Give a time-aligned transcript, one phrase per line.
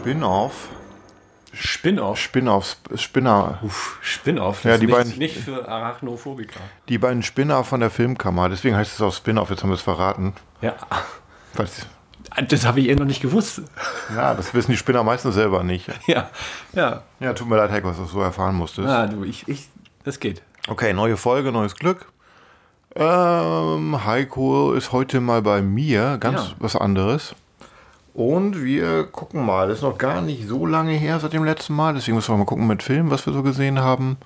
[0.00, 0.68] Spin-off.
[1.52, 2.18] Spin-off?
[2.18, 3.58] Spin-off, Spinner.
[3.62, 4.64] Uff, Spin-off.
[4.64, 6.60] Ja, das die ist nicht, beiden- nicht für Arachnophobiker.
[6.88, 8.48] Die beiden Spinner von der Filmkammer.
[8.48, 9.50] Deswegen heißt es auch Spin-off.
[9.50, 10.34] Jetzt haben wir es verraten.
[10.60, 10.74] Ja,
[11.54, 11.86] Was-
[12.48, 13.62] das habe ich eh noch nicht gewusst.
[14.14, 15.88] Ja, das wissen die Spinner meistens selber nicht.
[16.06, 16.30] Ja,
[16.74, 17.02] ja.
[17.18, 18.86] Ja, tut mir leid, Heiko, dass du das so erfahren musstest.
[18.88, 19.66] Ah, du, ich, ich,
[20.04, 20.42] das geht.
[20.68, 22.06] Okay, neue Folge, neues Glück.
[22.94, 26.54] Ähm, Heiko ist heute mal bei mir, ganz Ja.
[26.58, 27.34] was anderes.
[28.18, 31.72] Und wir gucken mal, das ist noch gar nicht so lange her seit dem letzten
[31.74, 34.16] Mal, deswegen müssen wir mal gucken mit Filmen, was wir so gesehen haben.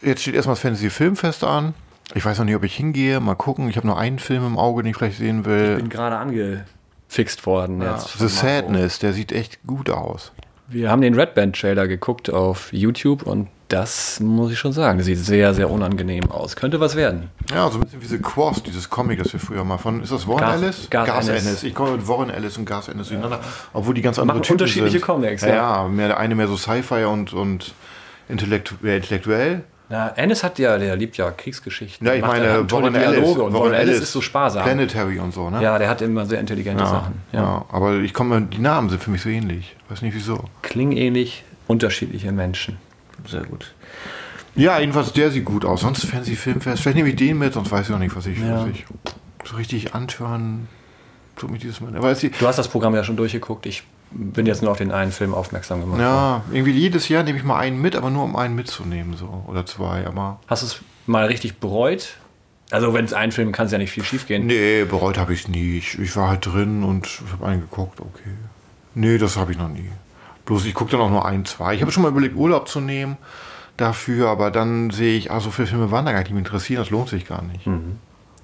[0.00, 1.74] Jetzt steht erstmal das Fantasy Filmfest an.
[2.14, 3.68] Ich weiß noch nicht, ob ich hingehe, mal gucken.
[3.68, 5.76] Ich habe nur einen Film im Auge, den ich vielleicht sehen Ich will.
[5.76, 7.82] bin gerade angefixt worden.
[7.82, 8.26] Jetzt The.
[8.26, 10.32] Sadness, der sieht echt gut aus.
[10.70, 14.98] Wir haben den Red Band Trailer geguckt auf YouTube und das muss ich schon sagen,
[14.98, 16.56] das sieht sehr, sehr unangenehm aus.
[16.56, 17.30] Könnte was werden.
[17.50, 20.02] Ja, so ein bisschen wie The Quast, dieses Comic, das wir früher mal von.
[20.02, 20.90] Ist das Warren Garth- Ellis?
[20.90, 21.62] Garth Ennis.
[21.62, 23.40] Ich komme mit Warren Ellis und Garth Ennis durcheinander.
[23.72, 25.06] Obwohl die ganz andere Machen Typen unterschiedliche sind.
[25.06, 25.54] Comics, Ja, ja.
[25.82, 27.72] ja mehr, der eine mehr so Sci-Fi und, und
[28.28, 29.64] intellektu äh, intellektuell.
[29.90, 32.06] Na, Ennis hat ja, der liebt ja Kriegsgeschichten.
[32.06, 33.36] Ja, ich Macht- meine, Warren Ellis.
[33.36, 34.62] Und Warren Ellis ist so sparsam.
[34.64, 35.62] Planetary und so, ne?
[35.62, 37.14] Ja, der hat immer sehr intelligente ja, Sachen.
[37.32, 37.64] ja.
[37.72, 39.76] aber ich komme, die Namen sind für mich so ähnlich.
[39.88, 40.44] Weiß nicht wieso.
[40.62, 42.76] Klingen ähnlich, unterschiedliche Menschen.
[43.26, 43.72] Sehr gut.
[44.54, 45.80] Ja, jedenfalls der sieht gut aus.
[45.80, 46.82] Sonst Fancy Filmfest.
[46.82, 48.60] Vielleicht nehme ich den mit, sonst weiß ich noch nicht, was ich, Ja.
[48.62, 48.84] was ich
[49.44, 50.68] so richtig antören.
[51.36, 51.96] Tut mich dieses Mal.
[51.96, 53.64] Aber es, Du hast das Programm ja schon durchgeguckt.
[53.66, 56.00] Ich bin jetzt nur auf den einen Film aufmerksam gemacht.
[56.00, 59.44] Ja, irgendwie jedes Jahr nehme ich mal einen mit, aber nur um einen mitzunehmen, so.
[59.46, 60.40] Oder zwei, aber.
[60.46, 62.16] Hast du es mal richtig bereut?
[62.70, 64.46] Also, wenn es ein Film kann es ja nicht viel schief gehen.
[64.46, 65.78] Nee, bereut habe ich es nie.
[65.78, 68.34] Ich, ich war halt drin und habe einen geguckt, okay.
[68.94, 69.90] Nee, das habe ich noch nie.
[70.44, 71.74] Bloß ich gucke dann auch nur ein, zwei.
[71.74, 73.16] Ich habe schon mal überlegt, Urlaub zu nehmen
[73.76, 76.44] dafür, aber dann sehe ich, ah, so viele Filme waren da gar nicht, die mich
[76.44, 77.66] interessieren, das lohnt sich gar nicht.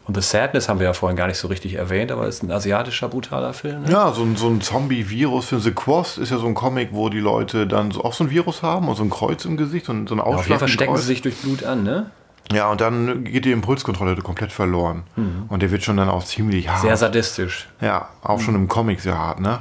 [0.07, 2.43] Und The Sadness haben wir ja vorhin gar nicht so richtig erwähnt, aber es ist
[2.43, 3.83] ein asiatischer, brutaler Film.
[3.83, 3.91] Ne?
[3.91, 5.63] Ja, so ein, so ein Zombie-Virus-Film.
[5.63, 8.31] The Quast ist ja so ein Comic, wo die Leute dann so, auch so ein
[8.31, 10.59] Virus haben und so ein Kreuz im Gesicht, so ein, so ein Auf jeden Ausschlag
[10.59, 11.01] Fall im stecken Kreuz.
[11.03, 12.11] sie sich durch Blut an, ne?
[12.53, 15.05] Ja, und dann geht die Impulskontrolle komplett verloren.
[15.49, 16.83] Und der wird schon dann auch ziemlich hart.
[16.83, 17.69] Sehr sadistisch.
[17.81, 19.61] ja, auch schon im Comic sehr hart, ne?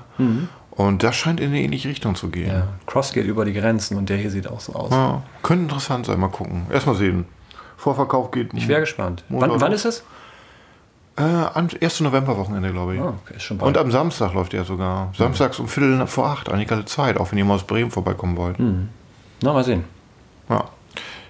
[0.72, 2.50] Und das scheint in eine ähnliche Richtung zu gehen.
[2.50, 2.68] Ja.
[2.86, 4.92] Cross geht über die Grenzen und der hier sieht auch so aus.
[4.92, 6.66] Ja, könnte interessant sein, mal gucken.
[6.72, 7.26] Erstmal sehen.
[7.78, 8.54] Vorverkauf geht.
[8.54, 9.24] Ich wäre gespannt.
[9.30, 10.04] Wann, wann ist es?
[11.16, 12.00] Äh, am 1.
[12.02, 13.02] Novemberwochenende, glaube ich.
[13.02, 13.68] Oh, okay, ist schon bald.
[13.68, 15.14] Und am Samstag läuft er sogar.
[15.16, 18.36] Samstags um Viertel vor acht, eigentlich gerade Zeit, auch wenn ihr mal aus Bremen vorbeikommen
[18.36, 18.58] wollt.
[18.60, 19.84] Na, mal sehen.
[20.50, 20.66] Ja.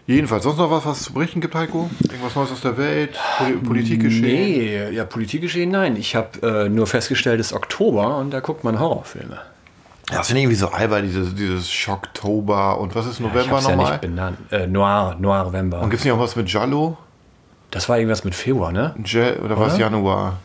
[0.05, 1.89] Jedenfalls, sonst noch was, was zu berichten gibt, Heiko?
[2.01, 3.17] Irgendwas Neues aus der Welt?
[3.38, 4.21] Poli Politikgeschehen?
[4.23, 5.95] Nee, ja, Politikgeschehen, nein.
[5.95, 9.39] Ich habe äh, nur festgestellt, es ist Oktober und da guckt man Horrorfilme.
[10.09, 13.59] Ja, das finde ich irgendwie so albern, dieses, dieses Schocktober und was ist ich November
[13.61, 13.91] ja nochmal?
[13.91, 14.38] nicht benannt.
[14.51, 15.79] Äh, Noir, Noir-November.
[15.79, 16.97] und gibt es nicht auch was mit Jallo?
[17.73, 18.94] Das war irgendwas mit Februar, ne?
[19.03, 19.81] Ja, oder was Oder?
[19.85, 20.38] Januar?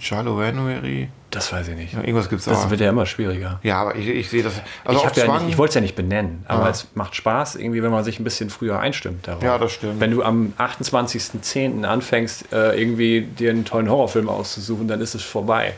[0.00, 1.08] January?
[1.30, 1.92] Das weiß ich nicht.
[1.94, 2.70] Ja, irgendwas gibt es Das auch.
[2.70, 3.60] wird ja immer schwieriger.
[3.62, 4.54] Ja, aber ich, ich sehe das.
[4.84, 6.70] Also ich ja nicht, ich wollte es ja nicht benennen, aber Ah.
[6.70, 9.44] es macht Spaß, irgendwie, wenn man sich ein bisschen früher einstimmt darauf.
[9.44, 10.00] Ja, das stimmt.
[10.00, 11.84] Wenn du am 28.10.
[11.84, 15.74] anfängst, äh, irgendwie dir einen tollen Horrorfilm auszusuchen, dann ist es vorbei.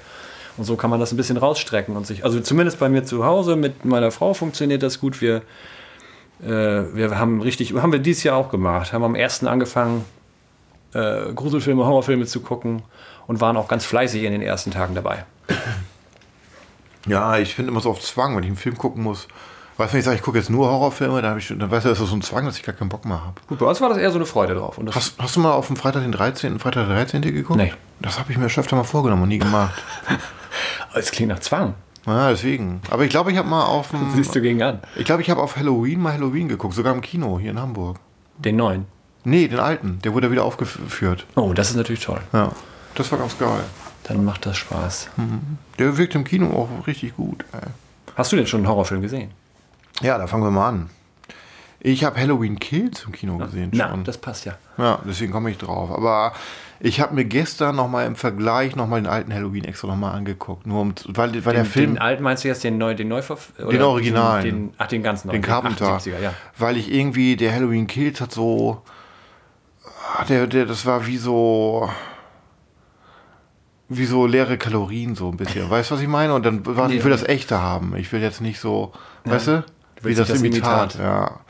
[0.56, 3.26] Und so kann man das ein bisschen rausstrecken und sich, also zumindest bei mir zu
[3.26, 5.20] Hause mit meiner Frau funktioniert das gut.
[5.20, 5.43] Wir,
[6.43, 9.44] äh, wir haben richtig, haben wir dieses Jahr auch gemacht, haben am 1.
[9.44, 10.04] angefangen,
[10.94, 12.82] äh, Gruselfilme, Horrorfilme zu gucken
[13.27, 15.25] und waren auch ganz fleißig in den ersten Tagen dabei.
[17.06, 19.28] ja, ich finde immer so auf Zwang, wenn ich einen Film gucken muss.
[19.77, 21.88] Weißt du, wenn ich sage, ich gucke jetzt nur Horrorfilme, dann, ich, dann weißt du,
[21.88, 23.41] das ist so ein Zwang, dass ich gar keinen Bock mehr habe.
[23.49, 24.78] Gut, bei uns war das eher so eine Freude drauf.
[24.93, 27.22] Hast, hast du mal auf dem Freitag den 13., Freitag der 13.
[27.22, 27.59] geguckt?
[27.59, 27.72] Nee.
[28.00, 29.75] Das habe ich mir öfter mal vorgenommen und nie gemacht.
[30.94, 31.75] es klingt nach Zwang.
[32.06, 32.82] ja, deswegen.
[32.91, 34.79] Aber ich glaube, ich habe mal auf dem, Siehst du gegen an.
[34.94, 37.99] ich glaube, ich habe auf Halloween mal Halloween geguckt, sogar im Kino hier in Hamburg.
[38.38, 38.87] Den neuen.
[39.25, 41.26] Nee, den alten, der wurde wieder aufgeführt.
[41.35, 42.21] Oh, das ist natürlich toll.
[42.32, 42.53] Ja,
[42.94, 43.65] das war ganz geil.
[44.05, 45.09] Dann macht das Spaß.
[45.79, 47.44] Der wirkt im Kino auch richtig gut.
[47.53, 47.61] Ey.
[48.17, 49.31] Hast du denn schon einen Horrorfilm gesehen?
[50.03, 50.91] Ja, da fangen wir mal an.
[51.81, 54.05] Ich habe Halloween Kills im Kino gesehen Na, schon.
[54.05, 54.55] das passt ja.
[54.79, 55.91] Ja, deswegen komme ich drauf.
[55.91, 56.32] Aber
[56.81, 60.67] ich habe mir gestern nochmal im Vergleich nochmal den alten Halloween extra nochmal angeguckt.
[60.67, 63.09] Nur um, weil, weil der Den, Film, den alten meinst du jetzt den neu, den
[63.09, 64.44] Neuverf Den Originalen.
[64.44, 65.41] Den, ach, den ganz neuen.
[65.41, 66.35] den Carpenter, 78er, ja.
[66.56, 68.82] weil ich irgendwie, der Halloween Kills hat so,
[70.29, 71.89] der, der, das war wie so,
[73.89, 75.69] wie so leere Kalorien so ein bisschen.
[75.69, 76.35] Weißt du, was ich meine?
[76.35, 76.97] Und dann, war, Nee.
[76.97, 77.95] ich will das echte haben.
[77.97, 78.93] Ich will jetzt nicht so,
[79.25, 79.65] weißt du?
[80.03, 80.95] Wie das, nicht das Imitat.
[80.97, 81.01] Imitat.
[81.01, 81.41] Ja.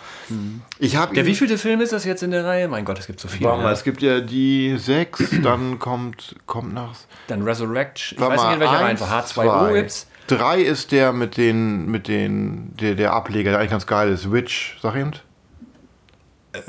[0.79, 2.69] Ich habe Der wievielte Film ist das jetzt in der Reihe?
[2.69, 3.49] Mein Gott, es gibt so viele.
[3.51, 3.75] Warte mal, ne?
[3.75, 6.93] es gibt ja die sechs, dann kommt, kommt nach.
[7.27, 8.17] Dann Resurrection.
[8.17, 9.51] Ich Warte weiß nicht, mal, in welcher eins, Reihenfolge.
[9.51, 9.73] H2O zwei.
[9.75, 10.07] gibt's.
[10.29, 14.31] Drei ist der mit den, mit den, der, der Ableger, der eigentlich ganz geil ist.
[14.31, 15.13] Witch, sag eben.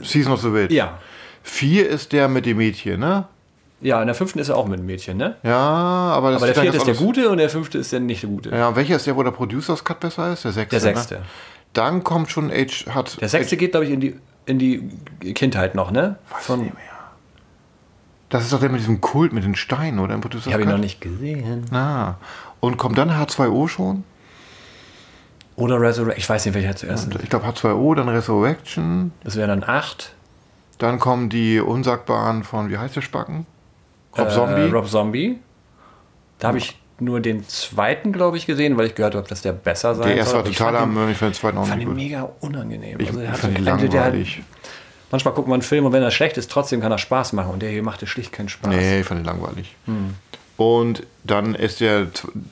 [0.02, 0.72] Season of the Witch.
[0.74, 0.98] Ja.
[1.47, 3.25] Vier ist der mit dem Mädchen, ne?
[3.80, 5.36] Ja, in der fünften ist er auch mit einem Mädchen, ne?
[5.44, 8.24] Ja, aber das Aber der vierte ist der gute und der fünfte ist der nicht
[8.24, 8.50] der gute.
[8.50, 10.44] Ja, welcher ist der, wo der Producers Cut besser ist?
[10.44, 10.75] Der sechste.
[10.75, 11.15] Der sechste.
[11.15, 11.21] Ne?
[11.74, 13.21] Dann kommt schon Age, hat.
[13.21, 14.15] Der sechste geht, glaube ich, in die,
[14.47, 14.89] in die
[15.36, 16.15] Kindheit noch, ne?
[16.25, 16.71] Von,
[18.30, 20.15] Das ist doch der mit diesem Kult mit den Steinen, oder?
[20.15, 21.71] Im Producers habe ich noch nicht gesehen.
[21.71, 22.15] Ah.
[22.59, 24.03] Und kommt dann H2O schon?
[25.57, 26.18] Oder Resurrection.
[26.18, 27.24] Ich weiß nicht, welcher zuerst ist.
[27.24, 29.12] Ich glaube H2O, dann Resurrection.
[29.24, 30.14] Das wäre dann acht.
[30.77, 33.45] Dann kommen die Unsagbaren von, wie heißt der Spacken?
[34.18, 34.62] Rob Äh, Zombie.
[34.72, 35.39] Rob Zombie.
[36.39, 39.54] Da habe ich nur den zweiten, glaube ich, gesehen, weil ich gehört habe, dass der
[39.54, 40.44] besser sein der erste soll.
[40.44, 41.98] war ich total fand ihn- am ich fand den zweiten auch fand nicht ihn gut.
[41.98, 43.00] mega unangenehm.
[43.00, 44.44] Ich Also fand ihn hat- langweilig.
[45.12, 47.51] Manchmal guckt man einen Film und wenn er schlecht ist, trotzdem kann er Spaß machen.
[47.54, 48.74] Und der hier machte schlicht keinen Spaß.
[48.74, 49.75] Nee, ich fand ihn langweilig.
[50.57, 52.07] Und dann ist der,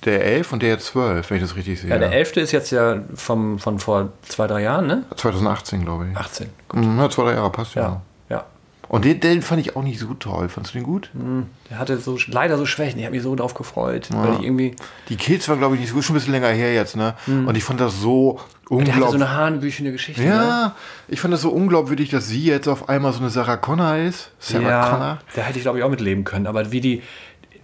[0.06, 1.90] der 11 und der 12, wenn ich das richtig sehe.
[1.90, 5.04] Ja, der elfte ist jetzt ja vom, von vor zwei, drei Jahren, ne?
[5.16, 6.18] 2018, glaube ich.
[6.18, 6.50] 18.
[6.74, 7.81] Mhm, ja, zwei, drei Jahre passt ja.
[7.81, 8.02] Ja.
[8.94, 8.98] Ja.
[8.98, 10.50] Und den, den fand ich auch nicht so toll.
[10.50, 11.10] Fandest du den gut?
[11.69, 13.00] Der hatte so leider so Schwächen.
[13.00, 14.75] Ich habe mich so drauf gefreut, weil ich irgendwie.
[15.10, 16.04] Die Kids waren, glaube ich, nicht so gut.
[16.04, 17.16] Schon ein bisschen länger her jetzt, ne?
[17.28, 19.22] Und ich fand das so Der hatte so unglaublich.
[19.22, 20.22] eine hanebüchene Geschichte.
[20.22, 20.28] Ne?
[20.30, 20.75] ja,
[21.07, 24.31] ich fand das so unglaubwürdig, dass sie jetzt auf einmal so eine Sarah Connor ist.
[24.40, 25.19] Sarah ja, Connor.
[25.36, 26.48] da hätte ich glaube ich auch mitleben können.
[26.48, 27.01] Aber wie die,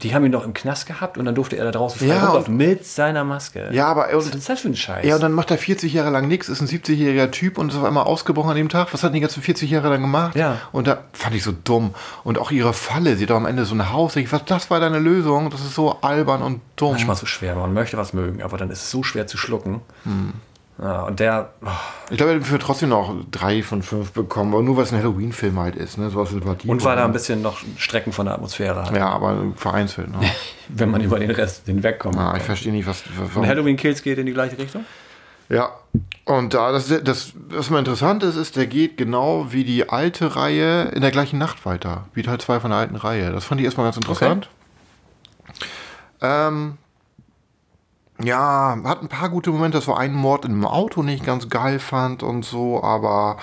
[0.04, 2.26] die haben ihn doch im Knast gehabt und dann durfte er da draußen frei Ja,
[2.26, 3.70] rumlaufen mit seiner Maske.
[3.72, 5.06] Ja, aber Was und, ist das für ein Scheiß?
[5.06, 7.78] ja, und dann macht er 40 Jahre lang nichts, ist ein 70-jähriger Typ und ist
[7.78, 8.94] auf einmal ausgebrochen an dem Tag.
[8.94, 10.36] Was hat die ganzen 40 Jahre lang gemacht?
[10.36, 10.58] Ja.
[10.72, 11.94] Und da fand ich so dumm.
[12.24, 14.16] Und auch ihre Falle, sie hat doch am Ende so ein Haus.
[14.16, 15.50] Ich, was, das war deine Lösung?
[15.50, 16.92] Das ist so albern und dumm.
[16.92, 17.56] Manchmal so schwer.
[17.56, 19.82] Man möchte was mögen, aber dann ist es so schwer zu schlucken.
[20.04, 20.34] Hm.
[20.82, 21.68] Ja, und der, oh,
[22.10, 25.00] Ich glaube, er wird trotzdem noch drei von fünf bekommen, aber nur weil es ein
[25.00, 26.10] Halloween-Film halt ist, ne?
[26.10, 26.70] So aus Sympathie.
[26.70, 30.20] und weil er ein bisschen noch Strecken von der Atmosphäre hat, Ja, aber vereinzelt, ne?
[30.70, 32.16] wenn man über den Rest hinwegkommt.
[32.16, 33.04] ja, ich verstehe nicht, was.
[33.36, 34.86] und Halloween Kills geht in die gleiche Richtung?
[35.50, 35.72] Ja.
[36.26, 40.36] Und da, das, das, was mal interessant ist, ist, der geht genau wie die alte
[40.36, 42.06] Reihe in der gleichen Nacht weiter.
[42.14, 43.32] Wie Teil 2 von der alten Reihe.
[43.32, 44.48] Das fand ich erstmal ganz interessant.
[46.22, 46.78] Ähm,
[48.22, 49.78] ja, hat ein paar gute Momente.
[49.78, 53.38] Das war ein Mord in einem Auto, den ich ganz geil fand und so, aber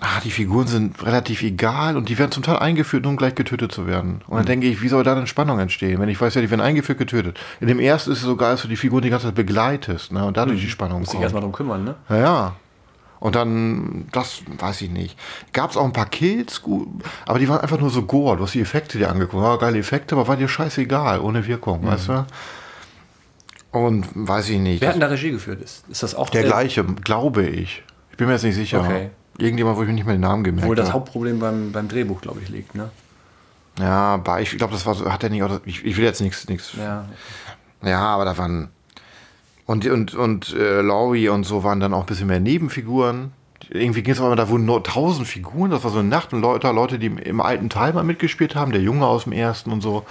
[0.00, 3.34] ah, die Figuren sind relativ egal und die werden zum Teil eingeführt, nur um gleich
[3.34, 4.22] getötet zu werden.
[4.26, 6.50] Und dann denke ich, wie soll da denn Spannung entstehen, wenn ich weiß, ja, die
[6.50, 7.38] werden eingeführt, getötet.
[7.60, 10.24] In dem ersten ist es sogar, dass du die Figuren die ganze Zeit begleitest ne,
[10.24, 11.22] und dadurch die Spannung Muss kommt.
[11.22, 11.94] erstmal drum kümmern, ne?
[12.08, 12.56] Ja, ja.
[13.20, 15.18] Und dann, das weiß ich nicht.
[15.54, 16.88] Gab es auch ein paar Kills, gut,
[17.24, 18.36] aber die waren einfach nur so gore.
[18.36, 19.42] Du hast die Effekte dir angeguckt.
[19.42, 22.26] Ja, geile Effekte, aber war dir scheißegal, ohne Wirkung, weißt du?
[23.74, 24.80] Und weiß ich nicht.
[24.80, 25.60] Wer hat denn da Regie geführt?
[25.60, 27.82] Ist, ist das auch der gleiche, glaube ich.
[28.12, 28.80] Ich bin mir jetzt nicht sicher.
[28.80, 29.10] Okay.
[29.36, 31.00] Irgendjemand, wo ich mir nicht mehr den Namen gemerkt Obwohl das habe.
[31.00, 32.90] Hauptproblem beim, beim Drehbuch, glaube ich, liegt, ne?
[33.80, 36.20] Ja, bei, ich glaube, das war so, hat er nicht, auch- ich, ich will jetzt
[36.20, 36.74] nichts, nichts.
[36.78, 37.08] Ja.
[37.82, 38.68] Ja, aber da waren.
[39.66, 43.32] Und, und, und äh, Laurie und so waren dann auch ein bisschen mehr Nebenfiguren.
[43.70, 46.40] Irgendwie ging es aber, da wurden nur tausend Figuren, das war so eine Nacht und
[46.42, 49.72] Leute, Leute, die im, im alten Teil mal mitgespielt haben, der Junge aus dem ersten
[49.72, 50.04] und so.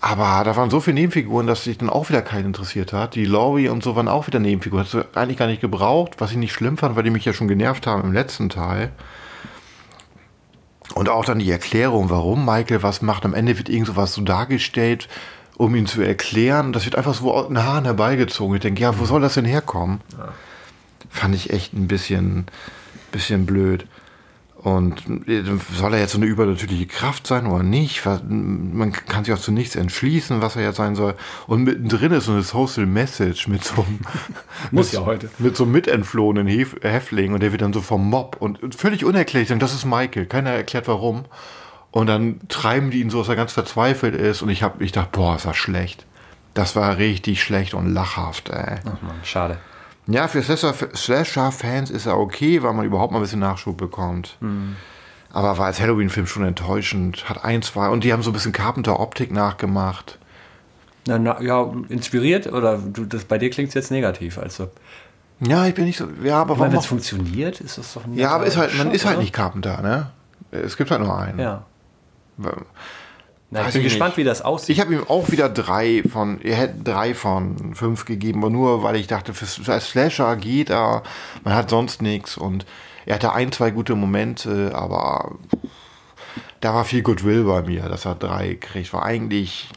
[0.00, 3.14] Aber da waren so viele Nebenfiguren, dass sich dann auch wieder keinen interessiert hat.
[3.14, 4.84] Die Laurie und so waren auch wieder Nebenfiguren.
[4.84, 7.32] Hat sie eigentlich gar nicht gebraucht, was ich nicht schlimm fand, weil die mich ja
[7.32, 8.92] schon genervt haben im letzten Teil.
[10.94, 13.24] Und auch dann die Erklärung, warum Michael was macht.
[13.24, 15.08] Am Ende wird irgend sowas so dargestellt,
[15.56, 16.72] um ihn zu erklären.
[16.72, 18.56] Das wird einfach so aus den Haaren herbeigezogen.
[18.56, 20.00] Ich denke, ja, wo soll das denn herkommen?
[21.10, 22.46] Fand ich echt ein bisschen,
[23.12, 23.86] bisschen blöd.
[24.56, 25.42] Und äh,
[25.74, 28.04] soll er jetzt so eine übernatürliche Kraft sein oder nicht?
[28.06, 31.14] Man kann sich auch zu nichts entschließen, was er jetzt sein soll.
[31.46, 34.00] Und mittendrin ist so eine Social Message mit so einem,
[34.70, 35.28] Muss ja heute.
[35.38, 39.04] mit so einem mitentflohenen Hef Häftling und der wird dann so vom Mob und völlig
[39.04, 40.26] unerklärlich sagen, das ist Michael.
[40.26, 41.26] Keiner erklärt warum.
[41.90, 44.42] Und dann treiben die ihn so, dass er ganz verzweifelt ist.
[44.42, 46.06] Und ich habe, ich dachte, boah, ist das schlecht.
[46.54, 48.76] Das war richtig schlecht und lachhaft, ey.
[48.80, 49.58] Ach man, schade.
[50.08, 54.36] Ja, für Slasher- Slasher-Fans ist er okay, weil man überhaupt mal ein bisschen Nachschub bekommt.
[55.32, 57.28] Aber war als Halloween-Film schon enttäuschend.
[57.28, 57.88] Hat ein, zwei.
[57.88, 60.18] Und die haben so ein bisschen Carpenter-Optik nachgemacht.
[61.08, 64.38] Na, na, ja, inspiriert oder du, das, bei dir klingt es jetzt negativ.
[64.38, 64.68] Also,
[65.40, 66.06] Ja, ich bin nicht so.
[66.22, 68.94] Ja, aber wenn es funktioniert, ist das doch ein Ja, aber ist halt, man Schock,
[68.94, 69.22] ist halt oder?
[69.22, 70.10] nicht Carpenter, ne?
[70.50, 71.38] Es gibt halt nur einen.
[71.38, 71.64] Ja.
[73.50, 74.16] Na, Weiß ich bin ich gespannt, nicht.
[74.18, 74.70] wie das aussieht.
[74.70, 78.82] Ich habe ihm auch wieder drei von, ihr hättet drei von fünf gegeben, aber nur
[78.82, 81.02] weil ich dachte, für als Slasher geht er,
[81.44, 82.66] man hat sonst nichts und
[83.06, 85.30] er hatte ein, zwei gute Momente, aber
[86.60, 88.92] da war viel Goodwill bei mir, dass er drei kriegt.
[88.92, 89.68] War eigentlich,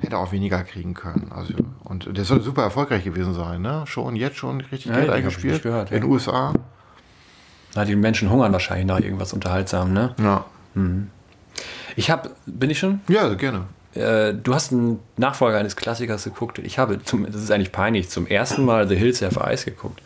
[0.00, 1.30] hätte er auch weniger kriegen können.
[1.34, 1.52] Also,
[1.84, 3.82] und der soll super erfolgreich gewesen sein, ne?
[3.86, 5.62] Schon, jetzt schon richtig Ja, Geld eingespielt.
[5.62, 6.00] gehört, in ja.
[6.02, 6.54] den USA.
[7.74, 10.14] Na, die Menschen hungern wahrscheinlich nach irgendwas Unterhaltsam, ne?
[10.18, 10.46] Ja.
[11.98, 13.00] Ich habe, bin ich schon?
[13.08, 13.64] Ja, gerne.
[13.94, 16.58] Äh, du hast einen Nachfolger eines Klassikers geguckt.
[16.60, 20.00] Ich habe, zum, das ist eigentlich peinlich, zum ersten Mal The Hills Have Eyes geguckt.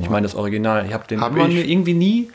[0.00, 0.86] Ich meine das Original.
[0.86, 1.68] Ich habe den Hab ich.
[1.70, 2.30] irgendwie nie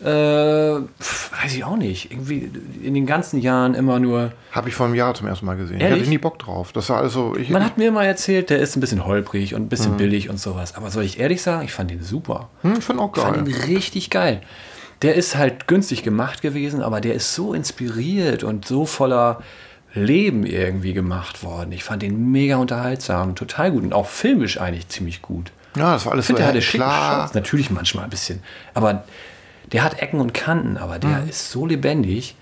[0.00, 2.10] Äh, weiß ich auch nicht.
[2.12, 2.50] Irgendwie
[2.82, 4.32] in den ganzen Jahren immer nur.
[4.52, 5.80] Habe ich vor einem Jahr zum ersten Mal gesehen.
[5.80, 5.96] Ehrlich?
[5.96, 6.72] Ich hatte nie Bock drauf.
[6.72, 7.34] Das war also.
[7.36, 10.30] Ich, Man hat mir immer erzählt, der ist ein bisschen holprig und ein bisschen billig
[10.30, 10.74] und sowas.
[10.76, 12.48] Aber soll ich ehrlich sagen, ich fand ihn super.
[12.62, 13.48] hm, ich fand auch Ich fand geil.
[13.48, 14.40] ihn richtig geil.
[15.02, 19.42] Der ist halt günstig gemacht gewesen, aber der ist so inspiriert und so voller
[19.94, 21.72] Leben irgendwie gemacht worden.
[21.72, 25.50] Ich fand ihn mega unterhaltsam, total gut und auch filmisch eigentlich ziemlich gut.
[25.76, 27.22] Ja, das war alles Ich finde, so der hatte klar.
[27.22, 27.34] Shots.
[27.34, 28.42] Natürlich manchmal ein bisschen.
[28.74, 29.04] Aber
[29.72, 31.28] der hat Ecken und Kanten, aber der Mhm.
[31.28, 32.34] ist so lebendig.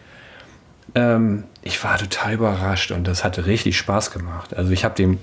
[0.95, 4.55] Ähm, ich war total überrascht und das hatte richtig Spaß gemacht.
[4.57, 5.19] Also ich habe dem,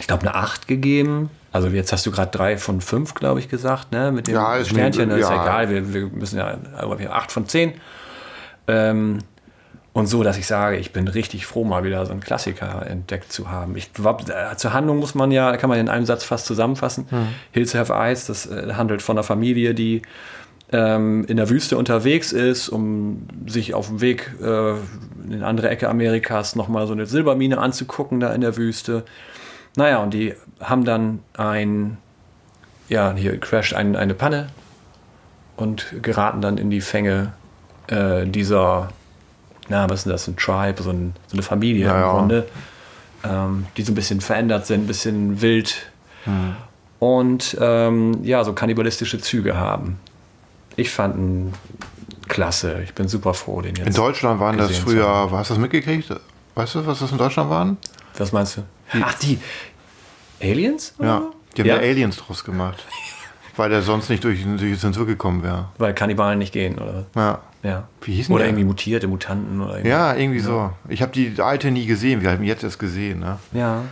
[0.00, 1.30] ich glaube, eine 8 gegeben.
[1.52, 4.10] Also jetzt hast du gerade 3 von 5, glaube ich, gesagt, ne?
[4.12, 5.42] Mit dem Ja, mir- Sternchen, das ist ja.
[5.42, 5.70] egal.
[5.70, 7.72] Wir, wir müssen ja, aber wir 8 von 10.
[8.68, 9.18] Ähm,
[9.92, 13.32] und so, dass ich sage, ich bin richtig froh, mal wieder so einen Klassiker entdeckt
[13.32, 13.76] zu haben.
[13.76, 17.06] Ich glaub, äh, zur Handlung muss man ja, kann man in einem Satz fast zusammenfassen.
[17.50, 20.02] Hills Have Eyes, das äh, handelt von einer Familie, die
[20.72, 24.70] ähm, in der Wüste unterwegs ist, um sich auf dem Weg äh,
[25.24, 29.02] in eine andere Ecke Amerikas nochmal so eine Silbermine anzugucken, da in der Wüste.
[29.76, 31.96] Naja, und die haben dann ein,
[32.88, 34.48] ja, hier crasht ein, eine Panne
[35.56, 37.32] und geraten dann in die Fänge
[37.86, 38.88] äh, dieser,
[39.68, 42.16] na, was ist denn das, ein Tribe, so, ein, so eine Familie Ja, im.
[42.16, 42.46] Grunde,
[43.24, 45.86] ähm, die so ein bisschen verändert sind, ein bisschen wild
[46.24, 46.54] Hm.
[46.98, 49.98] und ähm, ja, so kannibalistische Züge haben.
[50.76, 51.52] Ich fand ihn
[52.28, 52.82] klasse.
[52.84, 53.86] Ich bin super froh, den jetzt.
[53.86, 55.08] In Deutschland waren das früher.
[55.32, 56.14] Hast du das mitgekriegt?
[56.54, 57.78] Weißt du, was das in Deutschland waren?
[58.18, 58.62] Was meinst du?
[58.92, 59.38] Ach, die
[60.40, 60.94] Aliens?
[60.98, 61.22] oder Ja.
[61.56, 61.76] Die haben ja?
[61.76, 62.84] Aliens draus gemacht.
[63.56, 65.68] Weil der sonst nicht durch, durch die Zensur gekommen wäre.
[65.76, 67.06] Weil Kannibalen nicht gehen, oder?
[67.14, 67.40] Ja.
[67.62, 67.88] Ja.
[68.00, 68.50] Wie hießen Oder der?
[68.50, 69.90] irgendwie mutierte Mutanten oder irgendwie.
[69.90, 70.72] Ja, irgendwie so.
[70.88, 72.22] Ich habe die alte nie gesehen.
[72.22, 73.20] Wir haben ihn jetzt erst gesehen.
[73.20, 73.38] Ne?
[73.52, 73.82] Ja.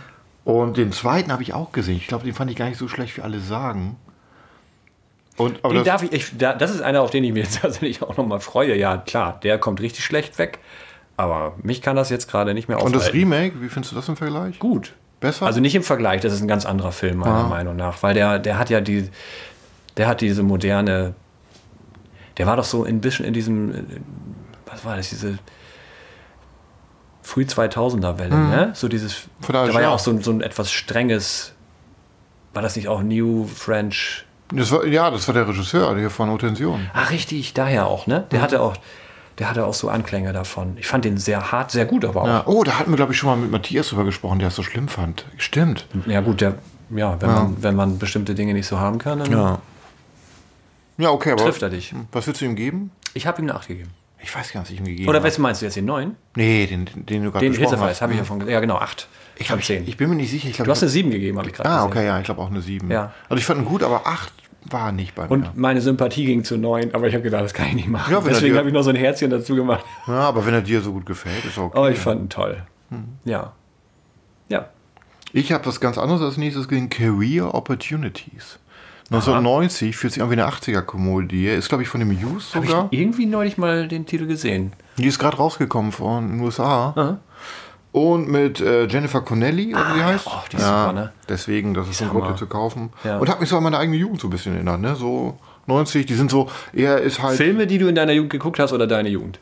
[0.43, 1.97] Und den zweiten habe ich auch gesehen.
[1.97, 3.97] Ich glaube, den fand ich gar nicht so schlecht, wie alle sagen.
[5.37, 7.43] Und, aber Den das, darf ich, ich, da, das ist einer, auf den ich mich
[7.43, 8.75] jetzt tatsächlich auch nochmal freue.
[8.75, 10.59] Ja, klar, der kommt richtig schlecht weg.
[11.19, 13.17] Aber mich kann das jetzt gerade nicht mehr und das aufhalten.
[13.33, 14.57] Remake, wie findest du das im Vergleich?
[14.57, 14.93] Gut.
[15.19, 15.45] Besser?
[15.45, 17.47] Also nicht im Vergleich, das ist ein ganz anderer Film, meiner Ah.
[17.49, 18.01] Meinung nach.
[18.03, 19.09] Weil der, der hat ja die,
[19.97, 21.13] der hat diese moderne,
[22.37, 23.85] der war doch so ein bisschen in diesem,
[24.65, 25.39] was war das, diese
[27.21, 28.71] früh 2000er Welle, ne?
[28.73, 31.53] So dieses, da war ja auch so, ein- so ein etwas strenges,
[32.53, 34.25] war das nicht auch New French?
[34.53, 36.89] Das war, ja, das war der Regisseur hier von Hotension.
[36.93, 38.25] Ach, richtig, daher auch, ne?
[38.31, 38.77] Der hatte auch,
[39.39, 40.75] der hatte auch so Anklänge davon.
[40.77, 42.27] Ich fand den sehr hart, sehr gut, aber auch.
[42.27, 42.43] Ja.
[42.45, 44.63] Oh, da hatten wir, glaube ich, schon mal mit Matthias drüber gesprochen, der es so
[44.63, 45.25] schlimm fand.
[45.37, 45.87] Stimmt.
[46.05, 46.55] Ja, gut, der,
[46.95, 47.35] ja, wenn, Ja.
[47.35, 49.59] Man, wenn man bestimmte Dinge nicht so haben kann, dann Ja.
[50.97, 51.43] Ja, okay, aber.
[51.45, 51.93] trifft er dich.
[52.11, 52.91] Was würdest du ihm geben?
[53.13, 53.89] Ich habe ihm eine 8 gegeben.
[54.21, 55.29] Ich weiß gar nicht, was ich ihm gegeben Oder habe.
[55.29, 56.13] was meinst du jetzt, den 9?
[56.35, 58.01] Nee, den, den, den du gerade Den hast.
[58.01, 59.07] habe ich ja von Ja, genau, 8.
[59.37, 59.87] Ich, hab, 10.
[59.87, 60.49] ich bin mir nicht sicher.
[60.49, 61.89] Ich glaub, du hast ich eine 7 gegeben, habe ich gerade Ah, gesehen.
[61.91, 62.91] okay, ja, ich glaube auch eine 7.
[62.91, 63.13] Ja.
[63.29, 64.33] Also ich fand ihn gut, aber 8
[64.69, 65.31] war nicht bei mir.
[65.31, 68.11] Und meine Sympathie ging zu 9, aber ich habe gedacht, das kann ich nicht machen.
[68.11, 69.85] Ja, Deswegen habe ich noch so ein Herzchen dazu gemacht.
[70.07, 71.77] ja, aber wenn er dir so gut gefällt, ist okay.
[71.77, 72.63] Aber Oh, ich fand ihn toll.
[73.25, 73.53] Ja.
[74.49, 74.69] Ja.
[75.31, 78.59] Ich habe was ganz anderes als nächstes gesehen, Career Opportunities.
[79.11, 81.47] 1990 fühlt sich an wie eine 80er-Komödie.
[81.47, 82.87] Ist, glaube ich, von dem Hughes sogar.
[82.91, 84.73] ich irgendwie neulich mal den Titel gesehen.
[84.97, 86.93] Die ist gerade rausgekommen von den USA.
[86.95, 87.17] Aha.
[87.91, 90.05] Und mit äh, Jennifer Connelly, oder wie die ja.
[90.05, 90.27] heißt.
[90.27, 91.11] Oh, die ist super, ne?
[91.27, 92.19] Deswegen, das ist so ein Hammer.
[92.21, 92.91] Grund, die zu kaufen.
[93.03, 93.17] Ja.
[93.17, 94.95] Und hat mich so an meine eigene Jugend so ein bisschen erinnert, ne?
[94.95, 97.37] So 90, die sind so, er ist halt.
[97.37, 99.39] Filme, die du in deiner Jugend geguckt hast oder deine Jugend?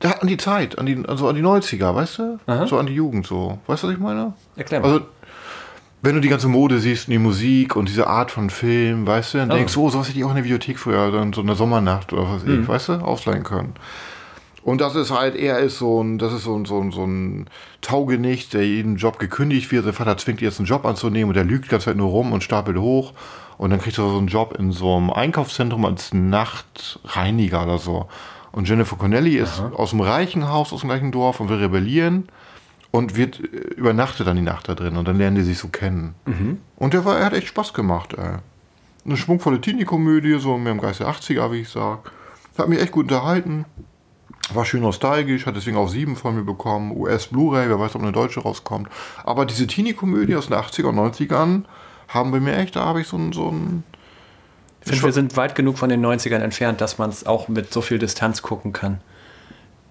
[0.00, 2.38] Der hat an die Zeit, an die, also an die 90er, weißt du?
[2.46, 2.66] Aha.
[2.68, 3.58] So an die Jugend so.
[3.66, 4.32] Weißt du, was ich meine?
[4.56, 4.92] Erklär mal.
[4.92, 5.00] Also,
[6.00, 9.34] wenn du die ganze Mode siehst und die Musik und diese Art von Film, weißt
[9.34, 9.54] du, dann Oh.
[9.54, 12.12] denkst du, oh, sowas hätte ich auch in der Videothek früher, dann so eine Sommernacht
[12.12, 12.62] oder was weiß Mhm.
[12.62, 13.74] ich, weißt du, ausleihen können.
[14.62, 17.04] Und das ist halt, er ist so ein, das ist so ein, so ein, so
[17.04, 17.46] ein
[17.80, 19.84] Taugenicht, der jeden Job gekündigt wird.
[19.84, 22.10] Sein Vater zwingt ihn jetzt einen Job anzunehmen und der lügt die ganze Zeit nur
[22.10, 23.12] rum und stapelt hoch.
[23.56, 28.06] Und dann kriegt er so einen Job in so einem Einkaufszentrum als Nachtreiniger oder so.
[28.52, 32.28] Und Jennifer Connelly ist aus dem reichen Haus, aus dem gleichen Dorf und will rebellieren
[32.90, 35.68] und wird äh, übernachtet dann die Nacht da drin und dann lernen die sich so
[35.68, 36.14] kennen.
[36.76, 38.38] Und der war, er hat echt Spaß gemacht, ey.
[39.04, 42.10] Eine schwungvolle Teenie-Komödie, so mehr im Geist der 80er, wie ich sag.
[42.58, 43.64] Hat mich echt gut unterhalten.
[44.54, 46.96] War schön nostalgisch, hat deswegen auch sieben von mir bekommen.
[46.96, 48.88] US Blu-ray, wer weiß, ob eine deutsche rauskommt.
[49.24, 51.64] Aber diese Teenie-Komödie aus den 80er und 90ern
[52.08, 53.84] haben bei mir echt, da habe ich so ein, so ein.
[54.82, 57.72] Ich finde, wir sind weit genug von den 90ern entfernt, dass man es auch mit
[57.72, 59.00] so viel Distanz gucken kann.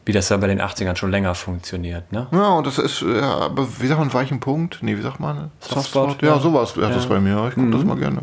[0.05, 2.27] Wie das ja bei den 80ern schon länger funktioniert, ne?
[2.31, 4.79] Ja, und das ist, ja, aber wie sagt man, weichen Punkt?
[4.81, 5.51] Nee, wie sagt man?
[5.59, 6.39] Softspot, Ja, ja.
[6.39, 7.45] sowas wäre das bei mir.
[7.49, 8.21] Ich gucke das mal gerne.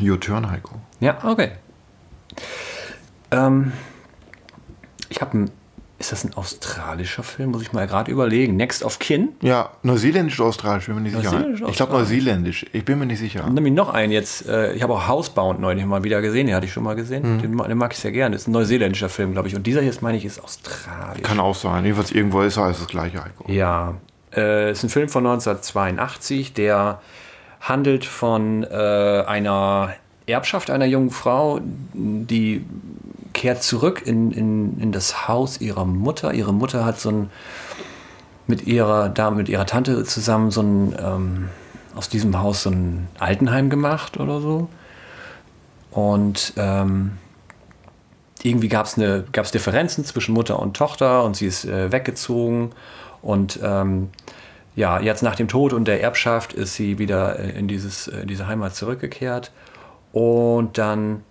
[0.00, 0.76] Your turn, Heiko.
[1.00, 1.52] Ja, okay.
[3.30, 3.72] Ähm,
[5.08, 5.50] ich habe einen
[6.00, 7.50] ist das ein australischer Film?
[7.50, 8.54] Muss ich mal gerade überlegen.
[8.54, 9.30] Next of Kin.
[9.42, 11.44] Ja, neuseeländisch oder australisch, bin mir nicht sicher.
[11.68, 12.66] Ich glaube neuseeländisch.
[12.72, 13.44] Ich bin mir nicht sicher.
[13.50, 14.46] Nämlich noch einen jetzt.
[14.48, 16.46] Äh, ich habe auch Housebound neulich mal wieder gesehen.
[16.46, 17.40] Den hatte ich schon mal gesehen.
[17.40, 18.36] Den, ma- den mag ich sehr gerne.
[18.36, 19.56] Das ist ein neuseeländischer Film, glaube ich.
[19.56, 21.22] Und dieser hier, ist, meine ich, ist australisch.
[21.24, 21.82] Kann auch sein.
[21.84, 23.24] Jedenfalls irgendwo ist er alles das gleiche.
[23.24, 23.50] Heiko.
[23.50, 23.94] Ja,
[24.36, 27.00] äh, ist ein Film von 1982, der
[27.60, 29.94] handelt von äh, einer
[30.26, 31.58] Erbschaft einer jungen Frau,
[31.92, 32.64] die
[33.38, 36.34] kehrt zurück in, in, in das Haus ihrer Mutter.
[36.34, 37.30] Ihre Mutter hat so ein
[38.48, 41.48] mit ihrer da mit ihrer Tante zusammen so ein ähm,
[41.94, 44.68] aus diesem Haus so ein Altenheim gemacht oder so.
[45.92, 47.12] Und ähm,
[48.42, 48.96] irgendwie gab es
[49.32, 52.70] gab's Differenzen zwischen Mutter und Tochter und sie ist äh, weggezogen.
[53.22, 54.10] Und ähm,
[54.74, 58.22] ja, jetzt nach dem Tod und der Erbschaft ist sie wieder äh, in, dieses, äh,
[58.22, 59.52] in diese Heimat zurückgekehrt.
[60.12, 61.22] Und dann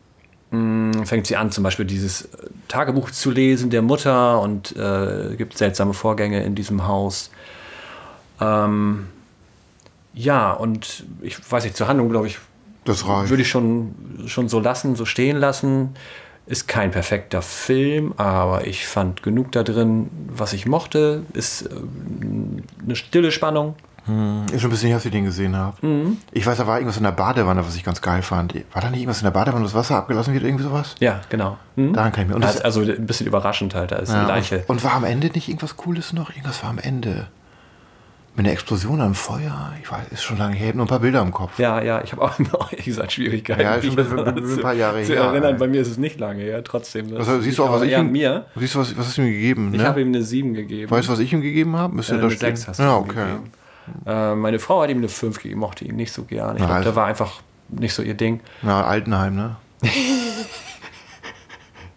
[0.50, 2.27] fängt sie an, zum Beispiel dieses äh,
[2.70, 7.32] Tagebuch zu lesen der Mutter und äh, gibt seltsame Vorgänge in diesem Haus.
[8.39, 9.08] Ähm,
[10.13, 12.39] ja, und ich weiß nicht, zur Handlung, glaube ich,
[12.86, 13.30] Das reicht.
[13.30, 13.94] würde ich schon,
[14.27, 15.96] schon so lassen, so stehen lassen.
[16.46, 21.24] Ist kein perfekter Film, aber ich fand genug da drin, was ich mochte.
[21.34, 21.70] Ist äh,
[22.86, 23.75] eine stille Spannung.
[24.51, 25.85] Ist schon ein bisschen her, als ich den gesehen habe.
[25.85, 26.17] Mhm.
[26.31, 28.53] Ich weiß, da war irgendwas in der Badewanne, was ich ganz geil fand.
[28.73, 30.95] War da nicht irgendwas in der Badewanne, wo das Wasser abgelassen wird, irgendwie sowas?
[30.99, 31.57] Ja, genau.
[31.75, 31.93] Mhm.
[31.93, 32.35] Daran kann ich mir.
[32.35, 34.59] Und, das, Also ein bisschen überraschend halt, da ist ja, eine Leiche.
[34.67, 36.29] und, und war am Ende nicht irgendwas Cooles noch?
[36.31, 37.27] Irgendwas war am Ende.
[38.35, 39.73] Mit einer Explosion am Feuer.
[39.81, 40.65] Ich weiß, ist schon lange her.
[40.65, 41.57] Ich habe nur ein paar Bilder im Kopf.
[41.57, 42.39] Ja, ja, ich habe auch
[42.71, 43.61] ehrlich gesagt, Schwierigkeiten.
[43.61, 45.53] Ja, schon ein- ein zu- paar Jahre zu her, erinnern.
[45.55, 45.59] ey.
[45.59, 47.09] Bei mir ist es nicht lange her, trotzdem.
[47.09, 48.45] Das Also, siehst du auch, was ich ihm, mir.
[48.55, 49.71] Siehst du, was, was hast du ihm gegeben?
[49.73, 49.87] Ich Ne?
[49.87, 50.91] habe ihm eine 7 gegeben.
[50.91, 51.95] Weißt du, was ich ihm gegeben habe?
[51.95, 52.55] Müsste Äh, da eine stehen.
[52.55, 53.15] 6 hast du ja, okay.
[53.25, 53.51] gegeben.
[54.06, 56.55] Äh, meine Frau hat ihm eine 5 gegeben, mochte ihn nicht so gerne.
[56.55, 58.42] Ich Na, glaube, da war einfach nicht so ihr Ding.
[58.64, 59.55] Ja, Altenheim, ne?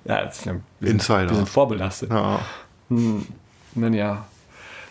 [0.05, 1.29] Ja, das ist sind, Insider.
[1.29, 2.11] Wir sind vorbelastet.
[2.11, 2.41] Ja.
[2.89, 4.25] Nun ja.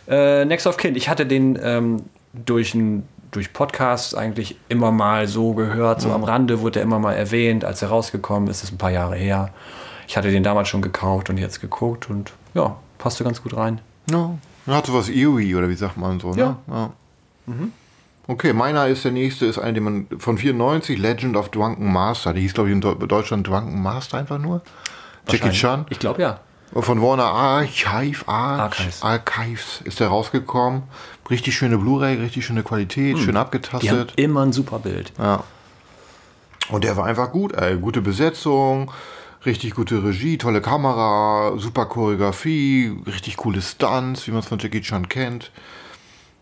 [0.08, 0.96] Äh, Next of Kind.
[0.98, 6.02] Ich hatte den ähm, durch, ein, durch Podcasts eigentlich immer mal so gehört.
[6.02, 7.66] So am Rande wurde er immer mal erwähnt.
[7.66, 9.50] Als er rausgekommen ist, ist ein paar Jahre her.
[10.08, 13.82] Ich hatte den damals schon gekauft und jetzt geguckt und ja, passte ganz gut rein.
[14.10, 14.32] Ja.
[14.76, 16.38] Hat sowas Eerie, oder wie sagt man so, ne?
[16.38, 16.58] Ja.
[16.68, 16.92] ja.
[18.28, 22.34] Okay, meiner ist der nächste, ist einer, den man von 94, Legend of Drunken Master.
[22.34, 24.62] Die hieß, glaube ich, in Deu- Deutschland Drunken Master einfach nur.
[25.28, 25.50] Jackie.
[25.52, 25.86] Chan.
[25.90, 26.40] Ich glaube ja.
[26.74, 29.02] Von Warner Archive, Arch, Archives.
[29.04, 30.84] Archives ist der rausgekommen.
[31.32, 34.14] Richtig schöne Blu-ray, richtig schöne Qualität, schön Die haben abgetastet.
[34.18, 35.12] immer ein super Bild.
[35.18, 35.44] Ja.
[36.70, 37.76] Und der war einfach gut, ey.
[37.78, 38.92] Gute Besetzung,
[39.46, 44.82] richtig gute Regie, tolle Kamera, super Choreografie, richtig coole Stunts, wie man es von Jackie
[44.82, 45.52] Chan kennt.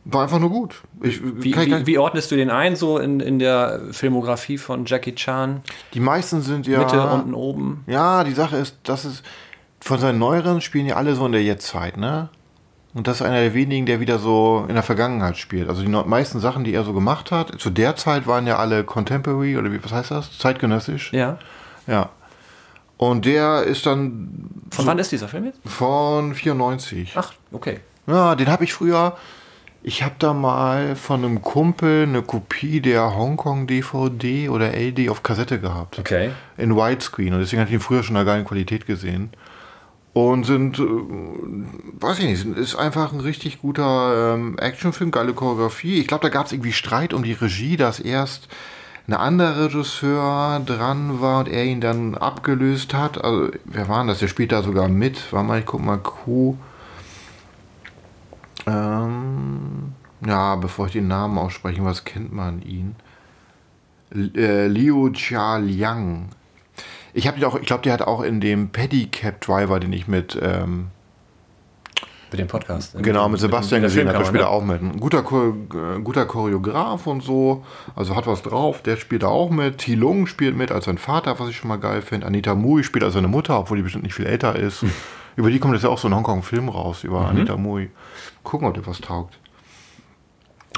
[0.10, 0.84] War einfach nur gut.
[1.02, 5.14] Ich, Wie, wie, wie ordnest du den ein, so in, in der Filmografie von Jackie
[5.16, 5.62] Chan?
[5.94, 6.80] die meisten sind ja.
[6.80, 7.84] Mitte, unten, oben?
[7.88, 9.24] Ja, die Sache ist, das ist.
[9.80, 12.30] Von seinen neueren spielen ja alle so in der Jetztzeit, ne?
[12.94, 15.70] Und das ist einer der wenigen, der wieder so in der Vergangenheit spielt.
[15.70, 18.84] Also die meisten Sachen, die er so gemacht hat, zu der Zeit waren ja alle
[18.84, 20.38] Contemporary oder wie, was heißt das?
[20.40, 21.14] Zeitgenössisch.
[21.14, 21.38] Ja.
[21.86, 22.10] Ja.
[22.98, 25.60] Und der ist dann Von wann ist dieser Film jetzt?
[25.66, 27.14] von 94.
[27.16, 27.80] Ach, okay.
[28.08, 29.16] Ja, den habe ich früher.
[29.84, 35.24] Ich habe da mal von einem Kumpel eine Kopie der Hongkong DVD oder LD auf
[35.24, 36.00] Kassette gehabt.
[36.00, 36.32] Okay.
[36.58, 37.34] In Widescreen.
[37.34, 39.30] Und deswegen hatte ich ihn früher schon in einer geilen Qualität gesehen.
[40.14, 46.00] Und sind, äh, weiß ich nicht, ist einfach ein richtig guter ähm, Actionfilm, geile Choreografie.
[46.00, 48.48] Ich glaube, da gab es irgendwie Streit um die Regie, dass erst
[49.08, 53.24] ein anderer Regisseur dran war und er ihn dann abgelöst hat.
[53.24, 54.20] Also, wer war denn das?
[54.20, 55.32] Der spielt da sogar mit.
[55.32, 56.58] War mal, ich guck mal, Q.
[58.66, 59.94] Ähm,
[60.26, 62.96] ja, bevor ich den Namen ausspreche, was kennt man ihn?
[64.14, 66.30] Äh, Liu Chia Liang.
[67.14, 70.36] Ich habe auch, ich glaube, der hat auch in dem Pedicab Driver, den ich mit
[70.36, 70.42] mit
[72.32, 72.96] Mit dem Podcast.
[73.02, 74.16] Genau, mit Sebastian der gesehen hat.
[74.16, 74.50] Er Filmkammer, ne?
[74.50, 74.82] auch mit.
[74.82, 77.64] Ein guter, Chor- äh, guter Choreograf und so.
[77.96, 78.82] Also hat was drauf.
[78.82, 79.78] Der spielt da auch mit.
[79.78, 82.28] Thi Lung spielt mit als sein Vater, was ich schon mal geil finde.
[82.28, 84.84] Anita Mui spielt als seine Mutter, obwohl die bestimmt nicht viel älter ist.
[85.38, 87.26] über die kommt jetzt ja auch so ein Hongkong-Film raus, über Mhm.
[87.28, 87.90] Anita Mui.
[88.44, 89.38] Gucken, ob der was taugt.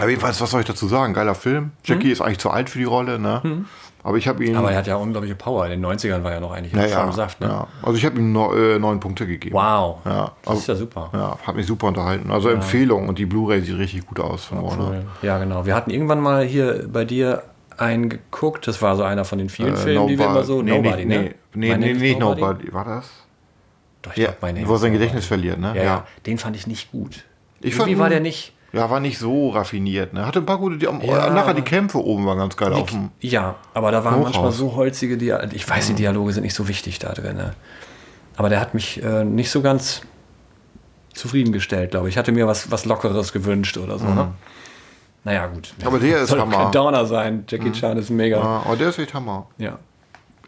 [0.02, 1.14] Aber jedenfalls, was soll ich dazu sagen?
[1.14, 1.72] Geiler Film.
[1.86, 3.66] Jackie ist eigentlich zu alt für die Rolle, ne?
[4.02, 4.54] Aber ich habe ihn.
[4.54, 4.58] Mhm.
[4.58, 5.66] Aber er hat ja unglaubliche Power.
[5.66, 7.48] In den 90ern war er noch eigentlich naja, schon Saft, ne?
[7.48, 7.68] ja.
[7.82, 9.54] Also ich habe ihm no, äh, neun Punkte gegeben.
[9.56, 9.98] Wow.
[10.06, 11.10] Ja, Das ist ja super.
[11.14, 12.32] Ja, hat mich super unterhalten.
[12.32, 14.88] Also Empfehlung und die Blu-ray sieht richtig gut aus von Warner.
[14.90, 15.06] Cool.
[15.22, 15.66] Ja, genau.
[15.66, 17.44] Wir hatten irgendwann mal hier bei dir
[17.78, 18.68] einen geguckt.
[18.68, 20.62] Das war so einer von den vielen Filmen, die wir immer so.
[20.62, 21.36] nee, Nobody, nee, ne?
[21.54, 22.42] Nee, nee, nee, Nobody?
[22.42, 22.74] Nobody.
[22.74, 23.10] War das?
[24.02, 25.00] Doch, ich Ja, glaub, mein Name wo er sein Nobody.
[25.00, 25.74] Gedächtnis verliert, ne?
[25.76, 26.08] Ja, ja.
[26.26, 27.26] Den fand ich nicht gut.
[27.60, 28.54] Ich Irgendwie fand- war der nicht.
[28.72, 30.26] Ja, war nicht so raffiniert, ne?
[30.26, 33.10] Hatte ein paar gute, die, Ja, nachher die Kämpfe oben waren ganz geil auf dem.
[33.20, 34.26] Ja, aber da waren Hochhaus.
[34.34, 35.56] manchmal so holzige Dialoge.
[35.56, 37.36] Ich weiß, die Dialoge sind nicht so wichtig da drin.
[37.38, 37.54] Ne?
[38.38, 40.02] Aber der hat mich äh, nicht so ganz
[41.14, 42.14] zufriedengestellt, glaube ich.
[42.14, 44.06] Ich hatte mir was, was Lockeres gewünscht oder so.
[44.06, 44.32] Ne?
[45.24, 45.74] Naja, gut.
[45.84, 46.58] Aber der ist Soll Hammer.
[46.66, 47.44] kein Downer sein.
[47.48, 48.38] Jackie Chan ist mega.
[48.38, 49.48] Ja, aber der ist echt Hammer.
[49.58, 49.80] Ja.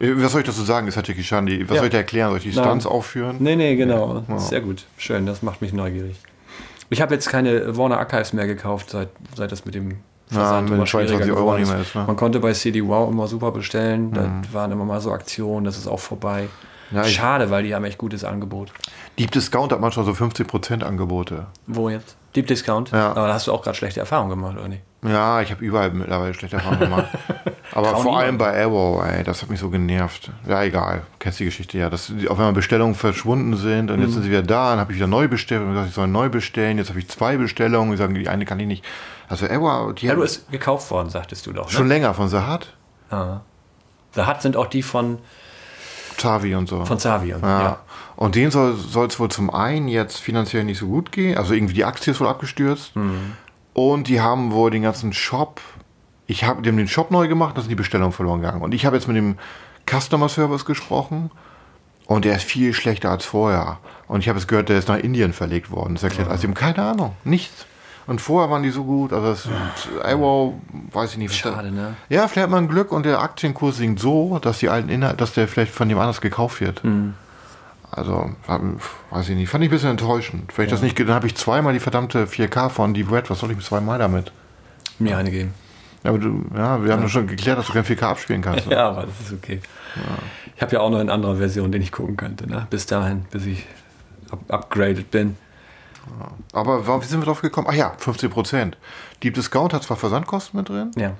[0.00, 0.86] Äh, Was soll ich dazu sagen?
[0.86, 1.44] Das hat Jackie Chan.
[1.46, 1.80] Die, was Ja.
[1.80, 2.28] soll ich da erklären?
[2.30, 2.52] Soll ich die.
[2.52, 3.36] Stunts aufführen?
[3.40, 4.22] Nee, nee, genau.
[4.28, 4.38] Ja.
[4.38, 4.84] Sehr gut.
[4.96, 6.16] Schön, das macht mich neugierig.
[6.92, 10.74] Ich habe jetzt keine Warner Archives mehr gekauft, seit, seit das mit dem Versand mit
[10.74, 12.04] immer den 22 schwieriger Euro mehr ist, ne?
[12.06, 14.12] Man konnte bei CD Wow immer super bestellen.
[14.12, 16.48] Da waren immer mal so Aktionen, das ist auch vorbei.
[16.92, 18.72] Ja, Schade, weil die haben echt gutes Angebot.
[19.18, 21.46] Deep Discount hat manchmal so 15% Angebote.
[21.66, 22.16] Wo jetzt?
[22.36, 22.90] Deep Discount?
[22.90, 23.10] Ja.
[23.12, 24.82] Aber da hast du auch gerade schlechte Erfahrungen gemacht, oder nicht?
[25.04, 27.06] Ja, ich habe überall mittlerweile schlechte Erfahrungen gemacht.
[27.74, 28.24] Aber Trau vor niemand.
[28.24, 30.30] allem bei Arrow, ey, das hat mich so genervt.
[30.46, 31.02] Ja, egal.
[31.18, 31.88] Kennst die Geschichte ja.
[31.90, 34.02] Dass auf einmal Bestellungen verschwunden sind und Mhm.
[34.04, 36.06] jetzt sind sie wieder da, dann habe ich wieder neu bestellt und gesagt, ich soll
[36.06, 36.76] neu bestellen.
[36.78, 37.90] Jetzt habe ich zwei Bestellungen.
[37.92, 38.84] Die sagen, die eine kann ich nicht.
[39.28, 41.66] Also Arrow, die du ist gekauft worden, sagtest du doch.
[41.66, 41.70] Ne?
[41.72, 42.74] schon länger von Sahat,
[43.10, 43.40] Ah.
[44.14, 45.18] The Hut sind auch die von,
[46.22, 46.84] Tavi und so.
[46.84, 47.40] von Savion.
[47.42, 47.62] ja.
[47.62, 47.78] Ja.
[48.16, 51.36] Und denen soll es wohl zum einen jetzt finanziell nicht so gut gehen.
[51.36, 52.94] Also irgendwie die Aktie ist wohl abgestürzt.
[52.94, 53.32] Mhm.
[53.72, 55.60] Und die haben wohl den ganzen Shop.
[56.26, 58.62] Ich habe dem den Shop neu gemacht, da sind die Bestellungen verloren gegangen.
[58.62, 59.36] Und ich habe jetzt mit dem
[59.90, 61.30] Customer Service gesprochen.
[62.06, 63.78] Und der ist viel schlechter als vorher.
[64.06, 65.94] Und ich habe jetzt gehört, der ist nach Indien verlegt worden.
[65.94, 67.66] Das erklärt, also die haben keine Ahnung, nichts.
[68.06, 69.12] Und vorher waren die so gut.
[69.12, 69.48] Also das
[70.02, 70.54] Arrow,
[70.92, 71.34] weiß ich nicht.
[71.34, 71.94] Schade, ne?
[72.08, 75.34] Ja, vielleicht hat man Glück und der Aktienkurs sinkt so, dass die alten Inhalt, dass
[75.34, 76.82] der vielleicht von dem anders gekauft wird.
[76.82, 77.14] Hm.
[77.90, 78.30] Also,
[79.10, 79.50] weiß ich nicht.
[79.50, 80.56] Fand ich ein bisschen enttäuschend.
[80.56, 83.28] Wenn ich das nicht, dann habe ich zweimal die verdammte 4K von Deep Red.
[83.28, 84.32] Was soll ich mit zweimal damit?
[84.98, 85.52] Mir eine geben.
[86.02, 88.66] Ja, aber du, ja, wir haben doch schon geklärt, dass du kein 4K abspielen kannst.
[88.66, 88.74] ne?
[88.76, 89.60] Ja, aber das ist okay.
[90.56, 92.48] Ich habe ja auch noch eine andere Version, den ich gucken könnte.
[92.48, 92.66] Ne?
[92.70, 93.66] Bis dahin, bis ich
[94.30, 95.36] up upgraded bin.
[96.52, 97.66] Aber warum, wie sind wir drauf gekommen?
[97.70, 98.76] Ach ja, 50 Prozent.
[99.22, 101.12] Deep Discount hat zwar Versandkosten mit drin, Ja.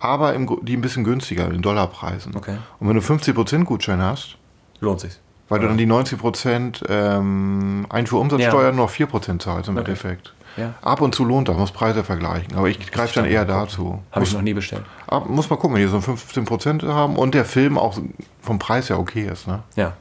[0.00, 2.36] aber im, die ein bisschen günstiger in Dollarpreisen.
[2.36, 2.56] Okay.
[2.78, 4.36] Und wenn du 50 Prozent Gutschein hast,
[4.80, 5.18] Lohnt sich.
[5.48, 8.72] weil du dann die 90 Prozent ähm, Einfuhrumsatzsteuer Ja.
[8.72, 9.86] nur noch 4 Prozent zahlst im Okay.
[9.86, 10.32] Endeffekt.
[10.56, 10.72] Ja.
[10.80, 12.56] Ab und zu lohnt das, muss Preise vergleichen.
[12.56, 14.02] Aber ich greife dann eher dazu.
[14.10, 14.84] Habe ich noch nie bestellt.
[15.06, 17.98] ab, muss mal gucken, wenn die so 15 Prozent haben und der Film auch
[18.40, 19.46] vom Preis her okay ist.
[19.46, 19.62] Ne?
[19.76, 19.92] Ja.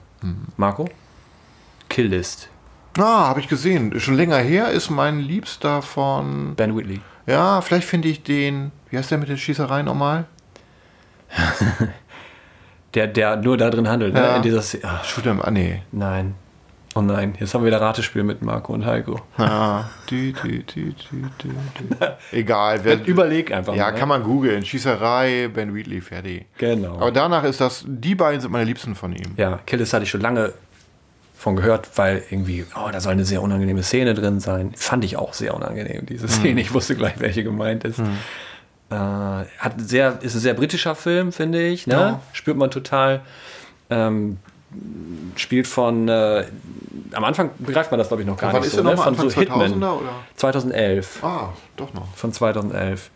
[0.56, 0.88] Marco?
[1.90, 2.50] Killlist.
[2.98, 4.00] Ah, habe ich gesehen.
[4.00, 6.56] Schon länger her ist mein Liebster von.
[6.56, 7.02] Ben Whitley.
[7.28, 8.72] Ja, vielleicht finde ich den.
[8.90, 10.26] Wie heißt der mit den Schießereien nochmal?
[12.94, 14.14] Der, der nur da drin handelt.
[14.14, 14.22] Ne?
[14.22, 14.36] Ja.
[14.38, 14.84] In dieser Szene.
[14.86, 15.82] Ach, Shoot 'em- Ah, nee.
[15.92, 16.36] nein.
[16.98, 17.36] Oh nein.
[17.38, 19.20] Jetzt haben wir wieder Ratespiel mit Marco und Heiko.
[19.38, 21.50] Ah, dü, dü, dü, dü.
[22.32, 22.80] Egal.
[22.86, 23.98] Wer, Überleg einfach ja, mal.
[24.00, 24.64] kann man googeln.
[24.66, 26.46] Schießerei, Ben Wheatley, fertig.
[26.58, 26.96] Genau.
[26.96, 27.84] Aber danach ist das.
[27.86, 29.34] Die beiden sind meine Liebsten von ihm.
[29.36, 30.54] Ja, Killis hatte ich schon lange
[31.38, 34.72] von gehört, weil irgendwie, oh, da soll eine sehr unangenehme Szene drin sein.
[34.76, 36.62] Fand ich auch sehr unangenehm, diese Szene.
[36.62, 38.00] Ich wusste gleich, welche gemeint ist.
[38.00, 41.88] Äh, hat sehr, ist ein sehr britischer Film, finde ich.
[41.88, 41.94] Ne?
[41.94, 42.22] Ja.
[42.34, 43.22] Spürt man total.
[43.90, 44.38] Ähm,
[45.36, 46.46] spielt von, äh,
[47.14, 48.84] am Anfang begreift man das, glaube ich, noch gar Wann nicht ist so.
[48.84, 48.98] Ne?
[48.98, 49.84] Von so 2000er Hitman.
[49.84, 50.10] oder?
[50.36, 52.14] 2011 Ah, doch noch.
[52.16, 53.10] von 2011.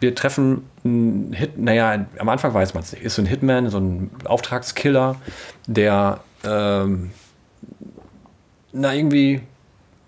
[0.00, 3.68] Wir treffen einen Hit, naja, am Anfang weiß man es nicht, ist so ein Hitman,
[3.68, 5.16] so ein Auftragskiller,
[5.66, 7.10] der ähm,
[8.72, 9.40] na irgendwie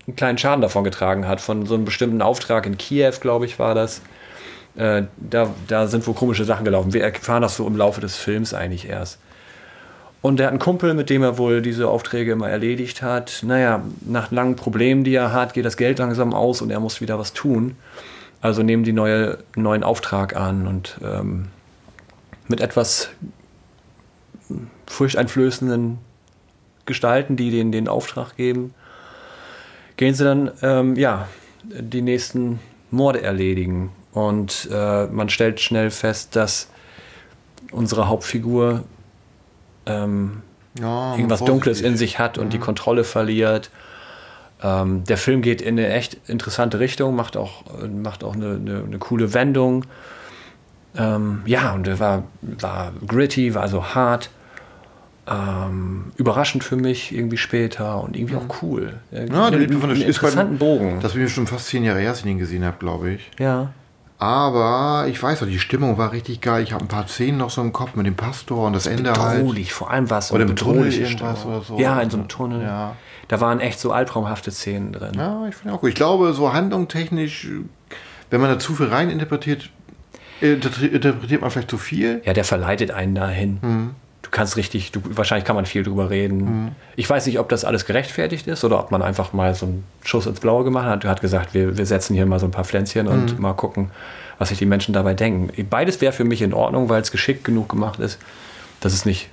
[0.06, 3.58] einen kleinen Schaden davon getragen hat, von so einem bestimmten Auftrag in Kiew, glaube ich,
[3.58, 4.02] war das.
[4.76, 6.92] Äh, da, da sind wohl komische Sachen gelaufen.
[6.92, 9.18] Wir erfahren das so im Laufe des Films eigentlich erst.
[10.22, 13.42] Und der hat einen Kumpel, mit dem er wohl diese Aufträge immer erledigt hat.
[13.42, 17.00] Naja, nach langen Problemen, die er hat, geht das Geld langsam aus und er muss
[17.00, 17.76] wieder was tun.
[18.42, 21.48] Also nehmen die neue, neuen Auftrag an und ähm,
[22.48, 23.10] mit etwas
[24.86, 25.98] furchteinflößenden
[26.90, 28.74] Gestalten, die denen den Auftrag geben,
[29.96, 31.28] gehen sie dann ähm, ja,
[31.64, 33.92] die nächsten Morde erledigen.
[34.12, 36.68] Und äh, man stellt schnell fest, dass
[37.70, 38.84] unsere Hauptfigur
[39.86, 40.42] ähm,
[40.78, 41.44] Ja, irgendwas.
[41.44, 43.70] Dunkles in sich hat und die Kontrolle verliert.
[44.62, 48.82] Ähm, der Film geht in eine echt interessante Richtung, macht auch, macht auch eine, eine,
[48.84, 49.86] eine coole Wendung.
[50.96, 54.30] Ähm, ja, und er war, war gritty, war so hart.
[55.30, 58.94] Ähm, überraschend für mich irgendwie später und irgendwie auch cool.
[59.12, 60.98] Ja, der Liebe von der bei- interessanten Bogen.
[61.00, 63.30] Das bin ich schon fast zehn Jahre her, als ich ihn gesehen habe, glaube ich.
[63.38, 63.70] ja.
[64.22, 66.62] Aber ich weiß noch, die Stimmung war richtig geil.
[66.62, 69.12] Ich habe ein paar Szenen noch so im Kopf mit dem Pastor und das Ende
[69.14, 69.38] halt.
[69.38, 71.78] Bedrohlich, vor allem war es so Oder im Tunnel irgendwas oder so.
[71.78, 72.60] Ja, in so einem Tunnel.
[72.62, 72.96] Ja.
[73.28, 75.12] Da waren echt so albtraumhafte Szenen drin.
[75.16, 75.88] Ja, ich finde auch gut.
[75.88, 77.48] Ich glaube, so handlungstechnisch,
[78.28, 79.70] wenn man da zu viel rein interpretiert,
[80.42, 82.20] interpre- interpretiert man vielleicht zu viel.
[82.26, 83.58] Ja, der verleitet einen dahin.
[83.62, 83.90] Mhm.
[84.30, 86.76] Du kannst richtig, du, wahrscheinlich kann man viel drüber reden.
[86.94, 89.84] Ich weiß nicht, ob das alles gerechtfertigt ist oder ob man einfach mal so einen
[90.04, 91.02] Schuss ins Blaue gemacht hat.
[91.04, 93.42] Er hat gesagt, wir, wir setzen hier mal so ein paar Pflänzchen und Mhm.
[93.42, 93.90] mal gucken,
[94.38, 95.50] was sich die Menschen dabei denken.
[95.68, 98.20] Beides wäre für mich in Ordnung, weil es geschickt genug gemacht ist,
[98.80, 99.28] dass es nicht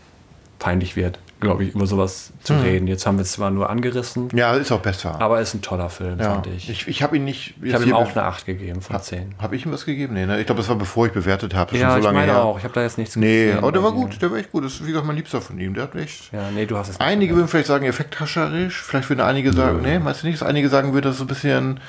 [0.57, 1.19] peinlich wird.
[1.39, 2.87] Glaube ich, über sowas zu reden.
[2.87, 5.21] Jetzt haben wir es zwar nur angerissen, Ja, ist auch besser.
[5.21, 6.33] aber ist ein toller Film, ja.
[6.33, 6.69] fand ich.
[6.69, 7.53] Ich, ich habe ihn nicht.
[7.61, 9.35] Ich habe ihm auch eine 8 gegeben von 10.
[9.37, 10.15] Habe ich ihm was gegeben?
[10.15, 10.39] Nee, ne?
[10.39, 11.75] Ich glaube, das war bevor ich bewertet habe.
[11.75, 12.43] Ist Ja, schon ich so lange meine her.
[12.43, 12.57] auch.
[12.57, 14.21] Ich habe da jetzt nichts Nee, aber der war gut.
[14.21, 14.65] Der war echt gut.
[14.65, 15.73] Das ist wie gesagt mein Liebster von ihm.
[15.73, 16.31] Der hat echt.
[16.33, 18.81] Ja, nee, du hast es Einige würden vielleicht sagen, effekthascherisch.
[18.81, 20.41] Vielleicht würden einige sagen, nee, meinst du nicht?
[20.41, 21.79] dass Einige sagen, würde das so ein bisschen.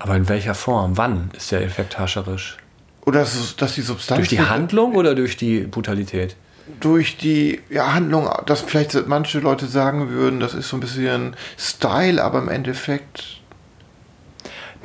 [0.00, 0.96] Aber in welcher Form?
[0.96, 2.56] Wann ist der Effekt hascherisch?
[3.06, 4.18] Oder dass, es- dass die Substanz.
[4.18, 6.36] Durch die Handlung oder durch die Brutalität?
[6.80, 11.36] Durch die ja, Handlung, dass vielleicht manche Leute sagen würden, das ist so ein bisschen
[11.58, 13.40] Style, aber im Endeffekt.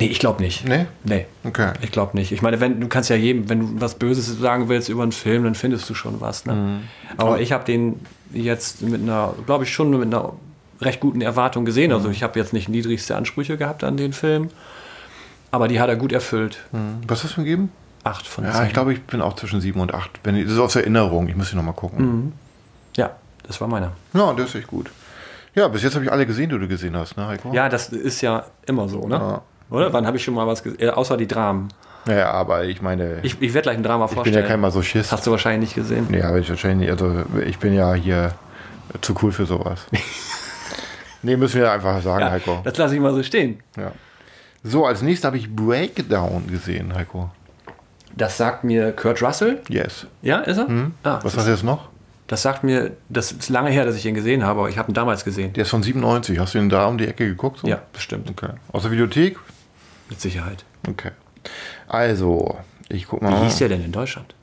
[0.00, 0.66] Nee, ich glaube nicht.
[0.66, 0.86] Nee?
[1.04, 1.26] Nee.
[1.44, 1.72] Okay.
[1.80, 2.32] Ich glaube nicht.
[2.32, 5.12] Ich meine, wenn du kannst ja jedem, wenn du was Böses sagen willst über einen
[5.12, 6.46] Film, dann findest du schon was.
[6.46, 6.54] Ne?
[6.54, 6.80] Mhm.
[7.16, 8.00] Aber ich habe den
[8.32, 10.32] jetzt mit einer, glaube ich, schon mit einer
[10.80, 11.90] recht guten Erwartung gesehen.
[11.90, 11.96] Mhm.
[11.96, 14.48] Also ich habe jetzt nicht niedrigste Ansprüche gehabt an den Film,
[15.52, 16.58] aber die hat er gut erfüllt.
[17.06, 17.70] Was hast du mir gegeben?
[18.04, 18.66] Acht von Ja, zehn.
[18.66, 20.10] ich glaube, ich bin auch zwischen sieben und acht.
[20.22, 21.26] Wenn, ich- das ist aus Erinnerung.
[21.28, 22.32] Ich muss hier nochmal gucken.
[22.96, 23.10] Ja,
[23.46, 23.92] das war meiner.
[24.12, 24.90] Ja, der ist echt gut.
[25.54, 27.52] Ja, bis jetzt habe ich alle gesehen, die du gesehen hast, ne, Heiko?
[27.52, 29.14] Ja, das ist ja immer so, ne?
[29.16, 29.42] Ja.
[29.70, 29.92] Oder?
[29.92, 30.80] Wann habe ich schon mal was gesehen?
[30.80, 31.68] Äh, außer die Dramen.
[32.06, 34.42] Ja, aber ich meine, ich, Ich, ich werde gleich ein Drama bin vorstellen.
[34.42, 35.10] ja kein Masochist.
[35.10, 36.06] Hast du wahrscheinlich nicht gesehen.
[36.10, 38.32] Nee, aber ich wahrscheinlich, also ich bin ja hier
[39.00, 39.86] zu cool für sowas.
[41.22, 42.60] nee, müssen wir einfach sagen, Ja, Heiko.
[42.64, 43.60] das lasse ich mal so stehen.
[43.76, 43.92] Ja.
[44.62, 47.30] So, als nächstes habe ich Breakdown gesehen, Heiko.
[48.16, 49.60] Das sagt mir Kurt Russell.
[49.68, 50.06] Yes.
[50.22, 50.68] Ja, ist er?
[51.02, 51.88] Ah, Was hast du jetzt noch?
[52.26, 54.90] das sagt mir, das ist lange her, dass ich ihn gesehen habe, aber ich habe
[54.90, 55.52] ihn damals gesehen.
[55.52, 56.38] Der ist von 97.
[56.38, 57.58] Hast du ihn da um die Ecke geguckt?
[57.60, 57.66] So?
[57.68, 58.30] Ja, bestimmt.
[58.30, 58.48] Okay.
[58.72, 59.38] Aus der Videothek?
[60.08, 60.64] Mit Sicherheit.
[60.88, 61.10] Okay.
[61.86, 62.56] Also,
[62.88, 63.44] ich guck Wie mal.
[63.44, 64.34] hieß der denn in Deutschland?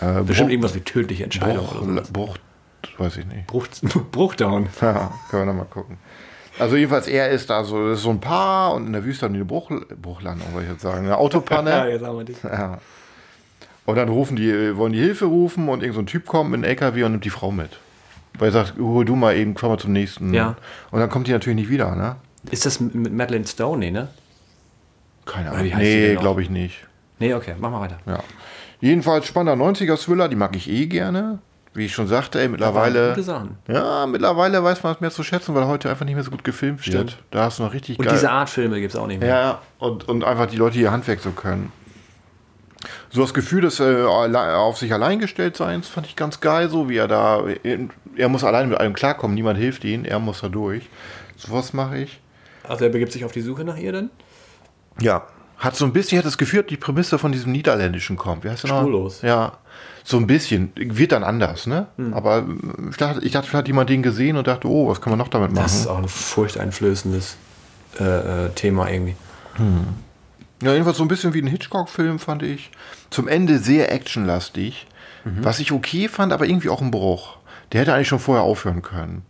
[0.00, 2.12] Äh, Bestimmt Bruch, irgendwas wie tödliche Entscheidung Bruch, oder so.
[2.12, 2.36] Bruch,
[2.98, 3.46] weiß ich nicht.
[3.46, 3.66] Bruch,
[4.12, 4.68] Bruchdown.
[4.80, 5.98] Ja, können wir nochmal gucken.
[6.58, 9.26] Also jedenfalls, er ist da so, das ist so ein Paar und in der Wüste
[9.26, 9.70] haben die eine Bruch,
[10.02, 11.88] Bruchlandung, wollte ich jetzt sagen, eine Autopanne.
[11.90, 12.36] jetzt haben wir dich.
[12.42, 12.78] ja.
[13.88, 16.58] Und dann rufen die, wollen die Hilfe rufen und irgend so ein Typ kommt mit
[16.58, 17.70] einem LKW und nimmt die Frau mit.
[18.38, 20.34] Weil er sagt, hol du mal eben, fahr mal zum nächsten.
[20.34, 20.56] Ja.
[20.90, 22.16] Und dann kommt die natürlich nicht wieder, ne?
[22.50, 23.78] Ist das mit Madeleine Stone?
[23.78, 24.08] Nee, ne?
[25.24, 25.72] Keine Ahnung.
[25.78, 26.86] Nee, glaube ich nicht.
[27.18, 27.96] Nee, okay, mach mal weiter.
[28.04, 28.18] Ja.
[28.82, 31.38] Jedenfalls spannender 90er-Thriller, die mag ich eh gerne.
[31.72, 33.22] Wie ich schon sagte, ey, Gute mittlerweile.
[33.22, 33.56] Sachen.
[33.68, 36.44] Ja, mittlerweile weiß man es mehr zu schätzen, weil heute einfach nicht mehr so gut
[36.44, 37.10] gefilmt wird.
[37.12, 37.22] Stimmt.
[37.30, 38.12] Da hast du noch richtig Und geil.
[38.12, 39.28] diese Art Filme gibt es auch nicht mehr.
[39.30, 41.72] Ja, und, und einfach die Leute, ihr Handwerk so können.
[43.10, 46.68] So das Gefühl, dass äh, auf sich allein gestellt sein, das fand ich ganz geil,
[46.68, 47.44] so wie er da,
[48.16, 50.88] er muss allein mit allem klarkommen, niemand hilft ihm, er muss da durch.
[51.36, 52.20] So was mache ich.
[52.62, 54.10] Also er begibt sich auf die Suche nach ihr dann?
[55.00, 58.44] Ja, hat so ein bisschen, hat das Gefühl, die Prämisse von diesem Niederländischen kommt.
[58.44, 58.80] Wie heißt der noch?
[58.82, 59.22] Spurlos.
[59.22, 59.58] Ja,
[60.04, 60.72] so ein bisschen.
[60.76, 61.88] Wird dann anders, ne?
[61.96, 62.14] Hm.
[62.14, 62.46] Aber
[62.90, 65.18] ich dachte, ich dachte, vielleicht hat jemand den gesehen und dachte, oh, was kann man
[65.18, 65.64] noch damit machen?
[65.64, 67.36] Das ist auch ein furchteinflößendes
[67.98, 68.04] äh,
[68.46, 69.16] äh, Thema irgendwie.
[70.62, 72.70] Ja, jedenfalls so ein bisschen wie ein Hitchcock-Film, fand ich.
[73.10, 74.86] Zum Ende sehr actionlastig.
[75.24, 75.44] Mhm.
[75.44, 77.36] Was ich okay fand, aber irgendwie auch ein Bruch.
[77.72, 79.22] Der hätte eigentlich schon vorher aufhören können.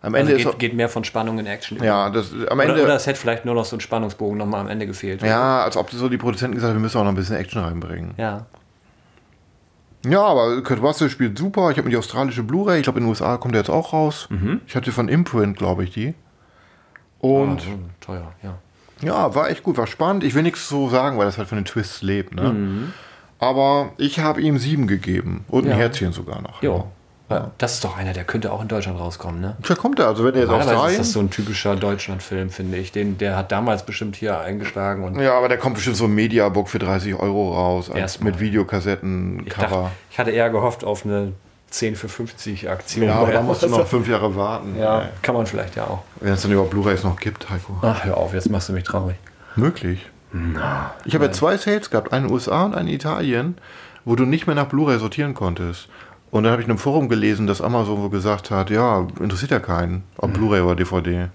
[0.00, 1.76] Am Also Ende ist geht, geht mehr von Spannung in Action.
[1.76, 1.86] über.
[1.86, 4.60] ja, das, am Oder, Ende, oder es hätte vielleicht nur noch so ein Spannungsbogen nochmal
[4.60, 5.22] am Ende gefehlt.
[5.22, 7.62] ja, als ob so die Produzenten gesagt haben, wir müssen auch noch ein bisschen Action
[7.62, 8.14] reinbringen.
[8.16, 8.46] Ja.
[10.04, 11.70] Ja, aber Kurt Russell spielt super.
[11.70, 13.92] Ich habe mir die australische Blu-ray, ich glaube in den USA kommt der jetzt auch
[13.92, 14.26] raus.
[14.30, 14.60] Mhm.
[14.66, 16.14] Ich hatte von Imprint, glaube ich, die.
[17.20, 18.58] Und hm, teuer, ja.
[19.02, 20.24] Ja, war echt gut, war spannend.
[20.24, 22.34] Ich will nichts so sagen, weil das halt von den Twists lebt.
[22.34, 22.42] Ne?
[22.52, 22.92] Mhm.
[23.38, 25.44] Aber ich habe ihm sieben gegeben.
[25.48, 25.76] Und ein Ja.
[25.76, 26.62] Herzchen sogar noch.
[26.62, 26.86] Jo.
[27.28, 27.50] Ja.
[27.58, 29.56] Das ist doch einer, der könnte auch in Deutschland rauskommen, ne?
[29.62, 30.06] Tja, kommt er.
[30.08, 30.98] Also wenn er jetzt Normalerweise ist Australien...
[30.98, 32.92] das so ein typischer Deutschlandfilm, finde ich.
[32.92, 36.14] Den, der hat damals bestimmt hier eingeschlagen und Ja, aber der kommt bestimmt so ein
[36.14, 37.88] Mediabook für 30 Euro raus.
[37.90, 38.32] Als Erstmal.
[38.32, 41.32] mit Videokassetten, ich, dachte, ich hatte eher gehofft auf eine
[41.72, 43.06] 10 für 50 Aktion.
[43.06, 43.90] ja, aber da musst du noch Amazon.
[44.00, 44.76] fünf Jahre warten.
[44.78, 46.02] Ja, kann man vielleicht ja auch.
[46.20, 47.78] Wenn es dann überhaupt Blu-rays noch gibt, Heiko.
[47.82, 49.16] Ach, hör auf, jetzt machst du mich traurig.
[49.56, 50.08] Möglich.
[51.04, 53.56] ich habe ja zwei Sales gehabt, einen in den USA und einen in Italien,
[54.04, 55.88] wo du nicht mehr nach Blu-ray sortieren konntest.
[56.30, 59.50] Und dann habe ich in einem Forum gelesen, dass Amazon wohl gesagt hat, ja, interessiert
[59.50, 60.32] ja keinen, ob Mhm.
[60.34, 61.28] Blu-ray oder DVD.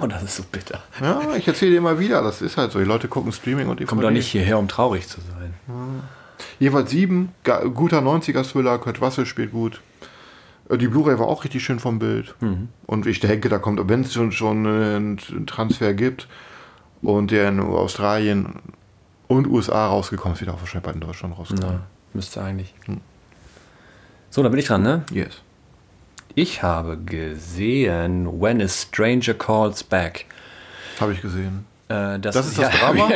[0.00, 0.80] Oh, das ist so bitter.
[1.00, 2.78] Ja, ich erzähle dir immer wieder, das ist halt so.
[2.78, 3.88] Die Leute gucken Streaming und DVD.
[3.90, 5.52] Kommt doch nicht hierher, um traurig zu sein.
[6.58, 7.32] Jeweils sieben,
[7.74, 9.80] guter 90er-Thriller, Kurt Russell spielt gut.
[10.68, 12.34] Äh, Die Blu-ray war auch richtig schön vom Bild.
[12.40, 12.68] Mhm.
[12.86, 16.28] Und ich denke, da kommt, wenn es schon, schon einen Transfer gibt
[17.02, 18.60] und der in Australien
[19.28, 21.64] und USA rausgekommen ist, wird er auch wahrscheinlich bald in Deutschland rauskommen.
[21.66, 21.80] Na,
[22.12, 22.74] müsste eigentlich.
[24.30, 25.04] So, dann bin ich dran, ne?
[25.12, 25.40] Yes.
[26.34, 30.26] Ich habe gesehen When a Stranger Calls Back.
[31.00, 31.64] Habe ich gesehen.
[32.14, 33.08] Äh, Das ist das Drama?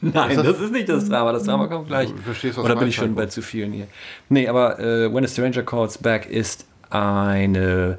[0.00, 1.32] Nein, das- das, ist nicht das Drama.
[1.32, 2.10] Das Drama kommt gleich.
[2.10, 3.86] Du verstehst, was Oder bin ich schon bei zu vielen hier?
[4.28, 7.98] Nee, aber äh, When a Stranger Calls Back ist eine.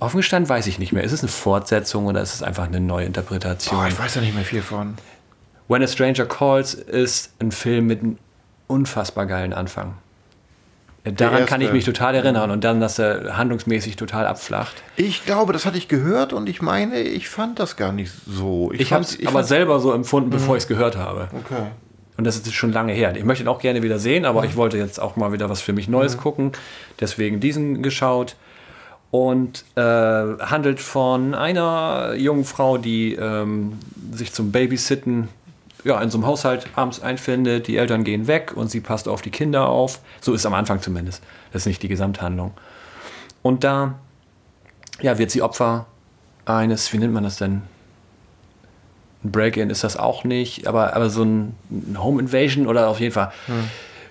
[0.00, 1.02] Offen gestanden weiß ich nicht mehr.
[1.02, 3.74] Ist es eine Fortsetzung oder ist es einfach eine neue Interpretation?
[3.78, 4.94] Boah, ich weiß ja nicht mehr viel von.
[5.68, 8.18] When a Stranger Calls ist ein Film mit einem
[8.66, 9.94] unfassbar geilen Anfang.
[11.12, 14.82] Daran kann ich mich total erinnern und dann, dass er handlungsmäßig total abflacht.
[14.96, 18.70] Ich glaube, das hatte ich gehört und ich meine, ich fand das gar nicht so.
[18.72, 21.28] Ich habe fand- es aber selber so empfunden, bevor ich es gehört habe.
[21.32, 21.62] Okay.
[22.16, 23.14] Und das ist schon lange her.
[23.16, 25.60] Ich möchte ihn auch gerne wieder sehen, aber ich wollte jetzt auch mal wieder was
[25.60, 26.52] für mich Neues gucken.
[26.98, 28.34] Deswegen diesen geschaut.
[29.10, 33.78] Und äh, handelt von einer jungen Frau, die ähm,
[34.12, 35.28] sich zum Babysitten
[35.88, 37.66] ja, in so einem Haushalt abends einfindet.
[37.66, 40.00] Die Eltern gehen weg und sie passt auf die Kinder auf.
[40.20, 41.22] So ist am Anfang zumindest.
[41.52, 42.52] Das ist nicht die Gesamthandlung.
[43.42, 43.94] Und da
[45.00, 45.86] ja, wird sie Opfer
[46.44, 47.62] eines, wie nennt man das denn?
[49.24, 53.00] Ein Break-In ist das auch nicht, aber, aber so ein ein Home Invasion oder auf
[53.00, 53.32] jeden Fall.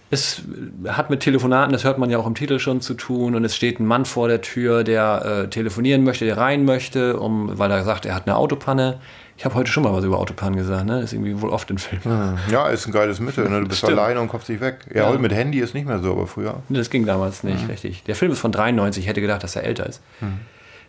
[0.09, 0.41] Es
[0.87, 3.55] hat mit Telefonaten, das hört man ja auch im Titel schon zu tun, und es
[3.55, 7.69] steht ein Mann vor der Tür, der äh, telefonieren möchte, der rein möchte, um, weil
[7.71, 8.99] er sagt, er hat eine Autopanne.
[9.35, 10.95] Ich habe heute schon mal was über Autopannen gesagt, ne?
[11.01, 12.01] Das ist irgendwie wohl oft im Film.
[12.49, 13.47] Ja, ist ein geiles Mittel.
[13.49, 13.59] Ne?
[13.61, 13.99] Du bist Stimmt.
[13.99, 14.79] alleine und kommst nicht weg.
[14.91, 15.09] Ja, Ja.
[15.09, 16.55] heute mit Handy ist nicht mehr so, aber früher.
[16.69, 18.03] Das ging damals nicht, richtig.
[18.05, 20.01] Der Film ist von 93, ich hätte gedacht, dass er älter ist.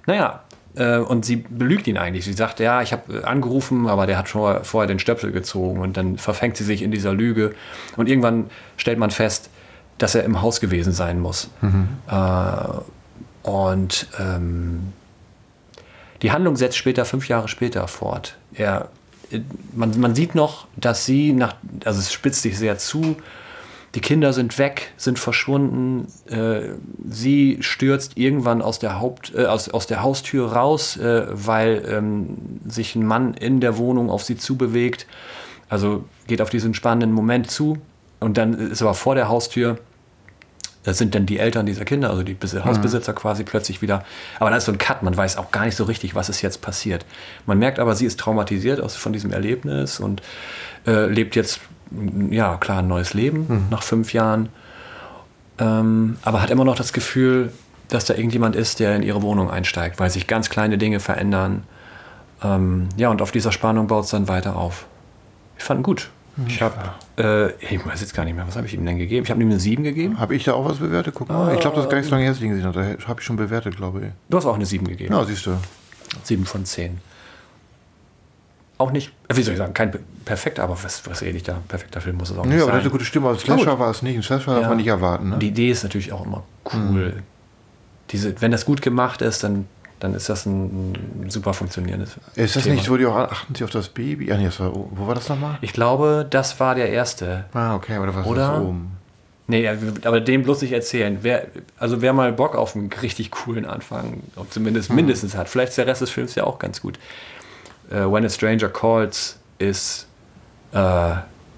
[0.07, 0.40] Naja,
[0.79, 2.25] äh, und sie belügt ihn eigentlich.
[2.25, 5.97] Sie sagt, ja, ich habe angerufen, aber der hat schon vorher den Stöpsel gezogen und
[5.97, 7.55] dann verfängt sie sich in dieser Lüge.
[7.97, 9.51] Und irgendwann stellt man fest,
[9.99, 11.51] dass er im Haus gewesen sein muss.
[12.11, 14.93] Äh, und ähm,
[16.23, 18.37] die Handlung setzt später, fünf Jahre später fort.
[18.55, 18.88] Er,
[19.31, 19.41] äh,
[19.75, 23.17] man, man sieht noch, dass sie nach, also es spitzt sich sehr zu,
[23.94, 26.09] die Kinder sind weg, sind verschwunden.
[26.31, 26.74] Äh,
[27.09, 32.37] sie stürzt irgendwann aus der, Haupt, äh, aus, aus der Haustür raus, äh, weil ähm,
[32.66, 35.07] sich ein Mann in der Wohnung auf sie zubewegt.
[35.70, 37.79] Also geht auf diesen spannenden Moment zu.
[38.20, 39.79] Und dann ist aber vor der Haustür,
[40.85, 44.05] das sind dann die Eltern dieser Kinder, also die Besi- Hausbesitzer quasi plötzlich wieder.
[44.38, 46.40] Aber da ist so ein Cut, man weiß auch gar nicht so richtig, was ist
[46.40, 47.05] jetzt passiert.
[47.46, 50.22] Man merkt aber, sie ist traumatisiert aus, von diesem Erlebnis und
[50.87, 51.61] äh, lebt jetzt,
[52.31, 54.48] ja klar, ein neues Leben nach fünf Jahren.
[55.59, 57.53] Ähm, aber hat immer noch das Gefühl,
[57.88, 61.64] dass da irgendjemand ist, der in ihre Wohnung einsteigt, weil sich ganz kleine Dinge verändern.
[62.42, 64.87] Ähm, ja, und auf dieser Spannung baut es dann weiter auf.
[65.57, 66.11] Ich fand ihn gut.
[66.46, 66.77] Ich habe,
[67.18, 69.24] äh, ich weiß jetzt gar nicht mehr, was habe ich ihm denn gegeben?
[69.24, 70.20] Ich habe ihm eine 7 gegeben.
[70.20, 71.14] Habe ich da auch was bewertet?
[71.16, 71.53] Guck mal.
[71.55, 72.96] Ich glaube, das ist gar nicht so lange her, dass ich ihn gesehen habe.
[72.96, 74.07] Da habe ich schon bewertet, glaube ich.
[74.29, 75.12] Du hast auch eine 7 gegeben.
[75.12, 75.57] Ja, siehst du.
[76.22, 77.01] 7 von 10.
[78.79, 81.43] Auch nicht, äh, wie soll ich sagen, kein pe- perfekter, aber was, was rede ich
[81.43, 81.59] da?
[81.67, 82.75] Perfekter Film muss es auch nicht Ja, aber sein.
[82.77, 83.29] das ist eine gute Stimme.
[83.29, 84.17] Als Slasher war es nicht.
[84.17, 84.69] Ein Slasher darf Ja.
[84.69, 85.31] man nicht erwarten.
[85.31, 85.38] Ne?
[85.38, 87.23] Die Idee ist natürlich auch immer cool.
[88.11, 89.67] Diese, wenn das gut gemacht ist, dann,
[90.01, 92.77] dann ist das ein, super funktionierendes Ist das Thema.
[92.77, 94.29] nicht, wo die auch achten sie auf das Baby?
[94.29, 95.59] Ja, nee, das war, wo war das nochmal?
[95.61, 97.47] Ich glaube, das war der erste.
[97.53, 98.49] Ah, okay, aber da war es Oder?
[98.53, 98.93] das oben.
[99.51, 99.73] Nee, ja,
[100.05, 101.19] aber dem bloß nicht erzählen.
[101.23, 101.47] Wer,
[101.79, 104.51] also wer mal Bock auf einen richtig coolen Anfang, auch Hm.
[104.51, 106.99] zumindest mindestens hat, vielleicht ist der Rest des Films ja auch ganz gut.
[107.90, 110.07] Äh, When a Stranger Calls ist,
[110.72, 110.77] äh,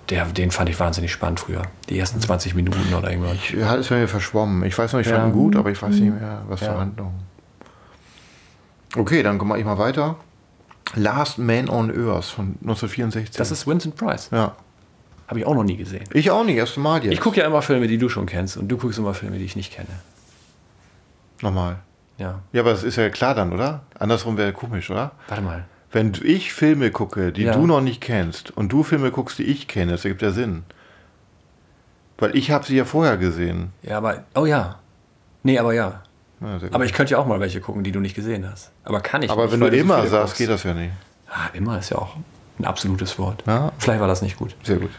[0.08, 1.62] der, den fand ich wahnsinnig spannend früher.
[1.88, 3.34] Die ersten 20 Minuten oder irgendwas.
[3.34, 4.64] Ich ja, ist mir verschwommen.
[4.64, 5.16] Ich weiß noch, ich Ja.
[5.20, 6.68] fand ihn gut, aber ich weiß nicht mehr, was Ja.
[6.68, 7.14] zur Handlung.
[8.96, 10.16] Okay, dann mache ich mal weiter.
[10.96, 13.36] Last Man on Earth von 1964.
[13.36, 14.28] Das ist Vincent Price.
[14.32, 14.54] ja.
[15.28, 16.02] Habe ich auch noch nie gesehen.
[16.12, 17.12] Ich auch nicht, erste Mal jetzt.
[17.12, 19.44] Ich gucke ja immer Filme, die du schon kennst und du guckst immer Filme, die
[19.44, 19.86] ich nicht kenne.
[21.40, 21.76] Nochmal.
[22.18, 23.82] Ja, Ja, aber das ist ja klar dann, oder?
[23.96, 25.12] Andersrum wäre komisch, oder?
[25.28, 25.64] warte mal.
[25.92, 27.52] Wenn ich Filme gucke, die Ja.
[27.54, 30.62] du noch nicht kennst und du Filme guckst, die ich kenne, das ergibt ja Sinn.
[32.18, 33.72] Weil ich habe sie ja vorher gesehen.
[33.82, 34.78] Ja, aber, oh ja.
[35.42, 36.02] Nee, aber ja.
[36.40, 36.58] Ja.
[36.70, 38.70] Aber ich könnte ja auch mal welche gucken, die du nicht gesehen hast.
[38.84, 40.74] Aber kann ich aber nicht, wenn weil du so immer viele sagst, geht das ja
[40.74, 40.92] nicht.
[41.28, 42.16] Ah, immer ist ja auch
[42.58, 43.42] ein absolutes Wort.
[43.46, 43.72] Ja.
[43.78, 44.54] Vielleicht war das nicht gut.
[44.62, 44.90] Sehr gut.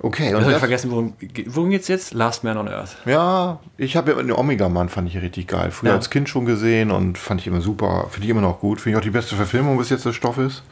[0.00, 1.14] Okay, Ich und habe das, vergessen, worum,
[1.46, 2.14] worum geht's jetzt?
[2.14, 2.96] Last Man on Earth.
[3.04, 5.72] ja, ich habe ja den Omega-Mann, fand ich richtig geil.
[5.72, 5.96] Früher Ja.
[5.96, 8.06] als Kind schon gesehen und fand ich immer super.
[8.10, 8.80] Finde ich immer noch gut.
[8.80, 10.62] Finde ich auch die beste Verfilmung bis jetzt des Stoffes.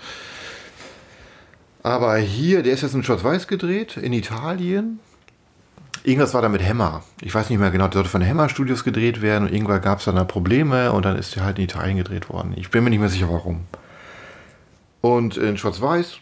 [1.82, 5.00] Aber hier, der ist jetzt in Schwarz-Weiß gedreht, in Italien.
[6.04, 7.02] Irgendwas war da mit Hammer.
[7.20, 9.98] Ich weiß nicht mehr genau, der sollte von Hammer Studios gedreht werden und irgendwann gab
[9.98, 12.54] es dann da Probleme und dann ist der halt in Italien gedreht worden.
[12.56, 13.64] Ich bin mir nicht mehr sicher, warum.
[15.00, 16.18] Und in Schwarz-Weiß,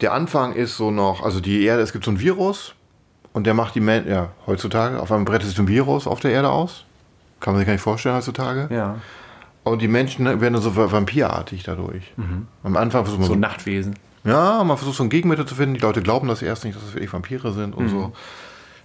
[0.00, 2.74] der Anfang ist so noch, also die Erde, es gibt so ein Virus
[3.32, 6.32] und der macht die Menschen, ja, heutzutage, auf einmal breitet sich ein Virus auf der
[6.32, 6.84] Erde aus.
[7.40, 8.68] Kann man sich gar nicht vorstellen heutzutage.
[8.74, 8.96] Ja.
[9.64, 12.12] Und die Menschen werden dann so vampirartig dadurch.
[12.62, 13.94] Am Anfang versucht man So so ein Nachtwesen.
[14.24, 15.74] ja, man versucht so ein Gegenmittel zu finden.
[15.74, 18.12] Die Leute glauben das erst nicht, dass es wirklich Vampire sind und so.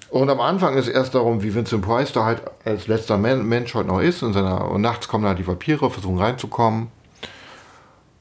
[0.10, 3.74] Und am Anfang ist erst darum, wie Vincent Price da halt als letzter Men Mensch
[3.76, 4.24] heute noch ist.
[4.24, 6.88] In seiner, und nachts kommen halt die Vampire, versuchen reinzukommen.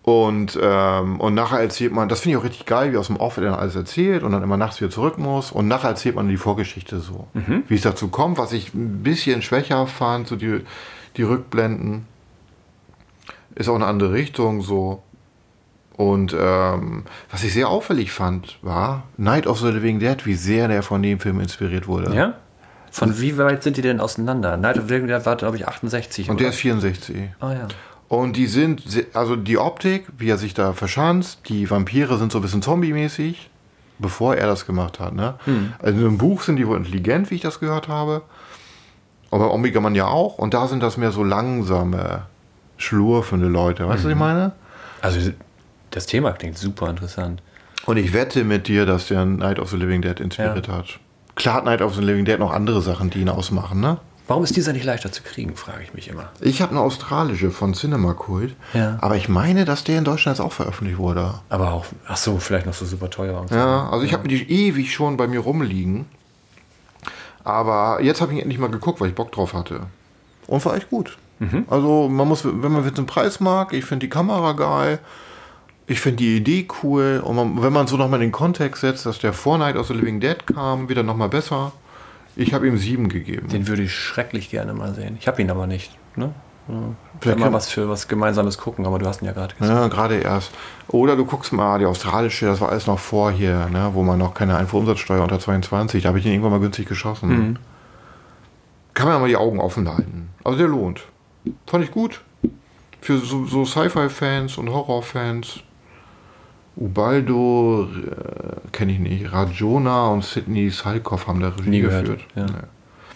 [0.09, 3.16] Und, ähm, und nachher erzählt man, das finde ich auch richtig geil, wie aus dem
[3.16, 5.52] Off dann alles erzählt und dann immer nachts wieder zurück muss.
[5.52, 7.28] Und nachher erzählt man die Vorgeschichte so.
[7.68, 10.62] Wie es dazu kommt, was ich ein bisschen schwächer fand, so die,
[11.18, 12.06] die Rückblenden.
[13.54, 15.02] Ist auch eine andere Richtung so.
[15.98, 20.68] Und ähm, was ich sehr auffällig fand, war Night of the Living Dead, wie sehr
[20.68, 22.14] der von dem Film inspiriert wurde.
[22.14, 22.34] Ja?
[22.90, 24.56] Von wie weit sind die denn auseinander?
[24.56, 26.30] Night of the Living Dead war, glaube ich, 68.
[26.30, 26.54] Und der oder?
[26.54, 27.16] ist 64.
[27.40, 27.68] Ah ja.
[28.09, 28.82] Und die sind,
[29.12, 33.50] also die Optik, wie er sich da verschanzt, die Vampire sind so ein bisschen zombie-mäßig,
[33.98, 35.14] bevor er das gemacht hat.
[35.14, 35.34] Ne?
[35.78, 38.22] Also im Buch sind die wohl intelligent, wie ich das gehört habe.
[39.30, 40.38] Aber Omega Man ja auch.
[40.38, 42.22] Und da sind das mehr so langsame,
[42.78, 43.86] schlurfende Leute.
[43.86, 44.52] Weißt du, was ich meine?
[45.02, 45.30] Also
[45.90, 47.42] das Thema klingt super interessant.
[47.84, 50.98] Und ich wette mit dir, dass der Night of the Living Dead inspiriert hat.
[51.34, 53.98] Klar hat Night of the Living Dead noch andere Sachen, die ihn ausmachen, ne?
[54.29, 56.29] Warum ist dieser nicht leichter zu kriegen, frage ich mich immer.
[56.41, 58.99] Ich habe eine australische von Cinema Cult, Ja.
[59.01, 61.35] aber ich meine, dass der in Deutschland jetzt auch veröffentlicht wurde.
[61.49, 63.41] Aber auch, ach so, vielleicht noch so super teuer.
[63.41, 63.55] Und so.
[63.57, 66.05] Ja, also ich habe die ewig schon bei mir rumliegen.
[67.43, 69.81] Aber jetzt habe ich endlich mal geguckt, weil ich Bock drauf hatte.
[70.47, 71.16] Und war echt gut.
[71.70, 74.99] Also man muss, wenn man den Preis mag, ich finde die Kamera geil,
[75.87, 77.22] ich finde die Idee cool.
[77.24, 80.18] Und man, wenn man so nochmal den Kontext setzt, dass der Fortnite aus The Living
[80.20, 81.72] Dead kam, wieder nochmal besser.
[82.39, 83.49] Ich habe ihm sieben gegeben.
[83.49, 85.16] Den würde ich schrecklich gerne mal sehen.
[85.20, 85.99] Ich habe ihn aber nicht.
[86.14, 86.32] Ne?
[87.20, 89.80] Vielleicht mal was für was Gemeinsames gucken, aber du hast ihn ja gerade gesagt.
[89.80, 90.53] Ja, gerade erst.
[90.86, 94.20] Oder du guckst mal die australische, das war alles noch vor hier, ne, wo man
[94.20, 97.59] noch keine Einfuhrumsatzsteuer unter 22, da habe ich den irgendwann mal günstig geschossen.
[98.95, 100.28] Kann man ja mal die Augen offen halten.
[100.45, 101.07] Also der lohnt.
[101.66, 102.20] Fand ich gut.
[103.01, 105.61] Für so, so Sci-Fi-Fans und Horror-Fans.
[106.79, 109.33] Ubaldo, äh, kenne ich nicht.
[109.33, 112.24] Rajona und Sidney Salkov haben da Regie Nie gehört, geführt.
[112.35, 112.47] ja.
[112.47, 112.53] Nee.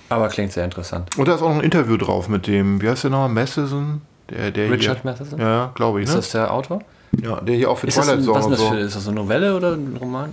[0.08, 1.08] Aber klingt sehr interessant.
[1.16, 4.02] Und da ist auch noch ein Interview drauf mit dem, wie heißt der nochmal, Matheson?
[4.28, 5.38] Der, der Richard hier, Matheson?
[5.40, 6.04] Ja, glaube ich.
[6.04, 6.16] Ist Ne?
[6.16, 6.82] das der Autor?
[7.22, 8.68] Ja, der hier auch für Ist Twilight ein, Zone was ist das so.
[8.70, 10.32] für, ist das eine Novelle oder ein Roman?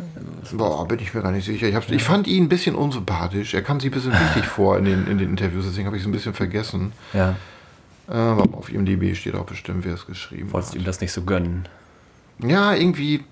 [0.54, 1.68] Boah, bin ich mir gar nicht sicher.
[1.68, 3.54] Ich, hab's, ich fand ihn ein bisschen unsympathisch.
[3.54, 6.04] Er kam sich ein bisschen wichtig vor in den, in den Interviews, deswegen habe ich
[6.04, 6.92] es ein bisschen vergessen.
[7.14, 7.36] Ja.
[8.10, 10.76] Äh, mal, auf IMDb steht auch bestimmt, wer es geschrieben Wolltest hat.
[10.78, 11.68] du ihm das nicht so gönnen?
[12.42, 13.24] Ja, irgendwie,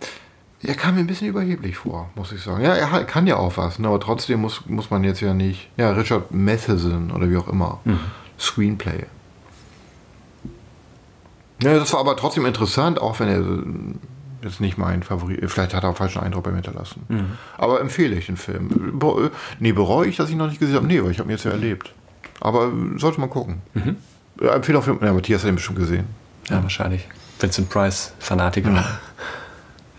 [0.63, 2.63] er kam mir ein bisschen überheblich vor, muss ich sagen.
[2.63, 5.69] Ja, er kann ja auch was, ne, aber trotzdem muss, muss man jetzt ja nicht.
[5.77, 7.79] Ja, Richard Matheson oder wie auch immer.
[8.39, 9.05] Screenplay.
[11.63, 15.73] Ja, das war aber trotzdem interessant, auch wenn er äh, jetzt nicht mein Favorit, vielleicht
[15.73, 17.01] hat er auch falschen Eindruck bei mir hinterlassen.
[17.57, 18.99] Aber empfehle ich den Film.
[18.99, 20.87] Be nee, bereue ich, dass ich ihn noch nicht gesehen habe?
[20.87, 21.93] Nee, weil ich habe ihn jetzt ja erlebt.
[22.39, 23.61] Aber äh, sollte man gucken.
[24.39, 25.07] Äh, Empfehle jeden Fall.
[25.07, 26.05] Ja, Matthias hat den bestimmt gesehen.
[26.49, 27.07] Ja, wahrscheinlich.
[27.39, 28.83] Vincent Price, Fanatiker.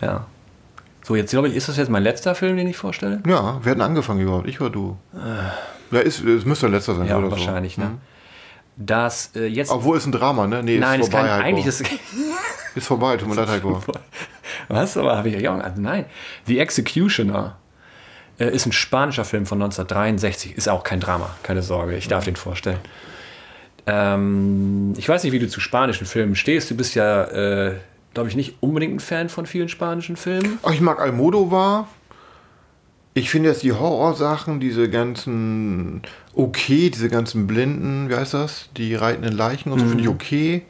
[0.01, 0.25] Ja.
[1.03, 3.21] So, jetzt glaube ich, ist das jetzt mein letzter Film, den ich vorstelle?
[3.25, 4.97] Ja, wir hatten angefangen überhaupt, ich oder du?
[5.91, 7.81] Ja, ist, es müsste der letzte sein, Ja, oder wahrscheinlich, so.
[7.81, 7.97] ne?
[8.77, 9.71] Das äh, jetzt.
[9.71, 10.63] Obwohl es ein Drama, ne?
[10.63, 11.27] Nee, nein, ist ist vorbei.
[11.27, 11.47] kein, Heiko.
[11.47, 11.83] eigentlich ist.
[12.75, 13.81] ist vorbei, tut mir leid, Heiko.
[14.69, 14.95] Was?
[14.95, 15.59] Aber habe ich ja auch.
[15.61, 16.05] Also nein.
[16.45, 17.57] The Executioner
[18.39, 20.55] äh, ist ein spanischer Film von 1963.
[20.57, 21.97] Ist auch kein Drama, keine Sorge.
[21.97, 22.79] Ich darf den vorstellen.
[23.91, 26.69] Ähm, ich weiß nicht, wie du zu spanischen Filmen stehst.
[26.69, 27.75] Du bist ja, äh,
[28.13, 30.59] glaube ich, nicht unbedingt ein Fan von vielen spanischen Filmen.
[30.63, 31.87] Ach, ich mag Almodovar.
[33.15, 36.01] Ich finde jetzt die Horrorsachen, diese ganzen
[36.35, 38.69] okay, diese ganzen Blinden, wie heißt das?
[38.77, 40.13] Die reitenden Leichen und so finde ich Mhm.
[40.15, 40.61] okay.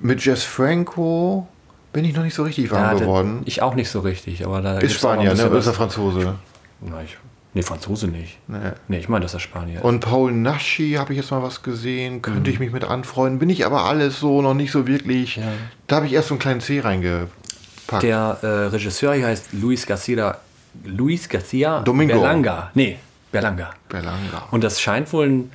[0.00, 1.48] Mit Jess Franco
[1.92, 3.42] bin ich noch nicht so richtig warm Ja, geworden.
[3.44, 5.48] Ich auch nicht so richtig, aber da Ist Spanier, ne?
[5.48, 5.72] Oder ist er.
[5.72, 6.34] Franzose?
[6.80, 7.16] Na, ich,
[7.54, 8.38] nee, Franzose nicht.
[8.48, 8.58] Nee.
[8.88, 9.84] Nee, ich meine, dass er Spanier ist.
[9.84, 12.54] Und Paul Naschi habe ich jetzt mal was gesehen, könnte Mhm.
[12.54, 13.38] ich mich mit anfreunden.
[13.38, 15.36] Bin ich aber alles so noch nicht so wirklich.
[15.36, 15.44] Ja.
[15.86, 18.02] Da habe ich erst so einen kleinen C reingepackt.
[18.02, 20.38] Der äh, Regisseur hier heißt Luis Garcia,
[20.84, 22.14] Luis Garcia Domingo.
[22.20, 22.70] Berlanga.
[22.74, 22.98] Nee,
[23.30, 23.70] Berlanga.
[23.88, 24.48] Berlanga.
[24.50, 25.50] Und das scheint wohl ein,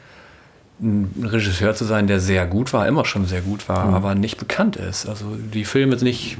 [0.79, 4.37] ein Regisseur zu sein, der sehr gut war, immer schon sehr gut war, aber nicht
[4.37, 5.07] bekannt ist.
[5.07, 6.37] Also die Filme nicht,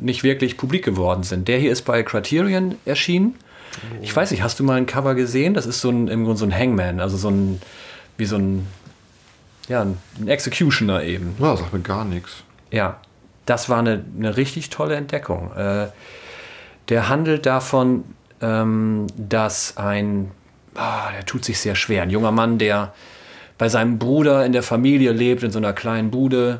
[0.00, 1.48] nicht wirklich publik geworden sind.
[1.48, 3.34] Der hier ist bei Criterion erschienen.
[4.02, 5.54] Ich weiß nicht, hast du mal ein Cover gesehen?
[5.54, 7.60] Das ist so ein, im Grunde so ein Hangman, also so ein,
[8.16, 8.66] wie so ein,
[9.68, 11.36] ja, ein Executioner eben.
[11.38, 12.42] Ja, sagt mir gar nichts.
[12.70, 13.00] Ja,
[13.46, 15.52] das war eine, eine richtig tolle Entdeckung.
[15.56, 15.88] Äh,
[16.88, 18.04] der handelt davon,
[18.40, 20.30] ähm, dass ein,
[20.74, 22.92] ah, der tut sich sehr schwer, ein junger Mann, der
[23.58, 26.58] bei seinem Bruder in der Familie lebt, in so einer kleinen Bude.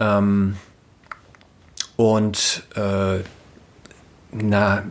[0.00, 0.56] Ähm,
[1.96, 3.20] und äh,
[4.32, 4.82] na,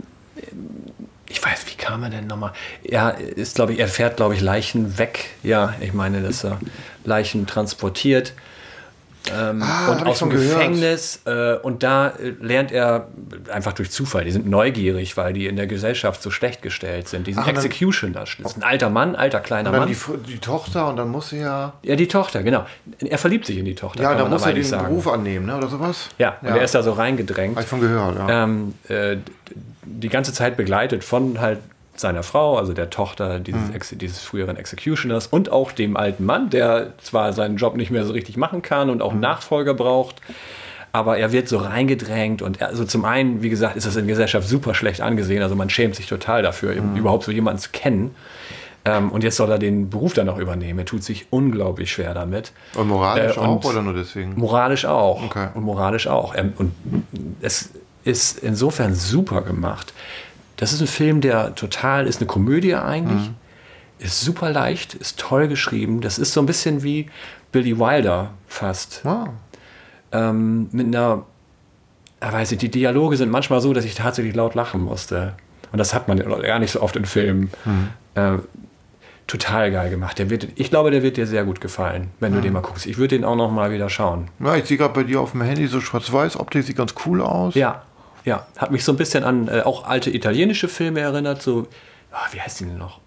[1.27, 2.51] ich weiß, wie kam er denn nochmal?
[2.83, 5.25] Er ist, glaube ich, er fährt, glaube ich, Leichen weg.
[5.43, 6.59] Ja, ich meine, dass er
[7.03, 8.33] Leichen transportiert.
[9.35, 10.29] Ähm, Ah, und aus dem.
[10.29, 11.21] Gefängnis.
[11.25, 13.07] Äh, und da äh, lernt er
[13.51, 14.23] einfach durch Zufall.
[14.23, 17.25] Die sind neugierig, weil die in der Gesellschaft so schlecht gestellt sind.
[17.25, 18.19] Die sind Executioner.
[18.19, 19.97] Das ist ein alter Mann, alter kleiner Und dann Mann.
[20.27, 21.73] die, die Tochter und dann muss er ja.
[21.81, 22.67] ja, die Tochter, genau.
[22.99, 24.03] Er verliebt sich in die Tochter.
[24.03, 24.89] Ja, dann muss er den sagen.
[24.89, 25.57] Beruf annehmen, ne?
[25.57, 26.09] Oder sowas?
[26.19, 26.57] Ja, und Ja.
[26.57, 27.55] er ist da so reingedrängt.
[27.55, 28.43] Hab ich von gehört, ja.
[28.43, 29.17] ähm, äh,
[29.85, 31.59] die ganze Zeit begleitet von halt
[31.95, 33.75] seiner Frau, also der Tochter dieses, Mhm.
[33.75, 38.03] Ex dieses früheren Executioners und auch dem alten Mann, der zwar seinen Job nicht mehr
[38.05, 39.15] so richtig machen kann und auch Mhm.
[39.15, 40.21] einen Nachfolger braucht,
[40.91, 44.07] aber er wird so reingedrängt und er, also zum einen, wie gesagt, ist das in
[44.07, 46.97] der Gesellschaft super schlecht angesehen, also man schämt sich total dafür, Mhm.
[46.97, 48.13] überhaupt so jemanden zu kennen.
[48.87, 50.77] Ähm, und jetzt soll er den Beruf dann noch übernehmen.
[50.77, 52.51] Er tut sich unglaublich schwer damit.
[52.75, 54.33] Und moralisch Äh, auch und- oder nur deswegen?
[54.35, 55.23] Moralisch auch.
[55.23, 55.47] Okay.
[55.55, 56.35] Und moralisch auch.
[56.35, 56.71] Ähm, Und
[57.41, 57.71] es
[58.05, 59.93] ist insofern super gemacht.
[60.57, 63.29] Das ist ein Film, der total ist eine Komödie eigentlich.
[63.29, 63.35] Mhm.
[63.99, 65.99] Ist super leicht, ist toll geschrieben.
[66.01, 67.09] Das ist so ein bisschen wie
[67.51, 69.05] Billy Wilder fast.
[69.05, 69.29] Ah,
[70.11, 71.23] Ähm, mit einer,
[72.25, 75.33] ich weiß nicht, die Dialoge sind manchmal so, dass ich tatsächlich laut lachen musste.
[75.71, 77.49] Und das hat man gar nicht so oft in Filmen.
[78.15, 78.37] Äh,
[79.27, 80.19] total geil gemacht.
[80.19, 82.85] Der wird, ich glaube, der wird dir sehr gut gefallen, wenn du den mal guckst.
[82.85, 84.27] Ich würde den auch noch mal wieder schauen.
[84.39, 86.39] ja, ich sehe gerade bei dir auf dem Handy so schwarz-weiß.
[86.39, 87.55] Optik sieht ganz cool aus.
[87.55, 87.81] Ja,
[88.25, 88.45] ja.
[88.57, 91.41] Hat mich so ein bisschen an äh, auch alte italienische Filme erinnert.
[91.41, 91.67] So,
[92.11, 92.99] ah, wie heißt die denn noch?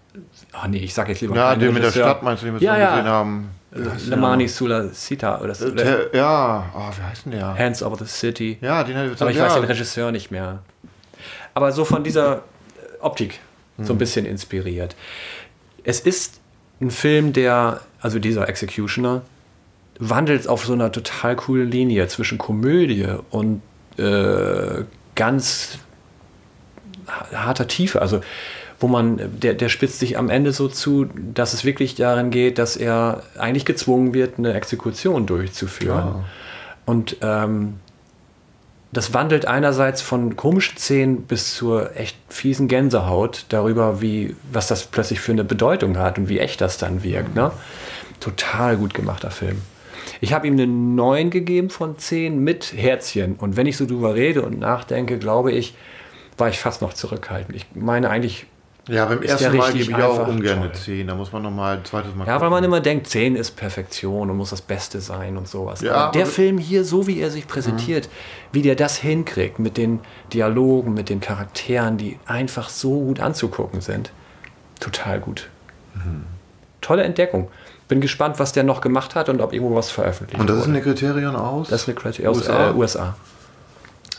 [0.53, 1.91] Ah, nee, ich sag jetzt lieber Ja, den mit der.
[1.91, 2.89] Stadt meinst du, den wir Ja, ja.
[2.91, 3.49] gesehen haben.
[3.71, 4.49] Wie heißt Le der Mani noch?
[4.51, 7.55] sulla Cita oder, oder Te- Ja, oh, wie heißt denn der?
[7.55, 8.57] Hands Over the City.
[8.61, 9.45] Ja, den hat Aber ich ja.
[9.45, 10.59] weiß den Regisseur nicht mehr.
[11.53, 12.39] Aber so von dieser äh,
[13.01, 13.39] Optik
[13.77, 13.99] so ein Mhm.
[13.99, 14.95] bisschen inspiriert.
[15.83, 16.39] Es ist
[16.81, 19.21] ein Film, der, also dieser Executioner,
[19.99, 23.61] wandelt auf so einer total coolen Linie zwischen Komödie und
[23.97, 24.83] äh,
[25.19, 25.77] ganz
[27.07, 28.01] ha- harter Tiefe.
[28.01, 28.21] Also
[28.81, 32.57] wo man, der, der spitzt sich am Ende so zu, dass es wirklich darin geht,
[32.57, 35.99] dass er eigentlich gezwungen wird, eine Exekution durchzuführen.
[35.99, 36.23] Ah.
[36.85, 37.75] Und ähm,
[38.93, 44.85] das wandelt einerseits von komischen Szenen bis zur echt fiesen Gänsehaut darüber, wie, was das
[44.85, 47.35] plötzlich für eine Bedeutung hat und wie echt das dann wirkt.
[47.35, 47.51] Ne?
[48.21, 49.61] Total gut gemachter Film.
[50.21, 53.35] Ich habe ihm eine 9 gegeben von 10 mit Herzchen.
[53.35, 55.75] Und wenn ich so drüber rede und nachdenke, glaube ich,
[56.37, 57.55] war ich fast noch zurückhaltend.
[57.55, 58.45] Ich meine eigentlich,
[58.87, 61.07] Ja, beim ersten Mal gebe ich auch ungern eine 10.
[61.07, 62.49] Da muss man nochmal ein zweites Mal ja, weil gucken.
[62.51, 65.81] man immer denkt, 10 ist Perfektion und muss das Beste sein und sowas.
[65.81, 68.09] Ja, Aber der aber- Film hier, so wie er sich präsentiert,
[68.51, 69.99] wie der das hinkriegt mit den
[70.33, 74.11] Dialogen, mit den Charakteren, die einfach so gut anzugucken sind,
[74.79, 75.49] total gut.
[76.81, 77.49] Tolle Entdeckung.
[77.89, 80.67] Bin gespannt, was der noch gemacht hat und ob irgendwo was veröffentlicht Und das ist
[80.67, 80.77] wurde.
[80.77, 81.67] eine Kriterion aus?
[81.69, 82.53] das ist eine Criteria aus USA?
[82.53, 82.69] USA.
[82.69, 83.15] Äh, USA.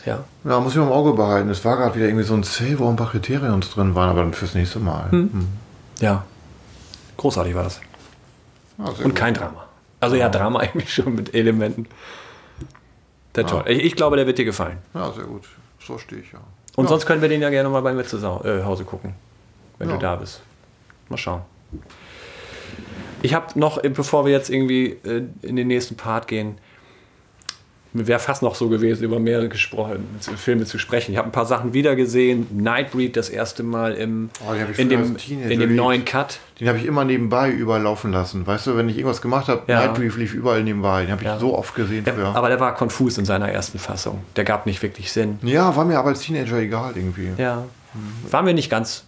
[0.05, 0.23] Ja.
[0.43, 1.49] Ja, muss ich mal im Auge behalten.
[1.49, 4.21] Es war gerade wieder irgendwie so ein Sale, wo ein paar Kriterions drin waren, aber
[4.21, 5.09] dann fürs nächste Mal.
[5.11, 5.47] Hm.
[5.99, 6.23] ja.
[7.17, 7.79] Großartig war das.
[8.77, 9.15] Ja, sehr Und gut.
[9.15, 9.65] kein Drama.
[9.99, 11.87] Also ja, Drama eigentlich schon mit Elementen.
[13.35, 13.63] Der toll.
[13.67, 14.79] Ich, ich glaube, der wird dir gefallen.
[14.93, 15.43] Ja, sehr gut.
[15.79, 16.39] So stehe ich ja.
[16.75, 16.89] Und ja.
[16.89, 19.13] sonst können wir den ja gerne mal bei mir zu äh, Hause gucken,
[19.77, 19.95] wenn Ja.
[19.95, 20.41] du da bist.
[21.09, 21.41] Mal schauen.
[23.21, 26.57] Ich habe noch, bevor wir jetzt irgendwie äh, in den nächsten Part gehen,
[27.93, 30.07] wäre fast noch so gewesen, über mehrere gesprochen,
[30.37, 31.11] Filme zu sprechen.
[31.11, 32.47] Ich habe ein paar Sachen wiedergesehen.
[32.51, 36.39] Nightbreed das erste Mal im, Oh, in, dem, in dem neuen Cut.
[36.61, 38.47] Den habe ich immer nebenbei überlaufen lassen.
[38.47, 39.85] Weißt du, wenn ich irgendwas gemacht habe, Ja.
[39.87, 41.01] Night Brief lief überall nebenbei.
[41.01, 41.37] Den habe ich Ja.
[41.37, 42.33] so oft gesehen früher.
[42.33, 44.21] Aber der war konfus in seiner ersten Fassung.
[44.37, 45.37] Der gab nicht wirklich Sinn.
[45.41, 47.31] ja, war mir aber als Teenager egal irgendwie.
[47.37, 47.65] Ja.
[48.29, 49.03] War mir nicht ganz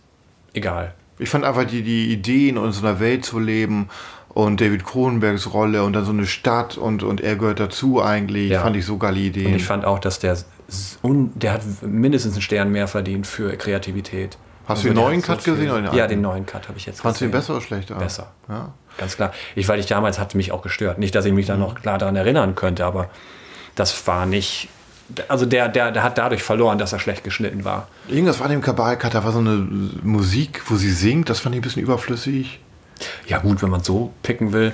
[0.54, 0.94] egal.
[1.20, 3.90] Ich fand einfach die, die Ideen und in so einer Welt zu leben
[4.30, 8.50] und David Cronenbergs Rolle und dann so eine Stadt und, und er gehört dazu eigentlich,
[8.50, 8.62] Ja.
[8.62, 9.48] fand ich so geile Ideen.
[9.48, 10.38] Und ich fand auch, dass der,
[11.04, 14.38] der hat mindestens einen Stern mehr verdient für Kreativität.
[14.66, 16.68] Hast Also du den neuen hat so Cut gesehen oder den Ja, den neuen Cut
[16.70, 17.42] habe ich jetzt Fandst du ihn gesehen.
[17.42, 17.96] besser oder schlechter?
[17.96, 18.32] Besser.
[18.50, 18.74] Ja.
[18.98, 19.34] Ganz klar.
[19.56, 21.00] Ich, weil ich damals hatte mich auch gestört.
[21.00, 23.10] Nicht, dass ich mich da noch klar daran erinnern könnte, aber
[23.76, 24.70] das war nicht.
[25.28, 27.88] Also der, der, der hat dadurch verloren, dass er schlecht geschnitten war.
[28.08, 29.68] Irgendwas war in dem Kabal-Cut, da war so eine
[30.02, 32.60] Musik, wo sie singt, das fand ich ein bisschen überflüssig.
[33.28, 34.72] Ja, gut, wenn man so picken will.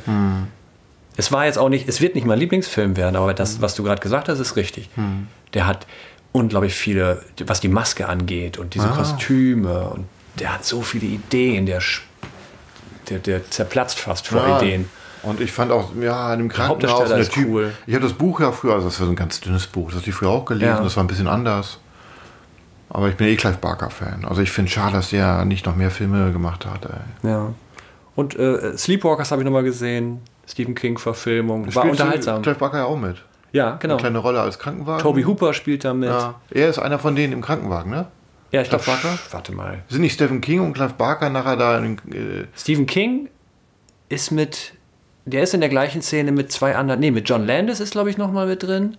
[1.18, 3.84] Es war jetzt auch nicht, es wird nicht mein Lieblingsfilm werden, aber das, was du
[3.84, 4.90] gerade gesagt hast, ist richtig.
[5.54, 5.86] Der hat
[6.32, 8.96] unglaublich viele, was die Maske angeht und diese Ah.
[8.96, 10.06] Kostüme und
[10.40, 11.82] der hat so viele Ideen, der,
[13.10, 14.58] der, der zerplatzt fast vor Ja.
[14.62, 14.88] Ideen.
[15.24, 17.74] Und ich fand auch, ja, in dem Krankenhaus, der Typ, cool.
[17.86, 20.00] ich habe das Buch ja früher, also das war so ein ganz dünnes Buch, das
[20.02, 20.82] habe ich früher auch gelesen, Ja.
[20.82, 21.80] das war ein bisschen anders.
[22.90, 24.26] Aber ich bin eh Clive Barker-Fan.
[24.26, 26.86] Also ich finde schade, dass der nicht noch mehr Filme gemacht hat.
[26.86, 27.30] Ey.
[27.30, 27.54] Ja.
[28.16, 30.22] Und äh, Sleepwalkers habe ich nochmal gesehen.
[30.48, 31.74] Stephen King-Verfilmung.
[31.76, 32.42] War unterhaltsam.
[32.42, 33.18] Clive Barker ja auch mit.
[33.52, 33.96] Ja, genau.
[33.96, 35.02] Eine kleine Rolle als Krankenwagen.
[35.02, 36.10] Toby Hooper spielt da mit.
[36.10, 36.36] Ja.
[36.50, 38.08] Er ist einer von denen im Krankenwagen, ne?
[38.52, 38.86] Ja, ich glaube,
[39.32, 39.84] warte mal.
[39.90, 43.30] Sind nicht Stephen King und Clive Barker nachher da in, äh, Stephen King
[44.10, 44.74] ist mit,
[45.30, 48.10] der ist in der gleichen Szene mit zwei anderen, nee, mit John Landis ist, glaube
[48.10, 48.98] ich, nochmal mit drin.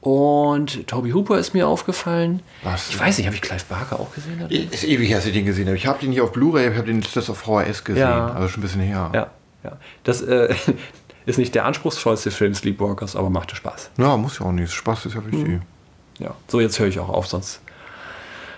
[0.00, 2.42] Und Toby Hooper ist mir aufgefallen.
[2.62, 2.88] Was?
[2.88, 4.38] Ich weiß nicht, habe ich Clive Barker auch gesehen?
[4.38, 4.68] drin?
[4.70, 5.76] Ist ewig her, dass ich den gesehen habe.
[5.76, 8.02] Ich habe den nicht auf Blu-ray, ich habe den das auf VHS gesehen.
[8.02, 8.28] Ja.
[8.32, 9.10] Also schon ein bisschen her.
[9.14, 9.26] Ja,
[9.62, 9.72] ja.
[10.04, 10.54] Das äh,
[11.26, 13.90] ist nicht der anspruchsvollste Film Sleepwalkers, aber machte Spaß.
[13.98, 14.72] Ja, muss ja auch nicht.
[14.72, 15.48] Spaß ist ja wichtig.
[15.48, 15.62] Mhm.
[16.18, 16.34] Ja.
[16.48, 17.60] So, jetzt höre ich auch auf, sonst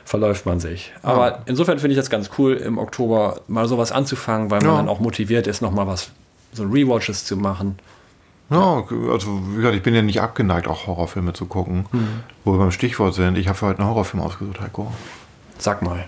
[0.05, 0.93] verläuft man sich.
[1.03, 4.77] Aber insofern finde ich das ganz cool, im Oktober mal sowas anzufangen, weil man Ja.
[4.77, 6.11] dann auch motiviert ist, nochmal was,
[6.53, 7.79] so Rewatches zu machen.
[8.51, 11.87] Ja, also wie gesagt, ich bin ja nicht abgeneigt, auch Horrorfilme zu gucken.
[11.91, 12.21] Mhm.
[12.45, 14.93] Wo wir beim Stichwort sind, ich habe für heute einen Horrorfilm ausgesucht, Heiko.
[15.59, 16.07] Sag mal.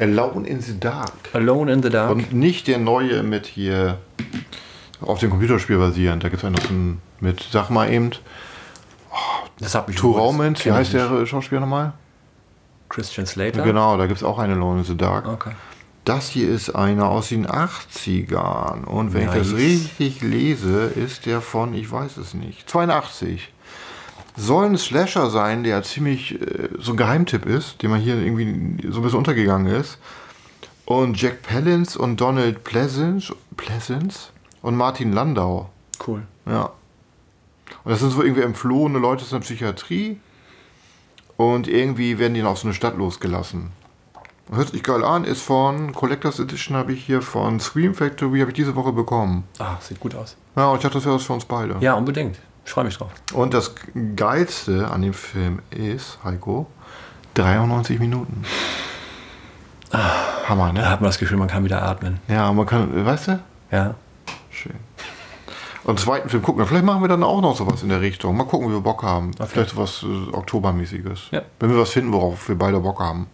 [0.00, 1.12] Alone in the Dark.
[1.32, 2.10] Alone in the Dark.
[2.10, 3.98] Und nicht der neue mit hier
[5.00, 6.24] auf dem Computerspiel basierend.
[6.24, 8.10] Da gibt es einen noch einen mit, sag mal eben,
[9.60, 10.64] das hat mich Romans.
[10.64, 11.92] Wie heißt der Schauspieler nochmal?
[12.88, 13.62] Christian Slater?
[13.62, 15.28] Genau, da gibt es auch einen Alone in the Dark.
[15.28, 15.52] Okay.
[16.04, 18.84] Das hier ist einer aus den 80ern.
[18.84, 19.58] Und wenn ich das Nice.
[19.58, 23.50] richtig lese, ist der von, ich weiß es nicht, 82.
[24.36, 28.88] Soll ein Slasher sein, der ziemlich äh, so ein Geheimtipp ist, den man hier irgendwie
[28.90, 29.98] so ein bisschen untergegangen ist.
[30.84, 34.28] Und Jack Palance und Donald Pleasance, Pleasance
[34.60, 35.70] und Martin Landau.
[36.06, 36.24] Cool.
[36.44, 36.72] Ja.
[37.84, 40.18] Und das sind so irgendwie entflohene Leute aus der Psychiatrie.
[41.36, 43.70] Und irgendwie werden die dann auf so eine Stadt losgelassen.
[44.52, 48.50] Hört sich geil an, ist von Collectors Edition habe ich hier von Scream Factory, habe
[48.50, 49.44] ich diese Woche bekommen.
[49.58, 50.36] Ah, sieht gut aus.
[50.54, 51.76] Ja, und ich dachte, das wäre was für uns beide.
[51.80, 52.38] Ja, unbedingt.
[52.64, 53.10] Ich freue mich drauf.
[53.32, 53.74] Und das
[54.16, 56.66] Geilste an dem Film ist, Heiko,
[57.34, 58.44] 93 Minuten.
[60.48, 60.90] Hammer, Da ne?
[60.90, 62.20] hat man das Gefühl, man kann wieder atmen.
[62.28, 63.40] Ja, man kann, weißt du?
[63.70, 63.94] Ja.
[64.50, 64.74] Schön.
[65.84, 66.66] Und den zweiten Film gucken wir.
[66.66, 68.36] Vielleicht machen wir dann auch noch sowas in der Richtung.
[68.36, 69.32] Mal gucken, wie wir Bock haben.
[69.46, 71.30] Vielleicht sowas äh, Oktobermäßiges.
[71.30, 71.42] Ja.
[71.60, 73.26] Wenn wir was finden, worauf wir beide Bock haben.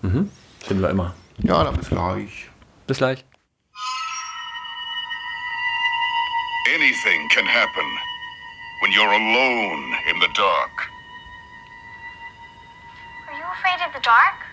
[0.60, 1.14] Finden wir immer.
[1.38, 2.48] Ja, dann bis gleich.
[2.86, 3.24] Bis gleich.
[6.74, 7.84] Anything can happen
[8.82, 10.88] when you're alone in the dark.
[13.28, 14.46] Are you afraid of the dark?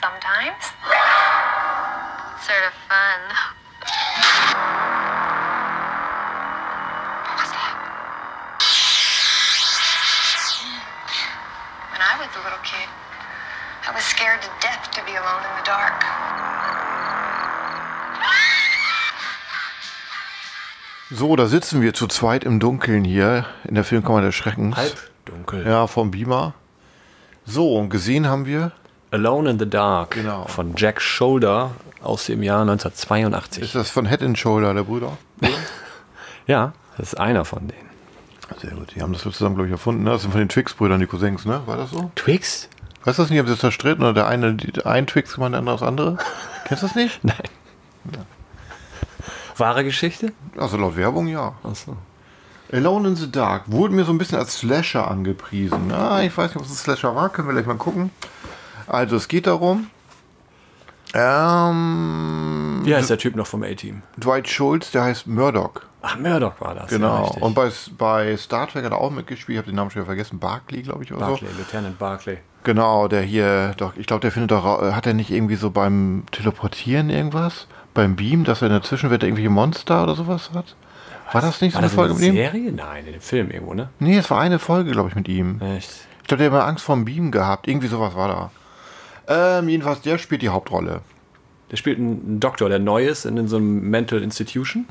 [0.00, 0.64] Sometimes.
[2.42, 3.20] Sort of fun.
[11.92, 12.88] When I was a little kid,
[13.86, 16.04] I was scared to death to be alone in the dark.
[21.10, 24.76] So, da sitzen wir zu zweit im Dunkeln hier in der Filmkammer des Schreckens.
[24.76, 25.66] Halbdunkel.
[25.66, 26.54] Ja, vom Beamer.
[27.44, 28.72] So, und gesehen haben wir.
[29.10, 30.46] Alone in the Dark Genau.
[30.48, 31.72] von Jack Shoulder
[32.02, 33.62] aus dem Jahr 1982.
[33.62, 35.16] Ist das von Head and Shoulder, der Bruder?
[36.46, 37.88] Ja, das ist einer von denen.
[38.60, 38.94] Sehr gut.
[38.94, 40.02] Die haben das so zusammen, glaube ich, erfunden.
[40.04, 40.10] Ne?
[40.10, 41.62] Das sind von den Twix-Brüdern, die Cousins, ne?
[41.64, 42.10] War das so?
[42.16, 42.68] Twix?
[43.04, 43.38] Weißt du das nicht?
[43.38, 46.18] Haben sie zerstritten oder der eine, die, ein Twix gemacht, der andere das andere?
[46.64, 47.22] Kennst du das nicht?
[47.22, 47.36] Nein.
[49.56, 50.32] Wahre Geschichte?
[50.56, 51.54] Also laut Werbung ja.
[51.62, 51.96] Achso.
[52.72, 55.84] Alone in the Dark wurde mir so ein bisschen als Slasher angepriesen.
[55.88, 58.10] Na, ich weiß nicht, ob es ein Slasher war, können wir gleich mal gucken.
[58.86, 59.88] Also es geht darum,
[61.14, 64.02] ähm, Wie heißt der Typ noch vom A-Team?
[64.18, 65.82] Dwight Schultz, der heißt Murdoch.
[66.02, 66.90] Ach, Murdoch war das.
[66.90, 67.22] Ja, Genau.
[67.24, 67.42] richtig.
[67.42, 69.54] Und bei, bei Star Trek hat er auch mitgespielt.
[69.54, 70.38] Ich habe den Namen schon wieder vergessen.
[70.40, 71.58] Barclay, glaube ich, oder Barclay, so.
[71.58, 72.38] Lieutenant Barclay.
[72.64, 76.24] Genau, der hier, doch, ich glaube, der findet doch, hat er nicht irgendwie so beim
[76.32, 77.66] Teleportieren irgendwas?
[77.92, 80.74] Beim Beam, dass er in der Zwischenwelt irgendwelche Monster oder sowas hat?
[81.32, 82.34] War das nicht so War eine das Folge eine mit ihm?
[82.34, 82.72] Serie?
[82.72, 83.88] Nein, in dem Film irgendwo, ne?
[83.98, 85.60] Nee, es war eine Folge, glaube ich, mit ihm.
[85.60, 85.90] Echt?
[86.22, 87.68] Ich glaube, der hat immer Angst vor dem Beam gehabt.
[87.68, 88.50] Irgendwie sowas war
[89.26, 89.58] da.
[89.58, 91.00] Ähm, jedenfalls, der spielt die Hauptrolle.
[91.70, 94.86] Der spielt einen Doktor, der neu ist in, in so einem Mental Institution.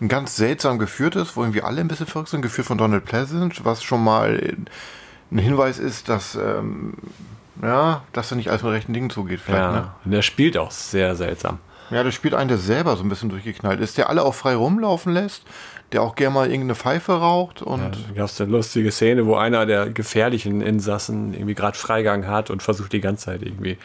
[0.00, 3.64] Ein ganz seltsam geführtes, wo irgendwie alle ein bisschen verrückt sind, geführt von Donald Pleasant,
[3.64, 4.56] was schon mal
[5.32, 6.94] ein Hinweis ist, dass, ähm,
[7.62, 9.40] ja, dass da nicht alles mit rechten Dingen zugeht.
[9.40, 9.72] Vielleicht, Ja.
[9.72, 9.90] ne?
[10.04, 11.58] Und der spielt auch sehr seltsam.
[11.90, 14.54] Ja, der spielt einen, der selber so ein bisschen durchgeknallt ist, der alle auch frei
[14.54, 15.42] rumlaufen lässt,
[15.90, 19.34] der auch gerne mal irgendeine Pfeife raucht und Da gab es eine lustige Szene, wo
[19.34, 23.76] einer der gefährlichen Insassen irgendwie gerade Freigang hat und versucht die ganze Zeit irgendwie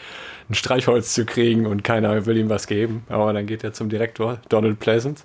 [0.49, 3.03] ein Streichholz zu kriegen und keiner will ihm was geben.
[3.09, 5.23] Aber dann geht er zum Direktor, Donald Pleasant.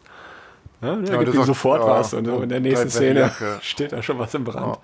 [0.80, 4.02] Ja, der Ja, gibt ihm sofort ja, was und in der nächsten Szene steht da
[4.02, 4.76] schon was im Brand.
[4.76, 4.78] Ja,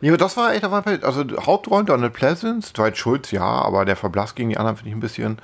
[0.00, 4.36] das war echt, da war, also Hauptrollen Donald Pleasance, Dwight Schultz, ja, aber der verblasst
[4.36, 5.38] gegen die anderen, finde ich ein bisschen.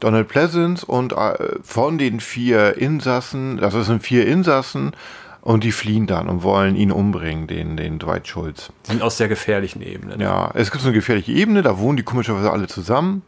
[0.00, 4.92] Donald Pleasance und äh, von den vier Insassen, also es sind vier Insassen
[5.40, 8.70] und die fliehen dann und wollen ihn umbringen, den, den Dwight Schultz.
[8.86, 10.16] Die sind aus der gefährlichen Ebene.
[10.16, 10.24] ne?
[10.24, 13.22] Ja, es gibt so eine gefährliche Ebene, da wohnen die komischerweise alle zusammen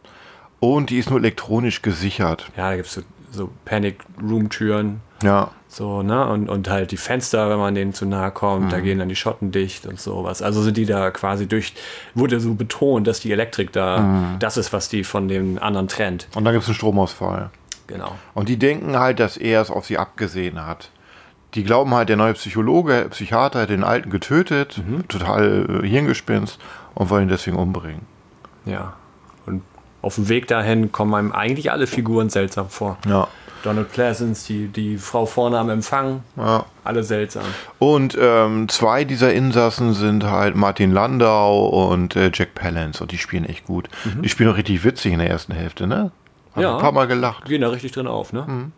[0.61, 2.51] und die ist nur elektronisch gesichert.
[2.57, 5.01] Ja, da gibt es so, so Panic-Room-Türen.
[5.23, 6.27] Ja, So, ne?
[6.27, 8.71] Und, und halt die Fenster, wenn man denen zu nahe kommt, Mhm.
[8.71, 10.41] da gehen dann die Schotten dicht und sowas.
[10.41, 11.75] Also sind die da quasi durch,
[12.15, 14.39] wurde so betont, dass die Elektrik da Mhm.
[14.39, 16.29] das ist, was die von den anderen trennt.
[16.35, 17.51] und dann gibt es einen Stromausfall.
[17.89, 18.13] Genau.
[18.33, 20.91] Und die denken halt, dass er es auf sie abgesehen hat.
[21.55, 26.59] Die glauben halt, der neue Psychologe, Psychiater hat den Alten getötet, total äh, Hirngespinst
[26.95, 28.01] und wollen ihn deswegen umbringen.
[28.65, 28.95] Ja.
[29.45, 29.63] Und
[30.01, 32.97] auf dem Weg dahin kommen einem eigentlich alle Figuren seltsam vor.
[33.07, 33.29] Ja.
[33.67, 36.65] Donald Pleasance, die, die Frau vorne am Empfang, ja.
[36.85, 37.45] alle seltsam.
[37.79, 43.19] Und ähm, zwei dieser Insassen sind halt Martin Landau und äh, Jack Palance und die
[43.19, 43.89] spielen echt gut.
[44.23, 46.13] Die spielen auch richtig witzig in der ersten Hälfte, ne?
[46.55, 46.77] Haben Ja.
[46.77, 47.45] ein paar Mal gelacht.
[47.47, 48.45] Gehen da richtig drin auf, ne?
[48.47, 48.73] Mhm.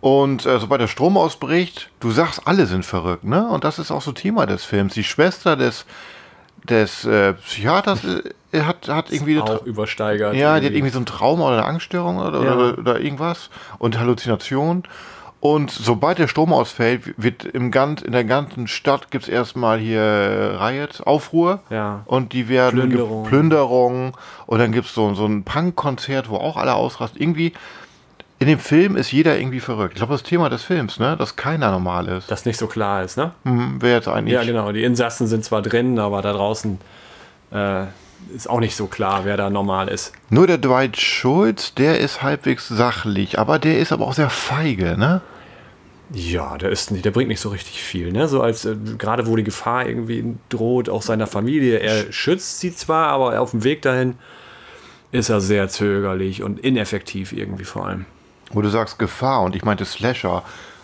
[0.00, 3.48] Und äh, sobald der Strom ausbricht, du sagst, alle sind verrückt, ne?
[3.48, 4.94] Und das ist auch so Thema des Films.
[4.94, 5.84] Die Schwester des
[6.68, 8.00] des äh, Psychiaters
[8.52, 10.34] äh, hat, hat irgendwie Auch übersteigert.
[10.34, 12.54] ja, die hat irgendwie so ein Trauma oder eine Angststörung oder, Ja.
[12.56, 14.82] oder, oder irgendwas und Halluzination.
[15.38, 19.78] Und sobald der Strom ausfällt, wird im ganz, in der ganzen Stadt gibt es erstmal
[19.78, 21.60] hier Riots, Aufruhr.
[21.70, 22.02] Ja.
[22.06, 23.22] Und die werden Plünderung.
[23.22, 24.16] ge- Plünderung.
[24.46, 27.20] Und dann gibt es so, so ein Punk-Konzert, wo auch alle ausrasten.
[27.20, 27.52] Irgendwie,
[28.38, 29.94] in dem Film ist jeder irgendwie verrückt.
[29.94, 32.30] Ich glaube, das Thema des Films, ne, dass keiner normal ist.
[32.30, 33.32] Das nicht so klar ist, ne?
[33.44, 34.34] Hm, Wäre jetzt eigentlich.
[34.34, 34.72] Ja, genau.
[34.72, 36.78] Die Insassen sind zwar drin, aber da draußen
[37.50, 37.84] äh,
[38.34, 40.12] ist auch nicht so klar, wer da normal ist.
[40.28, 44.98] Nur der Dwight Schultz, der ist halbwegs sachlich, aber der ist aber auch sehr feige,
[44.98, 45.22] ne?
[46.12, 48.28] Ja, der ist nicht, der bringt nicht so richtig viel, ne?
[48.28, 51.78] So als äh, gerade wo die Gefahr irgendwie droht, auch seiner Familie.
[51.78, 54.14] Er schützt sie zwar, aber auf dem Weg dahin
[55.10, 58.04] ist er sehr zögerlich und ineffektiv irgendwie vor allem.
[58.52, 60.42] Wo du sagst Gefahr und ich meinte Slasher.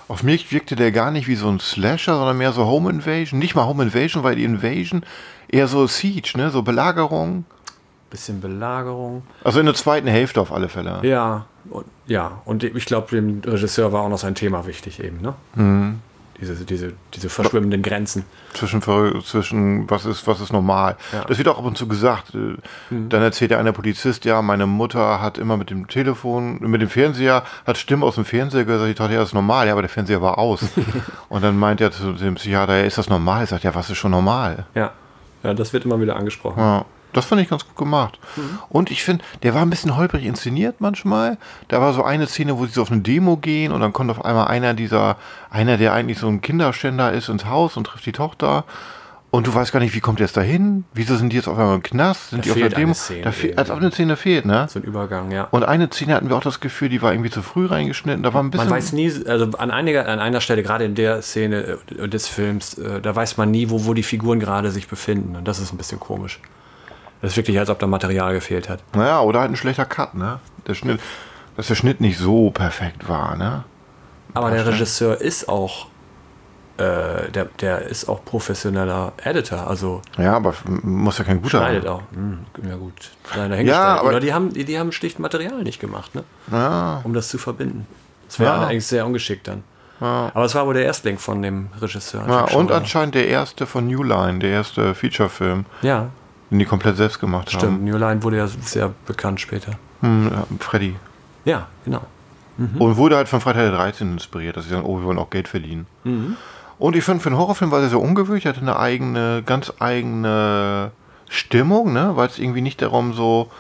[0.09, 3.39] Auf mich wirkte der gar nicht wie so ein Slasher, sondern mehr so Home Invasion.
[3.39, 5.05] Nicht mal Home Invasion, weil die Invasion
[5.49, 6.51] eher so Siege, ne?
[6.51, 7.45] So Belagerung.
[8.11, 9.23] Bisschen Belagerung.
[9.43, 11.01] Also in der zweiten Hälfte auf alle Fälle.
[11.03, 15.21] Ja, und, ja, und ich glaube, dem Regisseur war auch noch sein Thema wichtig eben,
[15.23, 15.95] ne?
[16.41, 18.25] Diese, diese, diese verschwimmenden Grenzen.
[18.55, 20.97] Zwischen, zwischen was ist, was ist normal.
[21.13, 21.25] Ja.
[21.25, 22.35] Das wird auch ab und zu gesagt.
[22.35, 22.57] Äh,
[22.91, 26.89] Dann erzählt ja einer Polizist, ja, meine Mutter hat immer mit dem Telefon, mit dem
[26.89, 28.89] Fernseher, hat Stimmen aus dem Fernseher gehört.
[28.89, 30.65] Ich dachte, ja, das ist normal, ja, aber der Fernseher war aus.
[31.29, 33.43] und dann meint er zu dem Psychiater, ja, ist das normal?
[33.43, 34.67] Er sagt, ja, was ist schon normal?
[34.75, 34.93] Ja.
[35.43, 36.61] Ja, das wird immer wieder angesprochen.
[36.61, 38.19] Ja, das fand ich ganz gut gemacht.
[38.69, 41.39] Und ich finde, der war ein bisschen holprig inszeniert manchmal.
[41.69, 44.11] Da war so eine Szene, wo sie so auf eine Demo gehen und dann kommt
[44.11, 45.17] auf einmal einer dieser,
[45.51, 48.65] einer, der eigentlich so ein Kinderständer ist, ins Haus und trifft die Tochter.
[49.35, 50.85] Und du weißt gar nicht, wie kommt der jetzt dahin?
[50.93, 52.29] Wieso sind die jetzt auf einmal im Knast?
[52.31, 52.93] Sind Da die auf fehlt eine Demo?
[52.93, 53.59] Szene Da fe- irgendwie.
[53.59, 54.67] als ob eine Szene fehlt, ne?
[54.69, 55.45] So ein Übergang, ja.
[55.51, 58.23] Und eine Szene hatten wir auch das Gefühl, die war irgendwie zu früh reingeschnitten.
[58.23, 58.69] Da war ein bisschen.
[58.69, 62.29] Man weiß nie, also an, einiger, an einer Stelle, gerade in der Szene äh, des
[62.29, 65.35] Films, äh, da weiß man nie, wo, wo die Figuren gerade sich befinden.
[65.35, 66.39] Und das ist ein bisschen komisch.
[67.23, 68.81] Das ist wirklich, als ob da Material gefehlt hat.
[68.95, 70.41] Naja, oder halt ein schlechter Cut, ne?
[70.67, 71.01] Der Schnitt,
[71.57, 73.65] dass der Schnitt nicht so perfekt war, ne?
[74.35, 74.75] Aber der Stellen.
[74.75, 75.87] Regisseur ist auch,
[76.79, 81.87] äh, der, der ist auch professioneller Editor, also Ja, aber muss ja kein guter schneidet
[81.87, 82.03] auch.
[82.13, 83.11] Hm, ja gut.
[83.65, 86.25] Ja, aber- Oder die haben, die, die haben schlicht Material nicht gemacht, ne?
[86.51, 87.01] Ja.
[87.05, 87.87] um das zu verbinden.
[88.27, 88.67] Das wäre Ja.
[88.67, 89.63] eigentlich sehr ungeschickt dann.
[90.01, 92.25] Aber es war wohl der Erstling von dem Regisseur.
[92.27, 96.09] Ja, und anscheinend der erste von New Line, der erste Feature-Film, Ja,
[96.53, 97.63] den die komplett selbst gemacht stimmt.
[97.65, 97.85] haben.
[97.85, 99.73] New Line wurde ja sehr bekannt später.
[100.03, 100.95] Hm, ja, Freddy.
[101.45, 102.03] Ja, genau.
[102.79, 104.13] Und wurde halt von Freitag der 13.
[104.13, 105.87] inspiriert, dass sie sagen, oh, wir wollen auch Geld verdienen.
[106.05, 106.37] Mhm.
[106.79, 109.73] Und ich finde, für einen Horrorfilm war der sehr ungewöhnlich, er hatte eine eigene, ganz
[109.81, 110.91] eigene
[111.29, 112.13] Stimmung, ne?
[112.15, 113.51] weil es irgendwie nicht darum so.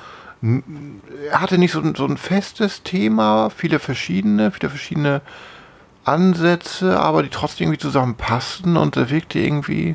[1.30, 5.20] Er hatte nicht so, ein- so ein festes Thema, viele verschiedene, viele verschiedene
[6.04, 9.94] Ansätze, aber die trotzdem irgendwie zusammenpassten und er wirkte irgendwie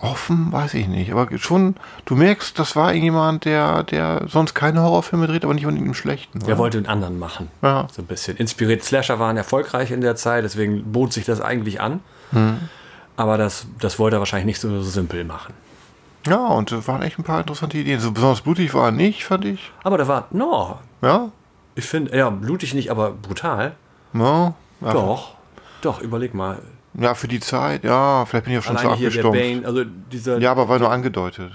[0.00, 1.12] offen, weiß ich nicht.
[1.12, 5.66] Aber schon, du merkst, das war irgendjemand, der, der sonst keine Horrorfilme dreht, aber nicht
[5.66, 6.40] unbedingt im Schlechten.
[6.40, 6.58] Er oder?
[6.58, 7.50] wollte einen anderen machen.
[7.62, 7.86] Ja.
[7.92, 8.36] So ein bisschen.
[8.36, 12.00] Inspiriert Slasher waren erfolgreich in der Zeit, deswegen bot sich das eigentlich an.
[12.32, 12.68] Mhm.
[13.16, 15.54] Aber das, das wollte er wahrscheinlich nicht so, so simpel machen.
[16.26, 18.00] Ja, und es waren echt ein paar interessante Ideen.
[18.00, 19.72] So besonders blutig war er nicht, fand ich.
[19.84, 21.30] Aber da war, no, Ja,
[21.76, 23.74] ich finde, ja, blutig nicht, aber brutal.
[24.12, 24.54] ja.
[24.80, 25.34] ja Doch,
[25.82, 26.58] doch, überleg mal.
[26.98, 29.62] Ja, für die Zeit, ja, vielleicht bin ich auch schon zu Alleine hier der abgestumpft.
[29.62, 30.38] Bane, also dieser.
[30.38, 31.52] Ja, aber war nur angedeutet.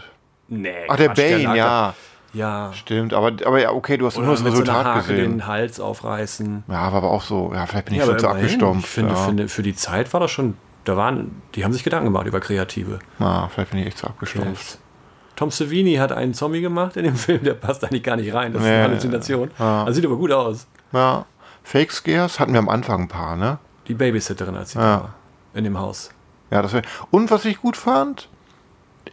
[0.48, 1.94] nee, Ach, der Quatsch, Bane, lag ja.
[2.34, 2.72] Ja.
[2.74, 5.32] Stimmt, aber, aber ja, okay, du hast Oder nur das so Resultat Hake gesehen.
[5.40, 6.64] den Hals aufreißen.
[6.70, 8.86] Ja, war aber auch so, ja, vielleicht bin ich Ja, schon zu abgestumpft.
[8.86, 9.18] ich finde, ja.
[9.26, 12.40] finde, für die Zeit war das schon, da waren, die haben sich Gedanken gemacht über
[12.40, 13.00] Kreative.
[13.20, 14.78] ja, vielleicht bin ich echt zu abgestumpft.
[15.36, 18.54] Tom Savini hat einen Zombie gemacht in dem Film, der passt eigentlich gar nicht rein.
[18.54, 18.76] Das ist Nee.
[18.76, 19.52] eine Halluzination.
[19.60, 19.84] Ja.
[19.86, 20.68] Das sieht aber gut aus.
[20.94, 21.26] Ja,
[21.64, 23.58] Fake Scares hatten wir am Anfang ein paar, ne?
[23.90, 24.84] Die Babysitterin als sie Ja.
[24.98, 25.14] da war.
[25.54, 26.12] In dem Haus.
[26.50, 26.82] Ja, das wär,
[27.12, 28.28] Und was ich gut fand,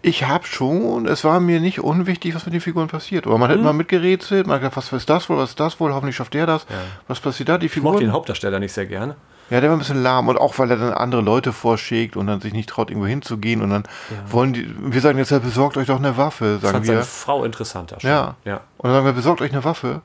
[0.02, 3.26] ich habe schon, es war mir nicht unwichtig, was mit den Figuren passiert.
[3.26, 3.64] Oder man hat Mhm.
[3.64, 6.34] mal mitgerätselt, man hat gedacht, was ist das wohl, was ist das wohl, hoffentlich schafft
[6.34, 6.66] der das.
[7.08, 7.58] Was passiert da?
[7.58, 8.12] Die Ich mochte den Figuren.
[8.12, 9.16] Hauptdarsteller nicht sehr gerne.
[9.50, 12.26] Ja, der war ein bisschen lahm und auch weil er dann andere Leute vorschickt und
[12.26, 13.84] dann sich nicht traut, irgendwo hinzugehen und dann
[14.30, 16.86] wollen die, wir sagen jetzt, ja, besorgt euch doch eine Waffe, sagen wir.
[16.86, 17.98] seine Frau interessanter.
[17.98, 18.10] schon.
[18.10, 18.36] Ja.
[18.44, 18.60] ja.
[18.76, 20.02] Und dann sagen wir, besorgt euch eine Waffe.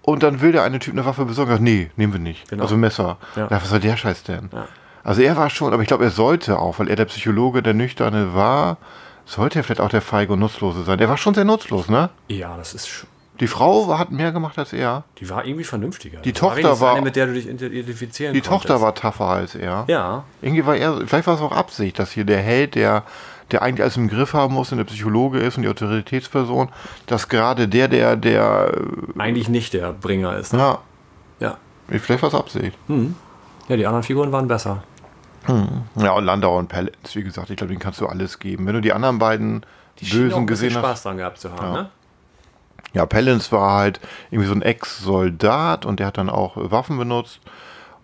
[0.00, 1.50] Und dann will der eine Typ eine Waffe besorgen.
[1.50, 2.48] Sagt, nee, nehmen wir nicht.
[2.48, 2.62] Genau.
[2.62, 3.18] Also Messer.
[3.36, 3.42] Ja.
[3.42, 3.50] Ja.
[3.50, 4.48] Was soll der Scheiß denn?
[4.54, 4.66] Ja.
[5.08, 7.72] Also er war schon, aber ich glaube, er sollte auch, weil er der Psychologe, der
[7.72, 8.76] Nüchterne war,
[9.24, 10.98] sollte er vielleicht auch der feige und Nutzlose sein.
[10.98, 12.10] Der war schon sehr nutzlos, ne?
[12.28, 13.04] Ja, das ist sch-
[13.40, 15.04] Die Frau hat mehr gemacht als er.
[15.18, 16.20] Die war irgendwie vernünftiger.
[16.20, 18.68] Die Das Tochter war- Eine, mit der du dich identifizieren Die konntest.
[18.68, 19.84] Tochter war tougher als er.
[19.88, 20.24] Ja.
[20.42, 23.02] Irgendwie war er, vielleicht war es auch Absicht, dass hier der Held, der,
[23.50, 26.68] der eigentlich alles im Griff haben muss und der Psychologe ist und die Autoritätsperson,
[27.06, 28.72] dass gerade der, der, der,
[29.16, 30.52] Eigentlich nicht der Bringer ist.
[30.52, 30.58] Ne?
[30.58, 30.78] ja,
[31.40, 31.56] Ja.
[31.98, 32.76] vielleicht war es Absicht.
[33.68, 34.82] Ja, die anderen Figuren waren besser.
[35.96, 38.66] Ja, und Landau und Pellets, wie gesagt, ich glaube, den kannst du alles geben.
[38.66, 39.64] Wenn du die anderen beiden
[40.00, 41.04] Die Bösen gesehen Spaß hast.
[41.04, 41.82] dran gehabt zu haben, Ja.
[41.82, 41.88] ne?
[42.94, 47.40] Ja, Pellins war halt irgendwie so ein Ex-Soldat und der hat dann auch Waffen benutzt.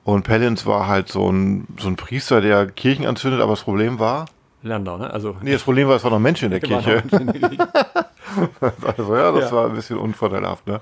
[0.04, 3.98] Und Pellins war halt so ein, so ein Priester, der Kirchen anzündet, aber das Problem
[3.98, 4.26] war,
[4.62, 5.10] Landau, ne?
[5.10, 7.02] Also, nee, das Problem war, es waren noch Menschen in der Kirche.
[8.98, 9.56] Also ja, das Ja.
[9.56, 10.80] war ein bisschen unvorteilhaft, ne?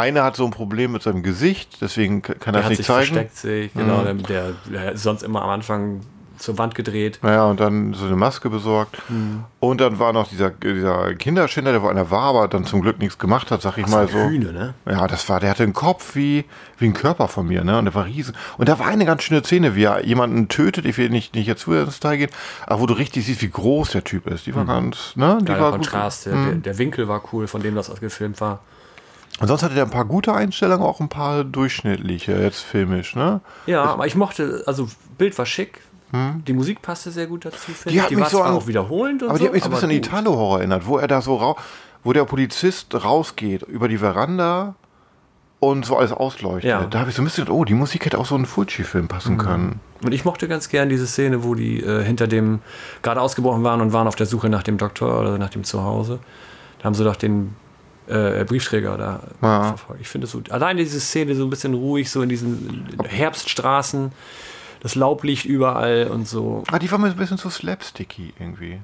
[0.00, 2.76] Einer hat so ein Problem mit seinem Gesicht, deswegen kann er Der es hat nicht
[2.78, 3.06] sich zeigen.
[3.06, 6.00] versteckt sich, genau, der, der, der ist sonst immer am Anfang
[6.38, 7.18] zur Wand gedreht.
[7.22, 8.96] Naja, und dann so eine Maske besorgt.
[9.10, 9.44] Mhm.
[9.58, 12.98] Und dann war noch dieser, dieser Kinderschänder, der wo einer war, aber dann zum Glück
[12.98, 14.16] nichts gemacht hat, sag ich mal so.
[14.16, 14.72] Hühne, ne?
[14.86, 16.46] Ja, das war, der hatte einen Kopf wie,
[16.78, 17.76] wie ein Körper von mir, ne?
[17.78, 18.34] Und der war riesen.
[18.56, 21.46] Und da war eine ganz schöne Szene, wie er jemanden tötet, ich will nicht, nicht
[21.46, 22.30] jetzt früher ins Detail gehen,
[22.66, 24.46] aber wo du richtig siehst, wie groß der Typ ist.
[24.46, 25.36] Die war ganz, ne?
[25.40, 25.46] Die Mhm.
[25.46, 25.80] Geiler war gut.
[25.90, 28.60] Kontrast, der, der, der Winkel war cool, von dem das gefilmt war.
[29.40, 33.40] Und sonst hatte der ein paar gute Einstellungen, auch ein paar durchschnittliche, jetzt filmisch, ne?
[33.66, 34.86] Ja, aber ich mochte, also
[35.18, 35.80] Bild war schick,
[36.12, 37.90] die Musik passte sehr gut dazu, finde Hm?
[37.90, 38.02] Die ich.
[38.02, 39.62] hat Die mich war so zwar an- auch wiederholend und Aber so, die hat mich
[39.62, 39.96] so ein bisschen an.
[39.96, 41.56] Italo-Horror erinnert, wo er da so rau
[42.02, 44.74] wo der Polizist rausgeht über die Veranda
[45.60, 46.68] und so alles ausleuchtet.
[46.70, 46.84] Ja.
[46.86, 49.06] Da habe ich so ein bisschen gedacht, oh, die Musik hätte auch so einen Fulci-Film
[49.06, 49.80] passen können.
[50.02, 52.60] Und ich mochte ganz gern diese Szene, wo die äh, hinter dem
[53.02, 56.20] gerade ausgebrochen waren und waren auf der Suche nach dem Doktor oder nach dem Zuhause.
[56.78, 57.54] Da haben sie doch den
[58.10, 59.62] äh, Briefträger da Ja.
[59.68, 60.00] verfolgt.
[60.02, 64.12] Ich finde es so, alleine diese Szene so ein bisschen ruhig, so in diesen Herbststraßen,
[64.80, 66.64] das Laub liegt überall und so.
[66.72, 68.80] Ah, die war mir so ein bisschen zu slapsticky irgendwie.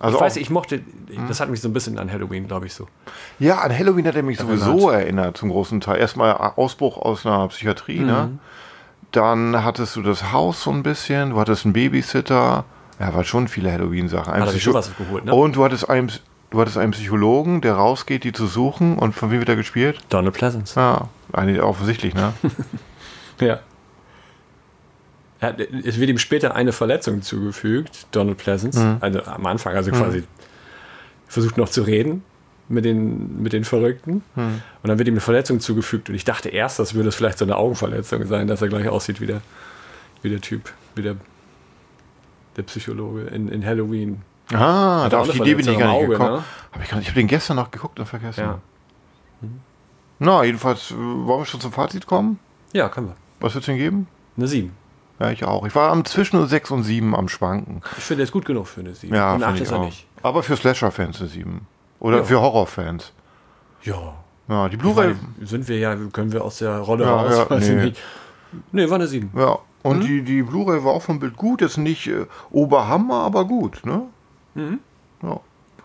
[0.00, 0.80] Also ich weiß, ich mochte,
[1.28, 2.88] das hat mich so ein bisschen an Halloween, glaube ich, so.
[3.38, 4.58] Ja, an Halloween hat er mich Erinnert.
[4.60, 6.00] sowieso erinnert, zum großen Teil.
[6.00, 8.06] Erstmal Ausbruch aus einer Psychiatrie, Mhm.
[8.06, 8.38] ne?
[9.12, 12.64] Dann hattest du das Haus so ein bisschen, du hattest einen Babysitter.
[12.98, 14.32] Ja, war schon viele Halloween-Sachen.
[14.32, 15.34] Hat er sich schon was geholt, ne?
[15.34, 16.10] Und du hattest, einen,
[16.52, 18.96] du hattest einen Psychologen, der rausgeht, die zu suchen.
[18.98, 19.98] Und von wem wird er gespielt?
[20.10, 20.78] Donald Pleasance.
[20.78, 22.32] Ja, eigentlich offensichtlich, ne?
[23.40, 23.60] Ja.
[25.40, 28.78] Er hat- Es wird ihm später eine Verletzung zugefügt, Donald Pleasance.
[28.78, 28.96] Mhm.
[29.00, 30.22] Also am Anfang, also quasi
[31.26, 32.22] versucht noch zu reden
[32.68, 34.22] mit den, mit den Verrückten.
[34.36, 34.62] Mhm.
[34.82, 36.08] Und dann wird ihm eine Verletzung zugefügt.
[36.10, 38.88] Und ich dachte erst, das würde es vielleicht so eine Augenverletzung sein, dass er gleich
[38.88, 39.40] aussieht wie der,
[40.22, 41.16] wie der Typ, wie der,
[42.56, 44.22] der Psychologe in, in Halloween.
[44.52, 46.32] Ah, da auf die Idee bin ich gar nicht Auge, gekommen.
[46.36, 46.44] ne?
[46.72, 48.40] Hab ich ich habe den gestern noch geguckt und vergessen.
[48.40, 48.58] Ja.
[50.18, 52.38] Na, jedenfalls, äh, wollen wir schon zum Fazit kommen?
[52.72, 53.16] Ja, können wir.
[53.40, 54.06] Was wird es denn geben?
[54.36, 54.72] Eine 7.
[55.18, 55.66] Ja, ich auch.
[55.66, 57.80] Ich war am zwischen 6 und 7 am Schwanken.
[57.98, 59.14] Ich finde, der ist gut genug für eine 7.
[59.14, 59.84] Ja, eine 8 finde ist ich er auch.
[59.84, 60.06] nicht.
[60.22, 61.66] Aber für Slasher-Fans eine 7.
[62.00, 62.24] Oder Ja.
[62.24, 63.12] für Horror-Fans.
[63.82, 64.14] Ja.
[64.48, 65.14] Ja, die Blu-ray.
[65.42, 67.34] sind wir ja, können wir aus der Rolle Ja, raus?
[67.36, 67.84] ja, weiß nee.
[67.86, 68.00] nicht.
[68.72, 69.30] Nee, war eine 7.
[69.36, 69.58] Ja.
[69.82, 70.06] Und Mhm.
[70.06, 71.60] die, die Blu-ray war auch vom Bild gut.
[71.60, 74.02] Jetzt nicht äh, Oberhammer, aber gut, ne?
[74.54, 75.40] Ja.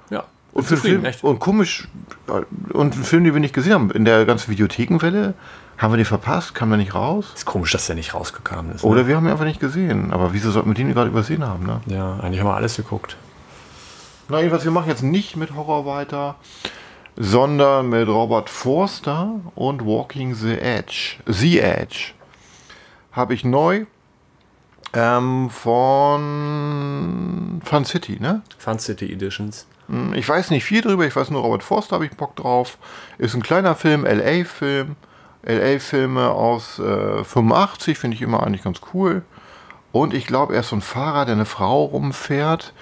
[0.10, 0.24] Ja.
[0.54, 1.24] Und, für einen Film, echt.
[1.24, 1.88] und komisch,
[2.28, 5.34] äh, und ein Film, den wir nicht gesehen haben, in der ganzen Videothekenwelle,
[5.78, 7.32] haben wir den verpasst, kam der nicht raus?
[7.36, 8.84] Ist komisch, dass der nicht rausgekommen ist.
[8.84, 8.90] Ne?
[8.90, 10.12] Oder wir haben ihn einfach nicht gesehen.
[10.12, 11.82] Aber wieso sollten wir den gerade übersehen haben, ne?
[11.86, 13.16] Ja, eigentlich haben wir alles geguckt.
[14.30, 16.36] Na, jedenfalls, wir machen jetzt nicht mit Horror weiter,
[17.16, 21.18] sondern mit Robert Forster und Walking the Edge.
[21.28, 22.14] The Edge.
[23.12, 23.86] Habe ich neu
[24.94, 28.42] ähm, von Fun City, ne?
[28.58, 29.68] Fun City Editions.
[29.88, 32.78] Hm, Ich weiß nicht viel drüber, ich weiß nur, Robert Forster habe ich Bock drauf.
[33.18, 34.96] Ist ein kleiner Film, LA-Film.
[35.46, 39.22] LA-Filme aus äh, 85 finde ich immer eigentlich ganz cool.
[39.94, 42.74] Und ich glaube, er ist so ein Fahrer, der eine Frau rumfährt,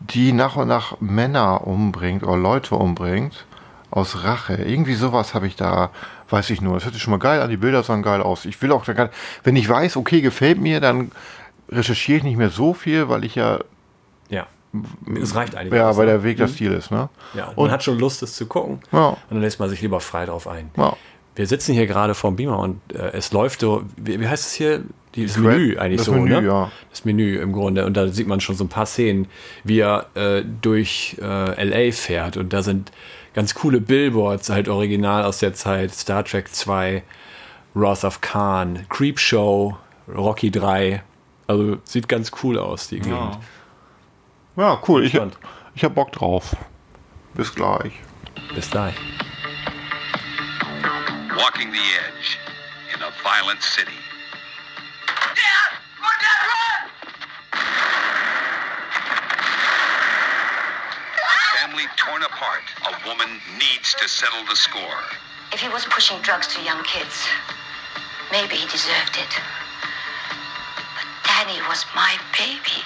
[0.00, 3.46] die nach und nach Männer umbringt oder Leute umbringt.
[3.90, 4.54] Aus Rache.
[4.54, 5.90] Irgendwie sowas habe ich da,
[6.28, 6.74] weiß ich nur.
[6.74, 8.44] Das hört sich schon mal geil an, die Bilder sahen geil aus.
[8.44, 8.84] Ich will auch,
[9.42, 11.10] wenn ich weiß, okay, gefällt mir, dann
[11.70, 13.60] recherchiere ich nicht mehr so viel, weil ich ja,
[14.28, 14.46] Ja.
[15.20, 15.72] Es reicht eigentlich.
[15.78, 17.08] ja, weil der Weg das Ziel ist, ne?
[17.34, 18.80] Ja, und man hat schon Lust, es zu gucken.
[18.92, 19.08] Ja.
[19.08, 20.70] Und dann lässt man sich lieber frei drauf ein.
[20.76, 20.96] Ja.
[21.34, 24.52] Wir sitzen hier gerade vorm Beamer und äh, es läuft so, wie, wie heißt es
[24.52, 24.82] hier?
[25.16, 26.46] Die- Das Red- Menü eigentlich das so, Menü, ne?
[26.46, 26.70] ja.
[26.90, 27.84] Das Menü im Grunde.
[27.84, 29.26] Und da sieht man schon so ein paar Szenen,
[29.64, 32.36] wie er äh, durch äh, LA fährt.
[32.36, 32.92] Und da sind
[33.34, 35.92] ganz coole Billboards, halt original aus der Zeit.
[35.94, 37.02] Star Trek 2,
[37.74, 39.76] Wrath of Khan, Creepshow,
[40.14, 41.02] Rocky 3.
[41.50, 43.36] Also sieht ganz cool aus, die Gegend.
[44.54, 45.04] Ja, cool.
[45.04, 45.18] Ich,
[45.74, 46.54] ich hab Bock drauf.
[47.34, 47.92] Bis gleich.
[48.54, 48.94] Bis gleich.
[51.34, 52.38] Walking the edge
[52.94, 53.98] in a violent city.
[55.34, 55.72] Dad!
[55.98, 56.82] Run, Dad, run!
[61.58, 62.62] Family torn apart.
[62.86, 65.02] A woman needs to settle the score.
[65.52, 67.26] If he was pushing drugs to young kids,
[68.30, 69.59] maybe he deserved it.
[71.30, 72.82] Danny was my baby.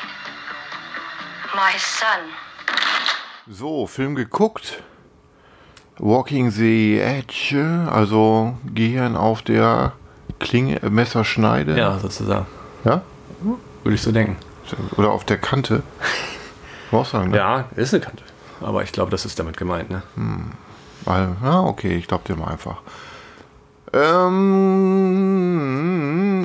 [1.55, 2.29] My son.
[3.51, 4.83] So, Film geguckt.
[5.99, 7.57] Walking the Edge,
[7.91, 9.93] also Gehirn auf der
[10.41, 11.79] Klinge, äh, Messerschneide.
[11.79, 12.47] Ja, sozusagen.
[12.85, 13.01] ja?
[13.83, 14.37] Würde ich so denken.
[14.99, 15.83] Oder auf der Kante.
[16.91, 17.39] Muss sagen, ne?
[17.39, 18.25] Ja, ist eine Kante.
[18.61, 20.03] Aber ich glaube, das ist damit gemeint, ne?
[21.07, 22.83] Weil, ja, okay, ich glaube dir mal einfach.
[23.95, 25.45] Ähm,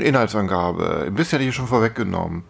[0.02, 1.06] Inhaltsangabe.
[1.08, 2.44] Ein bisschen hätte ich schon vorweggenommen.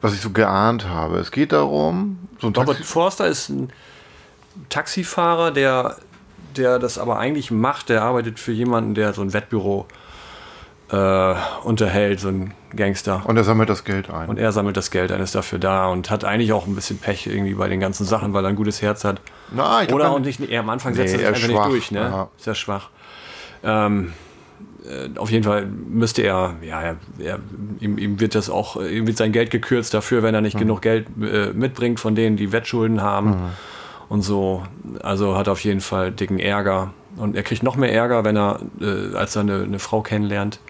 [0.00, 1.18] Was ich so geahnt habe.
[1.18, 3.70] Es geht darum, so ein Robert Taxi Forster ist ein
[4.68, 5.96] Taxifahrer, der,
[6.56, 7.88] der das aber eigentlich macht.
[7.88, 9.86] Der arbeitet für jemanden, der so ein Wettbüro
[10.90, 13.22] äh, unterhält, so ein Gangster.
[13.26, 14.28] und er sammelt das Geld ein.
[14.28, 16.98] Und er sammelt das Geld ein, ist dafür da und hat eigentlich auch ein bisschen
[16.98, 19.20] Pech irgendwie bei den ganzen Sachen, weil er ein gutes Herz hat.
[19.52, 21.66] Na, ich Oder auch nicht, er am Anfang Nee, setzt er sich einfach ist schwach,
[21.66, 22.00] nicht durch, ne?
[22.00, 22.28] ja.
[22.36, 22.90] Sehr schwach.
[23.64, 24.12] Ähm,
[24.84, 27.38] äh, auf jeden Fall müsste er, ja, er, er,
[27.80, 30.58] ihm, ihm wird das auch, äh, ihm wird sein Geld gekürzt dafür, wenn er nicht
[30.58, 33.40] genug Geld äh, mitbringt von denen, die Wettschulden haben Hm.
[34.10, 34.62] und so.
[35.02, 36.92] Also hat auf jeden Fall dicken Ärger.
[37.16, 40.60] Und er kriegt noch mehr Ärger, wenn er, äh, als er eine, eine Frau kennenlernt,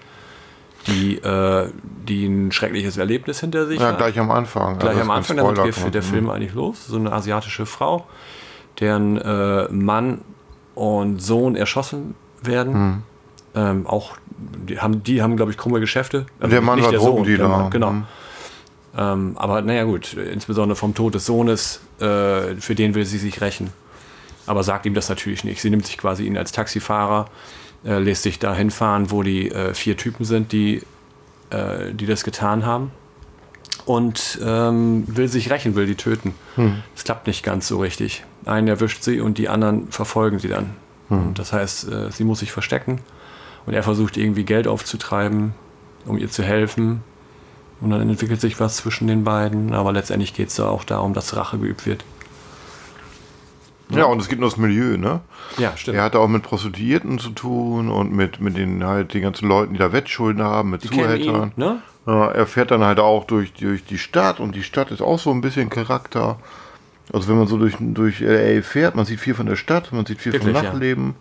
[0.86, 1.68] die, äh,
[2.06, 4.78] die ein schreckliches Erlebnis hinter sich ja, hat gleich am Anfang.
[4.78, 6.06] gleich Also am Anfang, damit geht der mhm.
[6.06, 6.86] Film eigentlich los.
[6.86, 8.06] So eine asiatische Frau,
[8.78, 10.20] deren äh, Mann
[10.74, 12.14] und Sohn erschossen
[12.46, 12.72] werden.
[12.72, 13.02] Mhm.
[13.56, 14.16] Ähm, auch
[14.68, 16.26] die haben, die haben glaube ich, krumme Geschäfte.
[16.40, 17.48] Also Der Mann war der Sohn, Drogendealer.
[17.48, 17.90] Mann, Genau.
[17.92, 18.04] Mhm.
[18.96, 23.40] Ähm, aber naja, gut, insbesondere vom Tod des Sohnes, äh, für den will sie sich
[23.40, 23.70] rächen.
[24.46, 25.60] Aber sagt ihm das natürlich nicht.
[25.60, 27.26] Sie nimmt sich quasi ihn als Taxifahrer,
[27.84, 30.82] äh, lässt sich dahin fahren, wo die äh, vier Typen sind, die,
[31.50, 32.90] äh, die das getan haben.
[33.86, 36.34] Und ähm, will sich rächen, will die töten.
[36.96, 38.24] Es klappt nicht ganz so richtig.
[38.46, 40.70] Einen erwischt sie und die anderen verfolgen sie dann.
[41.20, 43.00] Und das heißt, äh, sie muss sich verstecken.
[43.66, 45.54] Und er versucht irgendwie Geld aufzutreiben,
[46.06, 47.02] um ihr zu helfen.
[47.80, 49.72] Und dann entwickelt sich was zwischen den beiden.
[49.74, 52.04] Aber letztendlich geht es da auch darum, dass Rache geübt wird.
[53.90, 55.20] Ja, und es geht nur das Milieu, ne?
[55.58, 55.98] Ja, stimmt.
[55.98, 59.74] Er hatte auch mit Prostituierten zu tun und mit, mit den halt den ganzen Leuten,
[59.74, 61.52] die da Wettschulden haben, mit Die kennen ihn, Zuhältern.
[61.56, 61.82] ne?
[62.06, 65.18] Ja, er fährt dann halt auch durch, durch die Stadt und die Stadt ist auch
[65.18, 66.38] so ein bisschen Charakter.
[67.12, 70.06] Also wenn man so durch, durch LA fährt, man sieht viel von der Stadt, man
[70.06, 70.70] sieht viel Wirklich, vom ja.
[70.70, 71.14] Nachtleben.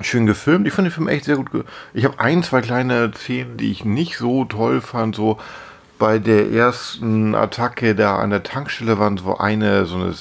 [0.00, 0.66] Schön gefilmt.
[0.66, 1.48] Ich fand den Film echt sehr gut.
[1.92, 5.14] Ich habe ein, zwei kleine Szenen, die ich nicht so toll fand.
[5.14, 5.38] So
[5.98, 10.12] bei der ersten Attacke da an der Tankstelle waren so eine, so eine,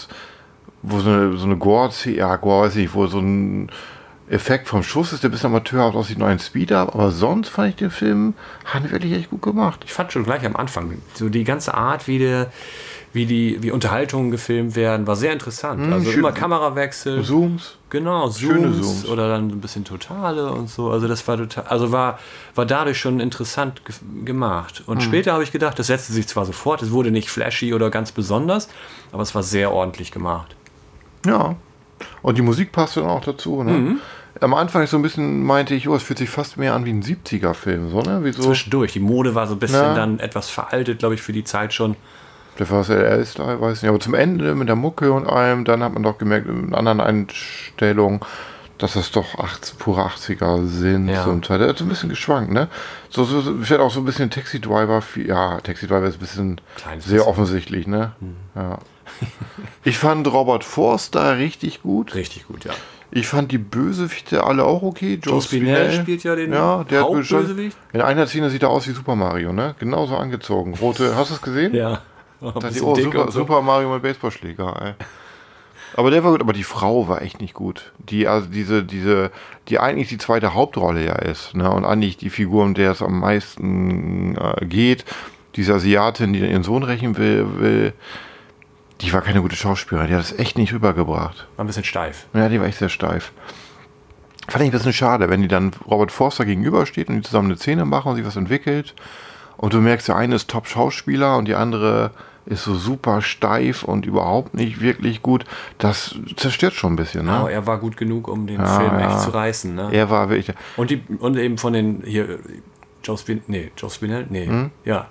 [0.83, 3.71] wo so eine, so eine Gore, ja, Gore weiß ich nicht, wo so ein
[4.29, 6.93] Effekt vom Schuss ist, der bisschen amateurhaft aussieht, nur ein Speed-Up.
[6.93, 8.35] Aber sonst fand ich den Film
[8.65, 9.81] handwerklich echt gut gemacht.
[9.85, 12.51] Ich fand schon gleich am Anfang, so die ganze Art, wie, der,
[13.13, 15.93] wie, die, wie Unterhaltungen gefilmt werden, war sehr interessant.
[15.93, 16.19] also schön.
[16.19, 17.23] immer Kamerawechsel.
[17.23, 17.75] Zooms.
[17.91, 19.05] Genau, Schöne Zooms, Zooms.
[19.07, 20.89] oder dann ein bisschen Totale und so.
[20.89, 22.17] Also das war total, also war,
[22.55, 23.93] war dadurch schon interessant ge
[24.25, 24.83] gemacht.
[24.87, 27.91] Und später habe ich gedacht, das setzte sich zwar sofort, es wurde nicht flashy oder
[27.91, 28.67] ganz besonders,
[29.11, 30.55] aber es war sehr ordentlich gemacht.
[31.25, 31.55] Ja.
[32.23, 33.61] Und die Musik passt dann auch dazu.
[33.63, 33.71] Ne?
[33.71, 33.99] Mhm.
[34.41, 36.89] Am Anfang so ein bisschen meinte ich, oh, es fühlt sich fast mehr an wie
[36.91, 37.91] ein 70er-Film.
[37.91, 38.23] So, ne?
[38.23, 38.91] wie so Zwischendurch.
[38.93, 39.93] Die Mode war so ein bisschen Ja.
[39.93, 41.95] dann etwas veraltet, glaube ich, für die Zeit schon.
[42.59, 43.89] Der VSL-Style, weiß nicht.
[43.89, 47.01] Aber zum Ende mit der Mucke und allem, dann hat man doch gemerkt, in anderen
[47.01, 48.21] Einstellungen,
[48.77, 51.23] dass das doch 80, pure 80er sind Ja.
[51.23, 51.59] zum Teil.
[51.59, 52.67] Der hat so ein bisschen geschwankt, ne?
[53.09, 55.01] So, so, vielleicht auch so ein bisschen Taxi Driver.
[55.15, 57.29] Ja, Taxi Driver ist ein bisschen Kleines sehr bisschen.
[57.29, 58.13] offensichtlich, ne?
[58.55, 58.79] Ja.
[59.83, 62.15] Ich fand Robert Forster richtig gut.
[62.15, 62.71] Richtig gut, ja.
[63.11, 65.19] Ich fand die Bösewichte alle auch okay.
[65.21, 67.77] Joe, Joe Spinell spielt ja den ja, der Hauptbösewicht.
[67.93, 69.75] In einer Szene sieht er aus wie Super Mario, ne?
[69.77, 70.73] Genauso angezogen.
[70.81, 71.75] Rote, hast du es gesehen?
[71.75, 72.01] Ja.
[72.43, 73.39] Da dachte ich, oh, Super, so.
[73.39, 74.93] Super Mario mit Baseballschläger, ey.
[75.95, 77.93] Aber der war gut, aber die Frau war echt nicht gut.
[77.97, 79.31] Die, also diese, diese,
[79.67, 81.69] die eigentlich die zweite Hauptrolle ja ist, ne?
[81.69, 85.05] Und eigentlich die Figur, um der es am meisten äh, geht,
[85.55, 87.93] diese Asiatin, die ihren Sohn rächen will, will,
[89.01, 91.47] die war keine gute Schauspielerin, die hat es echt nicht rübergebracht.
[91.57, 92.25] War ein bisschen steif.
[92.33, 93.31] Ja, die war echt sehr steif.
[94.47, 97.57] Fand ich ein bisschen schade, wenn die dann Robert Forster gegenübersteht und die zusammen eine
[97.57, 98.95] Szene machen und sich was entwickelt.
[99.57, 102.11] Und du merkst, der eine ist Top-Schauspieler und die andere
[102.45, 105.45] ist so super steif und überhaupt nicht wirklich gut.
[105.77, 107.47] Das zerstört schon ein bisschen, ne?
[107.49, 109.09] er war gut genug, um den Ja, Film ja.
[109.11, 109.73] echt zu reißen.
[109.73, 109.89] Ne?
[109.91, 110.55] Er war wirklich.
[110.75, 112.39] Und, die, und eben von den hier,
[113.03, 114.71] Joe Spinell, nee, Joe Spinell, nee, Hm?
[114.85, 115.07] ja.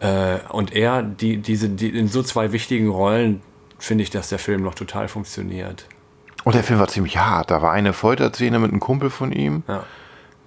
[0.00, 3.40] Äh, und er, die, diese, die, in so zwei wichtigen Rollen
[3.78, 5.86] finde ich, dass der Film noch total funktioniert.
[6.44, 7.50] Und der Film war ziemlich hart.
[7.52, 9.62] Da war eine Folterszene mit einem Kumpel von ihm.
[9.68, 9.84] Ja.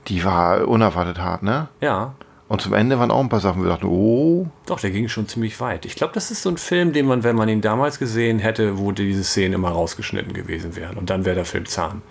[0.09, 1.67] Die war unerwartet hart, ne?
[1.81, 2.15] Ja,
[2.47, 5.07] Und zum Ende waren auch ein paar Sachen, wo wir dachten, oh, doch, der ging
[5.09, 5.85] schon ziemlich weit.
[5.85, 8.77] Ich glaube, das ist so ein Film, den man, wenn man ihn damals gesehen hätte,
[8.77, 10.95] wo diese Szenen immer rausgeschnitten gewesen wären.
[10.97, 12.03] Und dann wäre der Film zahm.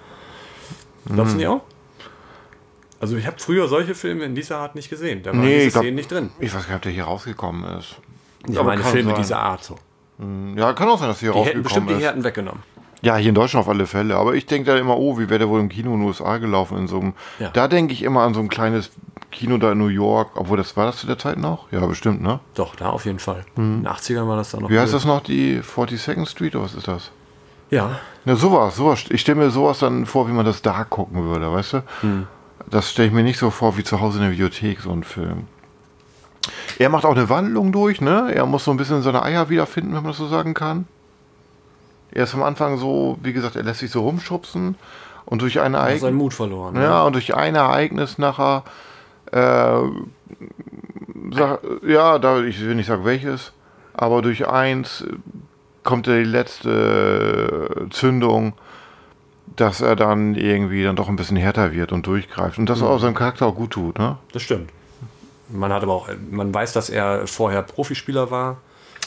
[1.07, 1.61] Glaubst du nicht auch?
[3.01, 5.23] Also ich habe früher solche Filme in dieser Art nicht gesehen.
[5.23, 6.31] Da waren Nee, diese glaub- Szenen nicht drin.
[6.41, 7.97] ich weiß gar nicht, ob der hier rausgekommen ist.
[8.49, 9.21] Ich Aber meine Filme sein.
[9.21, 9.77] dieser Art so.
[10.57, 12.03] Ja, kann auch sein, dass hier Die hätten bestimmt rausgekommen die ist.
[12.07, 12.63] Härten weggenommen.
[13.03, 14.17] Ja, hier in Deutschland auf alle Fälle.
[14.17, 16.39] Aber ich denke da immer, oh, wie wäre der wohl im Kino in den USA
[16.39, 16.79] gelaufen?
[16.79, 17.51] In so einem, Ja.
[17.51, 18.91] Da denke ich immer an so ein kleines
[19.35, 21.71] Kino da in New York, obwohl das war das zu der Zeit noch?
[21.73, 22.41] Ja, bestimmt, ne?
[22.55, 23.45] Doch, da auf jeden Fall.
[23.57, 24.71] In den 80ern war das dann noch.
[24.71, 24.99] Wie heißt cool.
[24.99, 27.11] das noch, die 42nd Street oder was ist das?
[27.71, 29.05] Ja, Ja, sowas, sowas.
[29.11, 31.83] Ich stelle mir sowas dann vor, wie man das da gucken würde, weißt du?
[32.71, 35.03] Das stelle ich mir nicht so vor wie zu Hause in der Videothek, so ein
[35.05, 35.49] Film.
[36.79, 38.33] Er macht auch eine Wandlung durch, ne?
[38.35, 40.87] Er muss so ein bisschen seine Eier wiederfinden, wenn man das so sagen kann.
[42.13, 44.77] Er ist am Anfang so, wie gesagt, er lässt sich so rumschubsen
[45.25, 46.13] und durch ein hat seinen Ereignis.
[46.13, 46.75] Mut verloren.
[46.75, 46.83] ne?
[46.85, 48.63] Ja, und durch ein Ereignis nachher,
[49.33, 49.83] äh,
[51.33, 53.53] sag, ja, da, ich will nicht sagen welches,
[53.95, 55.05] aber durch eins
[55.83, 58.55] kommt ja die letzte Zündung,
[59.57, 62.59] dass er dann irgendwie dann doch ein bisschen härter wird und durchgreift.
[62.59, 64.17] Und das auch seinem Charakter auch gut tut, ne?
[64.33, 64.71] Das stimmt.
[65.49, 68.57] Man hat aber auch, man weiß, dass er vorher Profispieler war.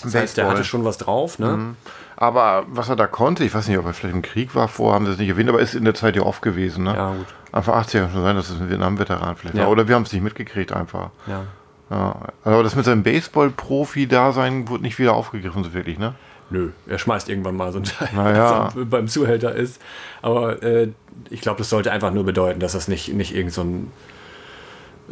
[0.03, 0.49] Das heißt, der Baseball.
[0.51, 1.75] hatte schon was drauf, ne?
[2.19, 4.95] Aber was er da konnte, ich weiß nicht, ob er vielleicht im Krieg war, vorher
[4.95, 6.95] haben sie es nicht erwähnt, aber ist in der Zeit ja oft gewesen, ne?
[6.95, 7.27] Ja, gut.
[7.51, 9.63] Anfang 80er kann schon sein, dass es ein Vietnam-Veteran vielleicht Ja.
[9.63, 9.69] war.
[9.69, 11.11] Oder wir haben es nicht mitgekriegt einfach.
[11.27, 11.43] Ja.
[11.89, 16.15] Ja, aber das mit seinem Baseball-Profi-Dasein wurde nicht wieder aufgegriffen, so wirklich, ne?
[16.49, 18.69] Nö, er schmeißt irgendwann mal so ein Teil, Naja.
[18.75, 19.81] er beim Zuhälter ist.
[20.21, 20.89] Aber äh,
[21.29, 23.91] ich glaube, das sollte einfach nur bedeuten, dass das nicht, nicht irgend so ein,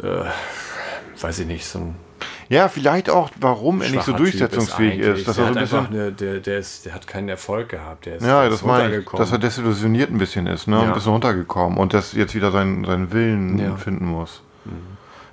[0.02, 0.24] äh,
[1.20, 1.94] weiß ich nicht, so ein
[2.48, 5.26] Ja, vielleicht auch, warum er nicht so durchsetzungsfähig ist.
[5.26, 7.28] Dass der, er so hat ein bisschen, einfach eine, der, der, ist, der hat keinen
[7.28, 8.06] Erfolg gehabt.
[8.06, 10.76] Der ist, ja, das meine ich, dass er desillusioniert ein bisschen ist, ne?
[10.76, 10.82] Ja.
[10.82, 13.70] Ein bisschen runtergekommen und das jetzt wieder seinen, seinen Willen Ja.
[13.70, 13.78] Mhm.
[13.78, 14.42] finden muss.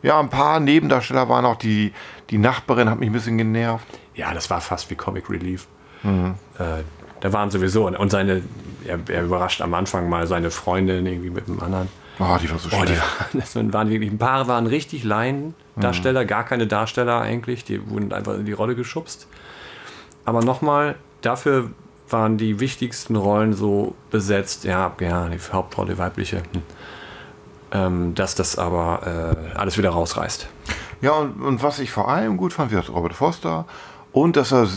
[0.02, 1.94] Ja, ein paar Nebendarsteller waren auch die,
[2.30, 3.88] die Nachbarin hat mich ein bisschen genervt.
[4.16, 5.68] Ja, das war fast wie Comic Relief.
[6.04, 6.36] Mhm.
[6.60, 6.84] Äh,
[7.22, 8.42] da waren sowieso, und seine,
[8.86, 11.88] er, er überrascht am Anfang mal seine Freundin irgendwie mit einem anderen.
[12.20, 16.26] Oh, die war so Oh, die waren, das waren wirklich, ein paar waren richtig Laiendarsteller,
[16.26, 19.28] gar keine Darsteller eigentlich, die wurden einfach in die Rolle geschubst.
[20.26, 21.72] Aber nochmal, dafür
[22.10, 26.62] waren die wichtigsten Rollen so besetzt, ja, ja, die Hauptrolle weibliche, hm.
[27.72, 30.48] ähm, dass das aber äh, alles wieder rausreißt.
[31.02, 33.66] Ja, und, und was ich vor allem gut fand, wie gesagt, Robert Foster
[34.14, 34.70] und dass er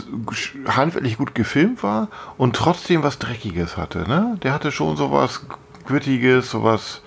[0.67, 3.99] handwerklich gut gefilmt war und trotzdem was Dreckiges hatte.
[3.99, 4.37] Ne?
[4.43, 5.45] Der hatte schon sowas
[5.85, 7.01] Grittiges, sowas,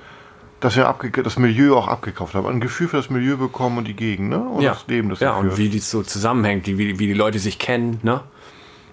[0.61, 2.47] dass wir abge das Milieu auch abgekauft haben.
[2.47, 4.39] Ein Gefühl für das Milieu bekommen und die Gegend, ne?
[4.39, 7.59] Und das Leben, das ja, und wie das so zusammenhängt, wie, wie die Leute sich
[7.59, 8.21] kennen, ne?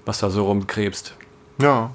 [0.06, 1.16] Was da so rumkrebst.
[1.62, 1.92] Ja.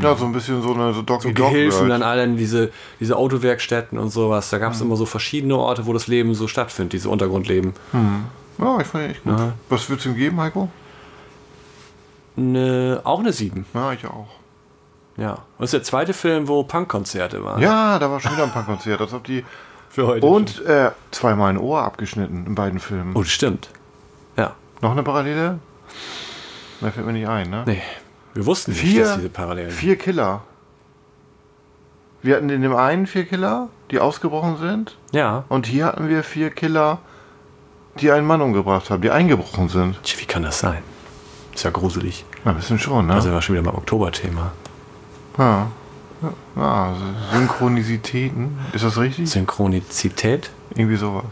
[0.00, 1.90] Ja, so ein bisschen so eine so Dog Gehilfen World.
[1.92, 4.50] dann allen diese, diese Autowerkstätten und sowas.
[4.50, 7.74] Da gab es immer so verschiedene Orte, wo das Leben so stattfindet, diese Untergrundleben.
[8.58, 9.34] Ja, ich fand echt gut.
[9.68, 10.68] Was würdest du ihm geben, Heiko?
[12.36, 13.64] Ne, auch eine 7.
[13.72, 14.26] Ja, ich auch.
[15.16, 15.32] Ja.
[15.32, 17.60] Und das ist der zweite Film, wo Punkkonzerte waren.
[17.62, 19.00] Ja, da war schon wieder ein Punkkonzert.
[19.00, 19.44] als ob die
[19.88, 20.26] Für heute.
[20.26, 23.14] und äh, zweimal ein Ohr abgeschnitten in beiden Filmen.
[23.14, 23.68] Oh, das stimmt.
[24.36, 24.54] Ja.
[24.80, 25.60] Noch eine Parallele?
[26.80, 27.62] Mehr fällt mir nicht ein, ne?
[27.66, 27.82] Nee.
[28.34, 30.42] Wir wussten nicht, Vier, dass diese Parallelen vier Killer.
[32.22, 34.96] Wir hatten in dem einen vier Killer, die ausgebrochen sind.
[35.12, 35.44] Ja.
[35.48, 36.98] Und hier hatten wir vier Killer,
[38.00, 40.02] die einen Mann umgebracht haben, die eingebrochen sind.
[40.02, 40.82] Tja, Wie kann das sein?
[41.54, 42.24] Ist ja gruselig.
[42.44, 43.14] Na, ein bisschen schon, ne?
[43.14, 44.50] Also war schon wieder beim Oktoberthema.
[45.38, 45.66] Ja.
[46.56, 48.58] Ja, also Synchronisitäten.
[48.72, 49.28] Ist das richtig?
[49.30, 50.50] Synchronizität?
[50.74, 51.24] Irgendwie sowas.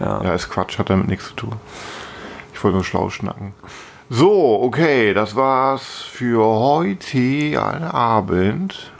[0.00, 0.22] Ja.
[0.22, 1.52] Ja, ist Quatsch, hat damit nichts zu tun.
[2.52, 3.54] Ich wollte nur schlau schnacken.
[4.10, 8.92] So, okay, das war's für heute, einen Abend.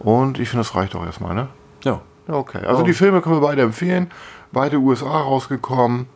[0.00, 1.48] Und ich finde, das reicht auch erstmal, ne?
[1.84, 2.00] ja.
[2.26, 2.64] Ja, okay.
[2.66, 2.86] Also Oh.
[2.86, 4.10] die Filme können wir beide empfehlen.
[4.50, 6.06] Beide USA rausgekommen.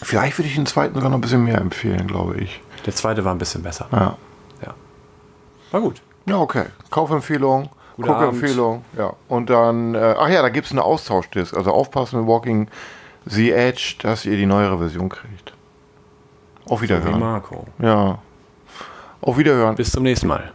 [0.00, 2.60] Vielleicht würde ich den zweiten sogar noch ein bisschen mehr empfehlen, glaube ich.
[2.86, 3.88] Der zweite war ein bisschen besser.
[3.92, 4.16] Ja.
[5.74, 6.00] War gut.
[6.26, 6.66] Ja, okay.
[6.88, 8.84] Kaufempfehlung, Guter Guckempfehlung.
[8.96, 9.12] Ja.
[9.26, 11.56] Und dann, äh, ach ja, da gibt es eine Austauschdisk.
[11.56, 12.68] Also aufpassen mit Walking
[13.26, 15.52] the Edge, dass ihr die neuere Version kriegt.
[16.68, 17.18] Auf Wie Wiederhören.
[17.18, 17.66] Marco.
[17.80, 18.18] Ja.
[19.20, 19.74] Auf Wiederhören.
[19.74, 20.52] Bis zum nächsten Mal.